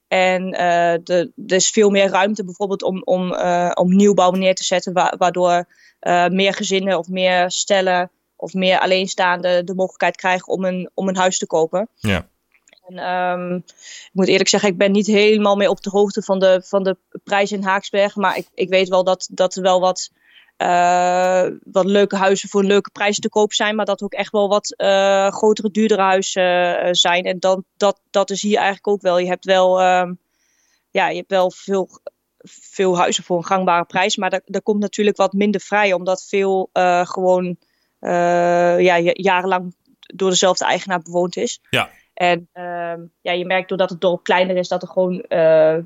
En 0.08 0.52
eh, 0.52 0.98
de, 1.04 1.32
er 1.46 1.54
is 1.54 1.70
veel 1.70 1.90
meer 1.90 2.08
ruimte 2.08 2.44
bijvoorbeeld 2.44 2.82
om, 2.82 3.02
om, 3.04 3.34
eh, 3.34 3.70
om 3.74 3.96
nieuwbouw 3.96 4.30
neer 4.30 4.54
te 4.54 4.64
zetten, 4.64 4.92
wa- 4.92 5.14
waardoor 5.18 5.64
eh, 6.00 6.26
meer 6.26 6.54
gezinnen 6.54 6.98
of 6.98 7.08
meer 7.08 7.50
stellen 7.50 8.10
of 8.36 8.54
meer 8.54 8.78
alleenstaanden 8.78 9.66
de 9.66 9.74
mogelijkheid 9.74 10.16
krijgen 10.16 10.48
om 10.48 10.64
een, 10.64 10.90
om 10.94 11.08
een 11.08 11.16
huis 11.16 11.38
te 11.38 11.46
kopen. 11.46 11.88
Ja. 11.94 12.28
En, 12.88 12.98
ehm, 12.98 13.54
ik 13.54 14.10
moet 14.12 14.28
eerlijk 14.28 14.48
zeggen, 14.48 14.68
ik 14.68 14.78
ben 14.78 14.92
niet 14.92 15.06
helemaal 15.06 15.56
mee 15.56 15.70
op 15.70 15.82
de 15.82 15.90
hoogte 15.90 16.22
van 16.22 16.38
de, 16.38 16.62
van 16.64 16.82
de 16.82 16.96
prijzen 17.24 17.56
in 17.56 17.64
Haaksberg. 17.64 18.16
Maar 18.16 18.36
ik, 18.36 18.48
ik 18.54 18.68
weet 18.68 18.88
wel 18.88 19.04
dat, 19.04 19.28
dat 19.30 19.54
er 19.54 19.62
wel 19.62 19.80
wat, 19.80 20.10
eh, 20.60 21.46
wat 21.64 21.84
leuke 21.84 22.16
huizen 22.16 22.48
voor 22.48 22.60
een 22.60 22.66
leuke 22.66 22.90
prijs 22.90 23.18
te 23.18 23.28
koop 23.28 23.52
zijn. 23.52 23.76
Maar 23.76 23.84
dat 23.84 24.02
ook 24.02 24.12
echt 24.12 24.32
wel 24.32 24.48
wat 24.48 24.74
eh, 24.76 25.28
grotere, 25.28 25.70
duurdere 25.70 26.02
huizen 26.02 26.78
eh, 26.80 26.88
zijn. 26.92 27.24
En 27.24 27.38
dan, 27.38 27.64
dat, 27.76 28.00
dat 28.10 28.30
is 28.30 28.42
hier 28.42 28.56
eigenlijk 28.56 28.88
ook 28.88 29.02
wel. 29.02 29.18
Je 29.18 29.26
hebt 29.26 29.44
wel, 29.44 29.80
ehm, 29.80 30.14
ja, 30.90 31.08
je 31.08 31.16
hebt 31.16 31.30
wel 31.30 31.50
veel, 31.50 31.88
veel 32.38 32.98
huizen 32.98 33.24
voor 33.24 33.36
een 33.36 33.44
gangbare 33.44 33.84
prijs. 33.84 34.16
Maar 34.16 34.30
daar, 34.30 34.42
daar 34.44 34.62
komt 34.62 34.80
natuurlijk 34.80 35.16
wat 35.16 35.32
minder 35.32 35.60
vrij. 35.60 35.92
Omdat 35.92 36.26
veel 36.28 36.70
gewoon 37.04 37.56
ja, 38.00 38.76
ja- 38.76 39.12
jarenlang 39.12 39.74
door 40.14 40.30
dezelfde 40.30 40.64
eigenaar 40.64 41.02
bewoond 41.02 41.36
is. 41.36 41.60
Ja. 41.70 41.90
En 42.14 42.48
ehm, 42.52 43.00
ja, 43.20 43.32
je 43.32 43.46
merkt 43.46 43.68
doordat 43.68 43.90
het 43.90 44.00
dorp 44.00 44.24
kleiner 44.24 44.56
is, 44.56 44.68
dat 44.68 44.82
er 44.82 44.88
gewoon 44.88 45.24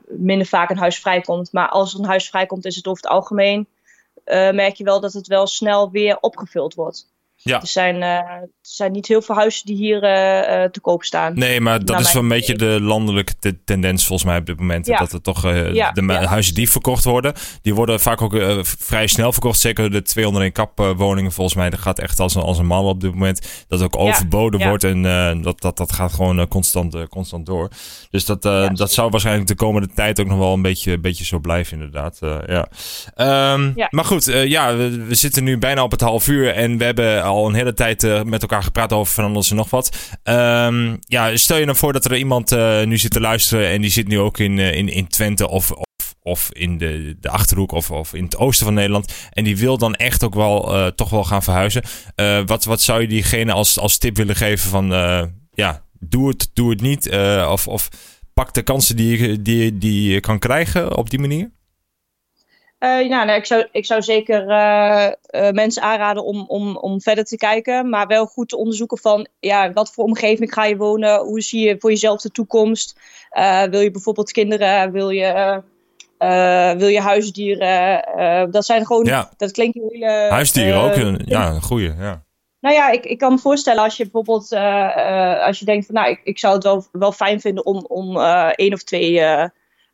minder 0.09 0.47
vaak 0.47 0.71
een 0.71 0.79
huis 0.79 0.99
vrijkomt. 0.99 1.53
Maar 1.53 1.69
als 1.69 1.95
er 1.95 2.01
een 2.01 2.07
huis 2.07 2.29
vrijkomt, 2.29 2.65
is 2.65 2.77
het 2.77 2.87
over 2.87 3.03
het 3.03 3.13
algemeen, 3.13 3.69
merk 4.55 4.75
je 4.75 4.85
wel 4.85 5.01
dat 5.01 5.13
het 5.13 5.27
wel 5.27 5.47
snel 5.47 5.91
weer 5.91 6.19
opgevuld 6.21 6.75
wordt. 6.75 7.14
Ja. 7.45 7.61
Er, 7.61 7.67
zijn, 7.67 8.03
eh, 8.03 8.09
er 8.11 8.49
zijn 8.61 8.93
niet 8.93 9.07
heel 9.07 9.23
veel 9.23 9.35
huizen 9.35 9.67
die 9.67 9.77
hier 9.77 10.03
eh, 10.03 10.63
eh, 10.65 10.71
te 10.71 10.81
koop 10.81 11.05
staan. 11.05 11.35
Nee, 11.35 11.61
maar 11.61 11.85
dat 11.85 12.01
is 12.01 12.13
wel 12.13 12.23
een 12.23 12.29
beetje 12.29 12.55
de 12.55 12.79
landelijke 12.81 13.39
te- 13.39 13.65
tendens 13.65 14.07
volgens 14.07 14.29
mij 14.29 14.39
op 14.39 14.47
dit 14.47 14.59
moment. 14.59 14.87
Ja. 14.87 14.99
Dat 14.99 15.13
er 15.13 15.21
toch 15.21 15.43
Ja, 15.73 15.93
de 15.93 16.03
ja. 16.07 16.25
huizen 16.25 16.55
die 16.55 16.71
verkocht 16.71 17.05
worden, 17.05 17.33
die 17.63 17.75
worden 17.75 18.01
vaak 18.01 18.23
ook 18.23 18.37
vrij 18.63 19.07
snel 19.07 19.33
verkocht. 19.33 19.61
Zeker 19.61 19.91
de 19.91 20.03
201 20.03 20.53
kap 20.53 20.95
woningen 20.97 21.33
volgens 21.33 21.57
mij. 21.57 21.71
Dat 21.71 21.81
gaat 21.81 21.99
echt 21.99 22.21
als 22.21 22.35
een, 22.35 22.43
als 22.43 22.59
een 22.59 22.67
mal 22.67 22.85
op 22.89 23.01
dit 23.01 23.13
moment. 23.13 23.65
Dat 23.69 23.83
ook 23.83 23.97
overboden 23.97 24.69
wordt 24.69 24.85
en 24.85 25.03
dat, 25.43 25.61
dat, 25.61 25.77
dat 25.77 25.93
gaat 25.93 26.13
gewoon 26.13 26.49
constant, 26.49 27.09
constant 27.09 27.47
door. 27.47 27.69
Dus 28.11 28.25
dat, 28.25 28.43
dat 28.77 28.93
zou 28.93 29.11
waarschijnlijk 29.11 29.47
de 29.49 29.55
komende 29.55 29.89
tijd 29.95 30.21
ook 30.21 30.27
nog 30.27 30.39
wel 30.39 30.53
een 30.53 30.63
beetje, 30.63 30.93
een 30.93 31.01
beetje 31.01 31.25
zo 31.25 31.39
blijven 31.39 31.73
inderdaad. 31.77 32.19
Eh, 32.21 32.37
ja. 32.47 32.69
Ehm, 33.15 33.73
Ja. 33.75 33.87
Maar 33.91 34.05
goed, 34.05 34.25
ja, 34.25 34.77
we, 34.77 35.05
we 35.05 35.15
zitten 35.15 35.45
nu 35.45 35.59
bijna 35.59 35.83
op 35.83 35.91
het 35.91 36.01
half 36.01 36.29
uur 36.29 36.51
en 36.55 36.79
we 36.79 36.85
hebben 36.85 37.23
al 37.35 37.49
een 37.49 37.55
hele 37.55 37.75
tijd 37.75 38.05
eh, 38.05 38.23
met 38.23 38.43
elkaar 38.43 38.63
gepraat 38.63 38.93
over 38.93 39.15
van 39.15 39.25
alles 39.25 39.51
en 39.51 39.57
nog 39.57 39.71
wat. 39.71 40.17
Ehm, 40.23 40.97
ja, 41.01 41.37
stel 41.37 41.59
je 41.59 41.65
nou 41.65 41.77
voor 41.77 41.93
dat 41.93 42.05
er 42.05 42.17
iemand 42.17 42.53
eh, 42.53 42.83
nu 42.83 42.99
zit 42.99 43.11
te 43.11 43.21
luisteren 43.21 43.69
en 43.69 43.81
die 43.81 43.91
zit 43.91 44.09
nu 44.09 44.19
ook 44.19 44.39
in, 44.39 44.59
eh, 44.59 44.75
in, 44.75 44.89
in 44.89 45.09
Twente 45.09 45.49
of, 45.49 45.71
of, 45.71 46.15
of 46.23 46.49
in 46.53 46.79
de, 46.79 47.17
de 47.21 47.29
Achterhoek 47.29 47.73
of, 47.73 47.91
of 47.91 48.15
in 48.15 48.25
het 48.25 48.37
oosten 48.37 48.67
van 48.67 48.75
Nederland. 48.75 49.15
En 49.31 49.45
die 49.45 49.57
wil 49.57 49.79
dan 49.79 49.95
echt 49.95 50.25
ook 50.25 50.35
wel 50.35 50.93
toch 50.95 51.11
wel 51.11 51.25
gaan 51.25 51.43
verhuizen. 51.43 51.83
Wat, 52.47 52.65
wat 52.65 52.81
zou 52.81 53.01
je 53.01 53.09
diegene 53.09 53.53
als, 53.53 53.79
als 53.79 53.99
tip 53.99 54.17
willen 54.17 54.37
geven 54.37 54.71
van 54.71 54.87
ja, 55.53 55.85
doe 56.01 56.29
het, 56.29 56.51
doe 56.53 56.71
het 56.71 56.81
niet. 56.81 57.11
of, 57.49 57.69
of 57.69 57.89
pak 58.35 58.55
de 58.55 58.63
kansen 58.63 58.97
die 58.97 59.19
je, 59.19 59.43
die, 59.43 59.79
die 59.79 60.13
je 60.13 60.21
kan 60.21 60.39
krijgen 60.39 60.97
op 60.97 61.11
die 61.11 61.19
manier. 61.19 61.51
Ja, 62.85 63.25
nou, 63.25 63.39
ik, 63.39 63.47
zou, 63.47 63.67
ik 63.73 63.87
zou 63.87 64.03
zeker 64.03 64.49
eh, 64.49 65.07
eh, 65.07 65.53
mensen 65.53 65.83
aanraden 65.83 66.25
om, 66.25 66.45
om, 66.49 66.77
om 66.77 67.01
verder 67.01 67.25
te 67.25 67.37
kijken. 67.37 67.89
Maar 67.89 68.07
wel 68.07 68.27
goed 68.27 68.49
te 68.49 68.57
onderzoeken 68.57 68.99
van 68.99 69.29
ja, 69.41 69.73
wat 69.73 69.93
voor 69.93 70.05
omgeving 70.05 70.53
ga 70.53 70.65
je 70.65 70.77
wonen? 70.77 71.21
Hoe 71.21 71.41
zie 71.41 71.67
je 71.67 71.77
voor 71.79 71.91
jezelf 71.91 72.21
de 72.21 72.31
toekomst? 72.31 72.99
Wil 73.71 73.81
je 73.81 73.91
bijvoorbeeld 73.91 74.33
kinderen? 74.33 74.93
Wil 74.93 75.11
je, 75.11 75.63
wil 76.79 76.89
je 76.89 77.01
huisdieren? 77.01 78.51
Dat 78.51 78.65
zijn 78.65 78.87
gewoon, 78.87 79.05
Ja. 79.05 79.31
dat 79.37 79.51
klinkt 79.51 79.75
heel 79.75 79.89
hele... 79.91 80.27
Huisdieren 80.29 80.81
ook, 80.81 80.97
een, 80.97 81.23
ja, 81.25 81.49
een 81.49 81.63
goeie. 81.63 81.93
Ja. 81.99 82.23
Nou 82.61 82.75
ja, 82.75 82.91
ik, 82.91 83.05
ik 83.05 83.19
kan 83.19 83.33
me 83.33 83.39
voorstellen 83.39 83.83
als 83.83 83.97
je 83.97 84.03
bijvoorbeeld, 84.03 84.53
als 85.47 85.59
je 85.59 85.65
denkt 85.65 85.87
van 85.87 85.95
nou, 85.95 86.11
ik, 86.11 86.21
ik 86.25 86.39
zou 86.39 86.55
het 86.55 86.65
wel, 86.65 86.87
wel 86.93 87.13
fijn 87.13 87.41
vinden 87.41 87.67
om, 87.67 87.85
om 87.89 88.19
één 88.55 88.73
of 88.73 88.83
twee 88.83 89.23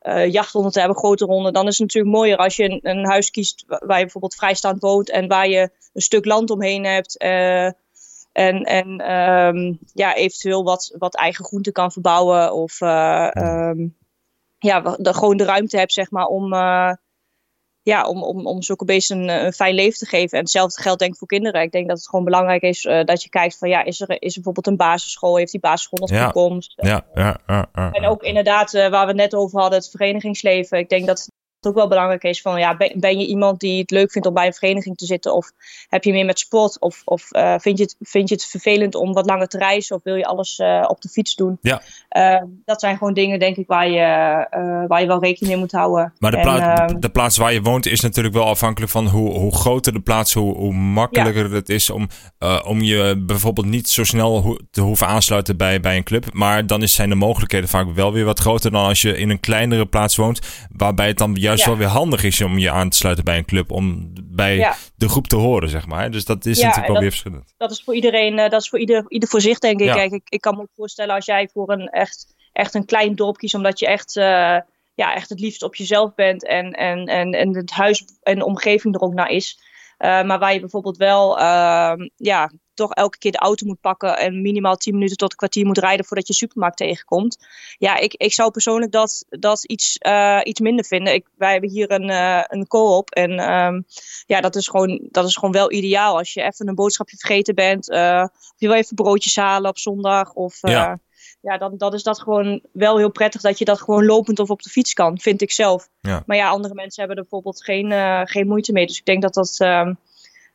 eh 0.01 0.33
jachthonden 0.33 0.73
te 0.73 0.79
hebben, 0.79 0.97
grote 0.99 1.25
honden. 1.25 1.53
Dan 1.53 1.67
is 1.67 1.79
het 1.79 1.87
natuurlijk 1.87 2.15
mooier 2.17 2.37
als 2.37 2.57
je 2.57 2.65
een, 2.65 2.81
een 2.83 3.07
huis 3.07 3.31
kiest 3.31 3.65
wa- 3.67 3.83
waar 3.87 3.97
je 3.97 4.03
bijvoorbeeld 4.03 4.35
vrijstaand 4.35 4.81
woont 4.81 5.11
en 5.11 5.29
waar 5.29 5.49
je 5.49 5.71
een 5.93 6.03
stuk 6.03 6.25
land 6.25 6.51
omheen 6.51 6.85
hebt. 6.85 7.19
eh, 7.19 7.67
en 8.33 8.63
en 8.65 8.99
ehm, 9.01 9.75
ja, 9.95 10.15
eventueel 10.15 10.65
wat, 10.65 10.95
wat 10.99 11.15
eigen 11.17 11.45
groenten 11.45 11.73
kan 11.73 11.93
verbouwen. 11.93 12.53
Of 12.55 12.81
eh, 12.81 13.37
ehm, 13.37 13.87
ja, 14.59 14.81
de, 14.81 15.15
gewoon 15.15 15.37
de 15.37 15.45
ruimte 15.45 15.79
hebt, 15.79 15.93
zeg 15.93 16.11
maar, 16.11 16.27
om, 16.27 16.53
ja, 17.83 18.07
om, 18.07 18.23
om, 18.23 18.47
om 18.47 18.63
zulke 18.63 18.85
beesten 18.85 19.19
een, 19.19 19.45
een, 19.45 19.53
fijn 19.53 19.75
leven 19.75 19.99
te 19.99 20.07
geven. 20.07 20.39
En 20.39 20.45
hetzelfde 20.45 20.83
geldt 20.83 20.99
denk 20.99 21.13
ik 21.13 21.19
voor 21.19 21.29
kinderen. 21.29 21.63
Ik 21.63 21.73
denk 21.73 21.89
dat 21.89 21.97
het 21.97 22.09
gewoon 22.09 22.25
belangrijk 22.25 22.63
is 22.63 22.85
uh, 22.85 23.05
dat 23.05 23.23
je 23.23 23.29
kijkt 23.29 23.59
van 23.59 23.69
ja, 23.69 23.85
is 23.85 24.01
er, 24.01 24.09
is 24.09 24.37
er 24.37 24.43
bijvoorbeeld 24.43 24.67
een 24.67 24.77
basisschool? 24.77 25.37
Heeft 25.37 25.53
die 25.53 25.61
basisschool 25.61 25.99
nog 25.99 26.11
ja. 26.11 26.25
toekomst? 26.25 26.73
Ja, 26.77 27.07
ja, 27.15 27.39
ja, 27.47 27.69
En 27.93 28.07
ook 28.07 28.23
inderdaad, 28.23 28.75
uh, 28.75 28.89
waar 28.89 29.03
we 29.03 29.13
het 29.13 29.21
net 29.21 29.35
over 29.35 29.61
hadden, 29.61 29.79
het 29.79 29.91
verenigingsleven. 29.91 30.79
Ik 30.79 30.89
denk 30.89 31.07
dat 31.07 31.29
ook 31.67 31.75
wel 31.75 31.89
belangrijk 31.89 32.23
is 32.23 32.41
van 32.41 32.59
ja, 32.59 32.77
ben, 32.77 32.93
ben, 33.01 33.19
je 33.19 33.27
iemand 33.27 33.61
die 33.61 33.81
het 33.81 33.91
leuk 33.91 34.11
vindt 34.13 34.29
om 34.29 34.35
bij 34.35 34.47
een 34.47 34.53
vereniging 34.53 34.97
te 34.97 35.07
zitten? 35.07 35.35
Of 35.35 35.51
heb 35.89 36.05
je 36.05 36.13
meer 36.13 36.25
met 36.25 36.39
sport? 36.39 36.81
Of, 36.81 37.03
of 37.05 37.29
uh, 37.33 37.55
vind, 37.59 37.79
je 37.79 37.85
het, 37.85 37.97
vind 38.01 38.29
je 38.29 38.35
het 38.35 38.45
vervelend 38.45 38.95
om 38.95 39.13
wat 39.13 39.27
langer 39.27 39.49
te 39.49 39.59
reizen? 39.59 39.97
Of 39.97 40.03
wil 40.03 40.15
je 40.15 40.27
alles 40.27 40.59
uh, 40.59 40.85
op 40.89 41.01
de 41.01 41.09
fiets 41.09 41.35
doen? 41.35 41.59
Ja. 41.63 41.83
Uh, 42.11 42.43
dat 42.65 42.81
zijn 42.81 42.97
gewoon 42.97 43.15
dingen, 43.15 43.39
denk 43.39 43.57
ik, 43.57 43.67
waar 43.67 43.89
je, 43.89 44.01
waar 44.89 45.01
je 45.01 45.07
wel 45.07 45.21
rekening 45.21 45.53
mee 45.53 45.61
moet 45.61 45.73
houden. 45.73 46.13
Maar 46.19 46.31
de, 46.31 46.37
En, 46.37 46.47
ehm, 46.47 47.01
de 47.01 47.09
plaats 47.09 47.37
waar 47.37 47.53
je 47.53 47.63
woont 47.63 47.87
is 47.87 48.01
natuurlijk 48.01 48.35
wel 48.35 48.47
afhankelijk 48.47 48.93
van 48.93 49.07
hoe, 49.07 49.31
hoe 49.31 49.55
groter 49.55 49.93
de 49.93 50.01
plaats, 50.01 50.35
hoe, 50.35 50.57
hoe 50.57 50.73
makkelijker 50.73 51.53
het 51.53 51.69
is 51.69 51.91
om, 51.91 52.09
om 52.65 52.83
je 52.83 53.23
bijvoorbeeld 53.27 53.67
niet 53.67 53.89
zo 53.89 54.05
snel 54.05 54.43
ho 54.43 54.57
te 54.71 54.81
hoeven 54.81 55.07
aansluiten 55.07 55.57
bij, 55.57 55.81
bij 55.81 55.97
een 55.97 56.05
club. 56.05 56.33
Maar 56.33 56.67
dan 56.67 56.83
is, 56.83 56.95
zijn 56.95 57.09
de 57.09 57.15
mogelijkheden 57.15 57.69
vaak 57.69 57.95
wel 57.95 58.13
weer 58.13 58.25
wat 58.25 58.39
groter 58.39 58.71
dan 58.71 58.85
als 58.85 59.03
je 59.03 59.17
in 59.17 59.31
een 59.31 59.41
kleinere 59.41 59.87
plaats 59.87 60.17
woont. 60.17 60.41
Waarbij 60.77 61.07
het 61.07 61.19
dan 61.19 61.35
juist 61.51 61.63
Ja. 61.65 61.69
wel 61.71 61.79
weer 61.79 61.89
handig 61.99 62.25
is 62.25 62.41
om 62.41 62.59
je 62.59 62.71
aan 62.71 62.89
te 62.91 62.97
sluiten 62.97 63.25
bij 63.25 63.39
een 63.39 63.45
club. 63.45 63.71
Om 63.71 64.13
bij 64.25 64.57
Ja. 64.57 64.75
de 64.97 65.09
groep 65.09 65.27
te 65.27 65.37
horen, 65.37 65.69
zeg 65.69 65.87
maar. 65.87 66.11
Dus 66.11 66.25
dat 66.25 66.47
is 66.47 66.57
Ja, 66.59 66.67
natuurlijk 66.67 66.87
wel 66.87 66.95
dat- 66.95 67.03
weer 67.03 67.11
verschillend. 67.11 67.55
dat 67.57 67.71
is 67.71 67.83
voor 67.85 67.95
iedereen, 67.95 68.39
eh, 68.39 68.51
dat 68.51 68.61
is 68.61 68.69
voor 68.69 68.79
ieder, 68.79 69.05
ieder 69.09 69.29
voor 69.29 69.41
zich, 69.41 69.59
denk 69.59 69.81
ik. 69.81 69.91
Kijk, 69.93 70.13
ik, 70.13 70.23
ik 70.29 70.41
kan 70.41 70.55
me 70.55 70.61
ook 70.61 70.69
voorstellen 70.77 71.15
als 71.15 71.25
jij 71.25 71.49
voor 71.53 71.71
een 71.71 71.89
echt, 71.89 72.35
echt 72.53 72.75
een 72.75 72.85
klein 72.85 73.15
dorp 73.15 73.37
kiest, 73.37 73.55
omdat 73.55 73.79
je 73.79 73.87
echt, 73.87 74.17
eh, 74.17 74.59
ja, 74.95 75.15
echt 75.15 75.29
het 75.29 75.41
liefst 75.41 75.63
op 75.63 75.75
jezelf 75.75 76.15
bent 76.15 76.47
en, 76.47 76.73
en, 76.73 77.05
en, 77.05 77.33
en 77.33 77.57
het 77.57 77.71
huis 77.71 78.05
en 78.23 78.39
de 78.39 78.45
omgeving 78.45 78.95
er 78.95 79.01
ook 79.01 79.15
naar 79.15 79.31
is. 79.31 79.59
Eh, 79.97 80.23
maar 80.23 80.39
waar 80.39 80.53
je 80.53 80.61
bijvoorbeeld 80.61 80.97
wel, 80.97 81.39
ehm, 81.39 82.09
ja, 82.17 82.51
toch 82.81 82.93
elke 82.95 83.19
keer 83.19 83.33
de 83.33 83.39
auto 83.39 83.67
moet 83.67 83.81
pakken 83.81 84.19
en 84.19 84.43
minimaal 84.43 84.77
10 84.77 84.95
minuten 84.95 85.17
tot 85.17 85.31
een 85.31 85.37
kwartier 85.37 85.67
moet 85.67 85.79
rijden 85.79 86.05
voordat 86.05 86.27
je 86.27 86.35
supermarkt 86.35 86.77
tegenkomt. 86.77 87.39
Ja, 87.79 87.97
ik, 87.97 88.15
ik 88.15 88.33
zou 88.33 88.51
persoonlijk 88.51 88.93
dat, 88.93 89.25
dat 89.29 89.65
iets, 89.65 89.97
eh, 89.99 90.41
iets 90.43 90.61
minder 90.61 90.85
vinden. 90.85 91.15
Ik, 91.15 91.27
wij 91.37 91.53
hebben 91.53 91.71
hier 91.71 91.91
een, 91.91 92.11
eh, 92.11 92.45
een 92.47 92.67
co-op 92.67 93.11
en 93.11 93.39
ehm, 93.39 93.81
ja, 94.27 94.41
dat 94.41 94.57
is, 94.57 94.69
gewoon, 94.69 95.09
dat 95.11 95.27
is 95.27 95.35
gewoon 95.35 95.53
wel 95.53 95.73
ideaal. 95.73 96.17
Als 96.19 96.33
je 96.33 96.43
even 96.43 96.69
een 96.69 96.75
boodschapje 96.75 97.17
vergeten 97.17 97.55
bent, 97.55 97.91
eh, 97.91 98.23
of 98.23 98.55
je 98.57 98.67
wil 98.67 98.77
even 98.77 98.95
broodjes 98.95 99.37
halen 99.37 99.71
op 99.71 99.79
zondag. 99.79 100.33
Of, 100.33 100.59
Ja. 100.61 100.99
ja, 101.41 101.59
dan, 101.59 101.77
dan 101.77 101.95
is 101.95 102.03
dat 102.03 102.21
gewoon 102.21 102.63
wel 102.73 102.99
heel 102.99 103.11
prettig 103.11 103.41
dat 103.41 103.59
je 103.59 103.65
dat 103.65 103.81
gewoon 103.81 104.05
lopend 104.05 104.39
of 104.39 104.51
op 104.51 104.63
de 104.63 104.71
fiets 104.71 104.93
kan, 104.93 105.19
vind 105.19 105.43
ik 105.43 105.53
zelf. 105.53 105.89
Ja. 106.01 106.23
Maar 106.27 106.37
ja, 106.37 106.49
andere 106.49 106.75
mensen 106.75 106.99
hebben 106.99 107.17
er 107.17 107.29
bijvoorbeeld 107.31 107.65
geen, 107.65 107.93
geen 108.29 108.47
moeite 108.47 108.73
mee. 108.73 108.87
Dus 108.87 108.99
ik 108.99 109.05
denk 109.05 109.23
dat 109.23 109.35
dat 109.35 109.57
ehm, 109.59 109.93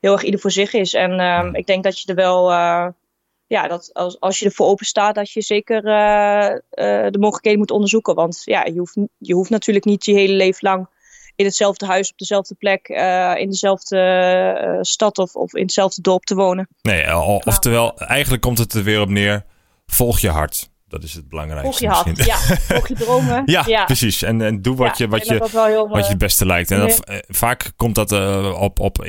heel 0.05 0.13
erg 0.13 0.23
ieder 0.23 0.39
voor 0.39 0.51
zich 0.51 0.73
is. 0.73 0.93
En 0.93 1.19
ehm, 1.19 1.55
ik 1.55 1.65
denk 1.65 1.83
dat 1.83 1.99
je 1.99 2.07
er 2.07 2.15
wel, 2.15 2.51
eh, 2.51 2.87
ja, 3.47 3.67
dat 3.67 3.89
als, 3.93 4.19
als 4.19 4.39
je 4.39 4.45
ervoor 4.45 4.67
open 4.67 4.85
staat, 4.85 5.15
dat 5.15 5.31
je 5.31 5.41
zeker 5.41 5.85
eh, 5.85 6.51
eh, 6.53 7.11
de 7.11 7.19
mogelijkheden 7.19 7.59
moet 7.59 7.71
onderzoeken. 7.71 8.15
Want 8.15 8.41
ja, 8.43 8.65
je 8.65 8.77
hoeft, 8.77 8.97
je 9.17 9.33
hoeft 9.33 9.49
natuurlijk 9.49 9.85
niet 9.85 10.05
je 10.05 10.13
hele 10.13 10.33
leven 10.33 10.69
lang 10.69 10.87
in 11.35 11.45
hetzelfde 11.45 11.85
huis, 11.85 12.11
op 12.11 12.17
dezelfde 12.17 12.55
plek, 12.55 12.87
in 13.37 13.49
dezelfde 13.49 14.77
stad 14.81 15.17
of, 15.17 15.35
of 15.35 15.53
in 15.53 15.61
hetzelfde 15.61 16.01
dorp 16.01 16.23
te 16.23 16.35
wonen. 16.35 16.67
Nee, 16.81 17.15
oftewel, 17.17 17.97
eigenlijk 17.97 18.41
komt 18.41 18.57
het 18.57 18.73
er 18.73 18.83
weer 18.83 19.01
op 19.01 19.09
neer. 19.09 19.45
Volg 19.85 20.19
je 20.19 20.29
hart. 20.29 20.69
Dat 20.95 21.03
is 21.03 21.13
het 21.13 21.29
belangrijkste. 21.29 21.87
Volg 21.87 22.05
je 22.17 22.23
ja. 22.25 22.35
Volg 22.37 22.87
je 22.87 22.93
dromen. 22.95 23.43
Ja, 23.65 23.85
precies. 23.85 24.21
En, 24.21 24.41
en 24.41 24.61
doe 24.61 24.75
wat, 24.75 24.97
Ja, 24.97 25.05
je, 25.05 25.07
wat, 25.11 25.27
je, 25.27 25.33
heel, 25.33 25.87
wat 25.87 25.97
je 25.97 26.03
eh, 26.03 26.09
het 26.09 26.17
beste 26.17 26.45
lijkt. 26.45 26.71
En 26.71 26.79
dat, 26.79 27.03
eh, 27.03 27.17
vaak 27.27 27.71
komt 27.75 27.95
dat 27.95 28.11
eh, 28.11 28.57
op, 28.61 28.79
op 28.79 29.05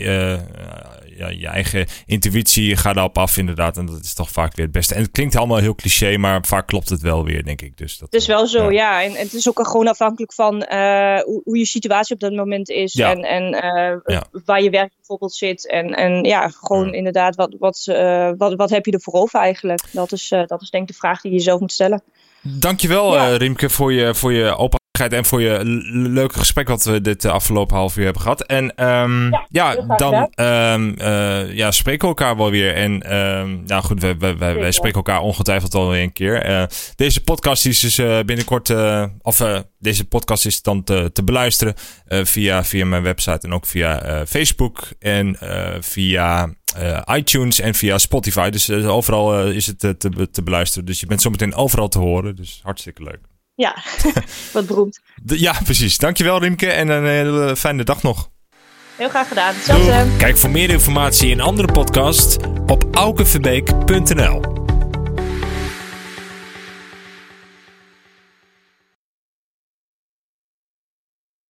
ja, 1.17 1.29
je 1.29 1.47
eigen 1.47 1.87
intuïtie. 2.07 2.77
Ga 2.77 2.93
daarop 2.93 3.19
af, 3.19 3.37
inderdaad. 3.37 3.77
En 3.77 3.87
dat 3.87 4.01
is 4.03 4.15
toch 4.15 4.31
vaak 4.31 4.55
weer 4.57 4.65
het 4.65 4.75
beste. 4.75 4.95
En 4.95 5.03
het 5.03 5.11
klinkt 5.11 5.37
allemaal 5.37 5.57
heel 5.57 5.75
cliché, 5.75 6.17
maar 6.17 6.45
vaak 6.47 6.67
klopt 6.67 6.89
het 6.89 7.01
wel 7.01 7.25
weer, 7.25 7.45
denk 7.45 7.63
ik. 7.63 7.77
Dus 7.77 7.99
dat, 7.99 8.09
Het 8.11 8.21
is 8.21 8.27
wel 8.27 8.47
zo, 8.47 8.63
Ja. 8.63 8.71
ja. 8.71 9.03
En, 9.03 9.15
en 9.15 9.25
het 9.25 9.33
is 9.35 9.49
ook 9.49 9.67
gewoon 9.67 9.89
afhankelijk 9.89 10.33
van 10.33 10.55
hoe, 10.55 11.41
hoe 11.45 11.59
je 11.59 11.65
situatie 11.67 12.15
op 12.15 12.21
dat 12.21 12.33
moment 12.33 12.69
is. 12.69 12.93
Ja. 12.93 13.11
En, 13.11 13.23
en 13.23 13.43
Ja. 14.05 14.27
waar 14.45 14.63
je 14.63 14.71
werk 14.71 14.93
bijvoorbeeld 14.97 15.35
zit. 15.35 15.71
En, 15.71 15.95
en 15.95 16.25
ja, 16.25 16.49
gewoon 16.49 16.87
Ja. 16.87 16.93
inderdaad, 16.93 17.37
wat, 17.37 17.57
wat, 17.59 17.85
wat, 18.39 18.55
wat 18.55 18.71
heb 18.71 18.87
je 18.87 18.93
ervoor 18.93 19.15
over 19.15 19.41
eigenlijk? 19.41 19.81
Dat 19.91 20.13
is, 20.13 20.29
dat 20.47 20.63
is 20.63 20.71
denk 20.71 20.83
ik 20.83 20.89
de 20.89 20.99
vraag 20.99 21.21
die 21.21 21.31
je 21.31 21.37
jezelf 21.37 21.61
moet 21.61 21.73
stellen. 21.77 22.03
Dankjewel, 22.43 23.15
Ja. 23.15 23.31
eh 23.31 23.37
Riemke, 23.37 23.71
voor 23.71 23.93
je, 23.93 24.15
voor 24.15 24.33
je 24.33 24.45
openheid 24.57 24.85
en 25.01 25.25
voor 25.25 25.43
je 25.43 25.61
leuke 25.93 26.39
gesprek 26.39 26.69
wat 26.69 26.85
we 26.85 27.01
dit 27.01 27.25
eh, 27.25 27.33
afgelopen 27.33 27.77
half 27.77 27.97
uur 27.97 28.05
hebben 28.05 28.23
gehad. 28.23 28.43
En 28.43 28.75
ehm, 28.75 29.31
Ja, 29.49 29.75
dan 29.97 30.29
ehm, 30.35 30.93
eh, 30.97 31.53
ja, 31.53 31.71
spreken 31.71 32.01
we 32.01 32.15
elkaar 32.15 32.37
wel 32.37 32.51
weer. 32.51 32.75
En 32.75 33.03
ehm, 33.03 33.65
nou 33.65 33.83
goed, 33.83 34.01
wij, 34.01 34.19
wij, 34.19 34.37
wij, 34.37 34.73
spreken 34.73 34.97
elkaar 34.97 35.21
ongetwijfeld 35.21 35.73
wel 35.73 35.89
weer 35.89 36.03
een 36.03 36.13
keer. 36.13 36.43
Eh, 36.43 36.65
deze 36.97 37.21
podcast 37.21 37.67
is 37.67 37.81
dus 37.81 37.97
binnenkort, 38.25 38.75
of 39.23 39.65
deze 39.79 40.05
podcast 40.05 40.47
is 40.47 40.63
dan 40.63 40.85
te, 40.85 41.11
te 41.13 41.25
beluisteren 41.25 41.75
via, 42.07 42.65
via 42.65 42.85
mijn 42.85 43.03
website 43.03 43.47
en 43.47 43.53
ook 43.53 43.67
via 43.67 44.27
Facebook 44.27 44.89
en 44.99 45.37
via 45.81 46.55
iTunes 47.15 47.61
en 47.61 47.75
via 47.75 47.99
Spotify. 47.99 48.51
Dus 48.51 48.71
overal 48.71 49.47
is 49.47 49.67
het 49.67 49.79
te, 49.79 50.29
te 50.33 50.43
beluisteren. 50.43 50.87
Dus 50.87 51.01
je 51.01 51.07
bent 51.07 51.23
zometeen 51.23 51.55
overal 51.55 51.89
te 51.89 51.99
horen. 51.99 52.37
Dus 52.37 52.61
hartstikke 52.63 53.03
leuk. 53.03 53.36
Ja, 53.57 53.77
wat 54.53 54.67
beroemd. 54.67 55.01
Ja, 55.25 55.55
precies. 55.65 55.99
Dankjewel 55.99 56.41
Riemke 56.41 56.71
en 56.71 56.89
een 56.89 57.07
hele 57.07 57.57
fijne 57.57 57.85
dag 57.85 58.03
nog. 58.03 58.31
Heel 58.97 59.09
graag 59.09 59.29
gedaan. 59.29 59.55
Hetzelfde. 59.55 60.07
Kijk 60.19 60.37
voor 60.37 60.51
meer 60.51 60.71
informatie 60.71 61.33
en 61.33 61.41
andere 61.41 61.73
podcasts 61.73 62.37
op 62.67 62.85
aukeverbeek.nl 62.97 64.66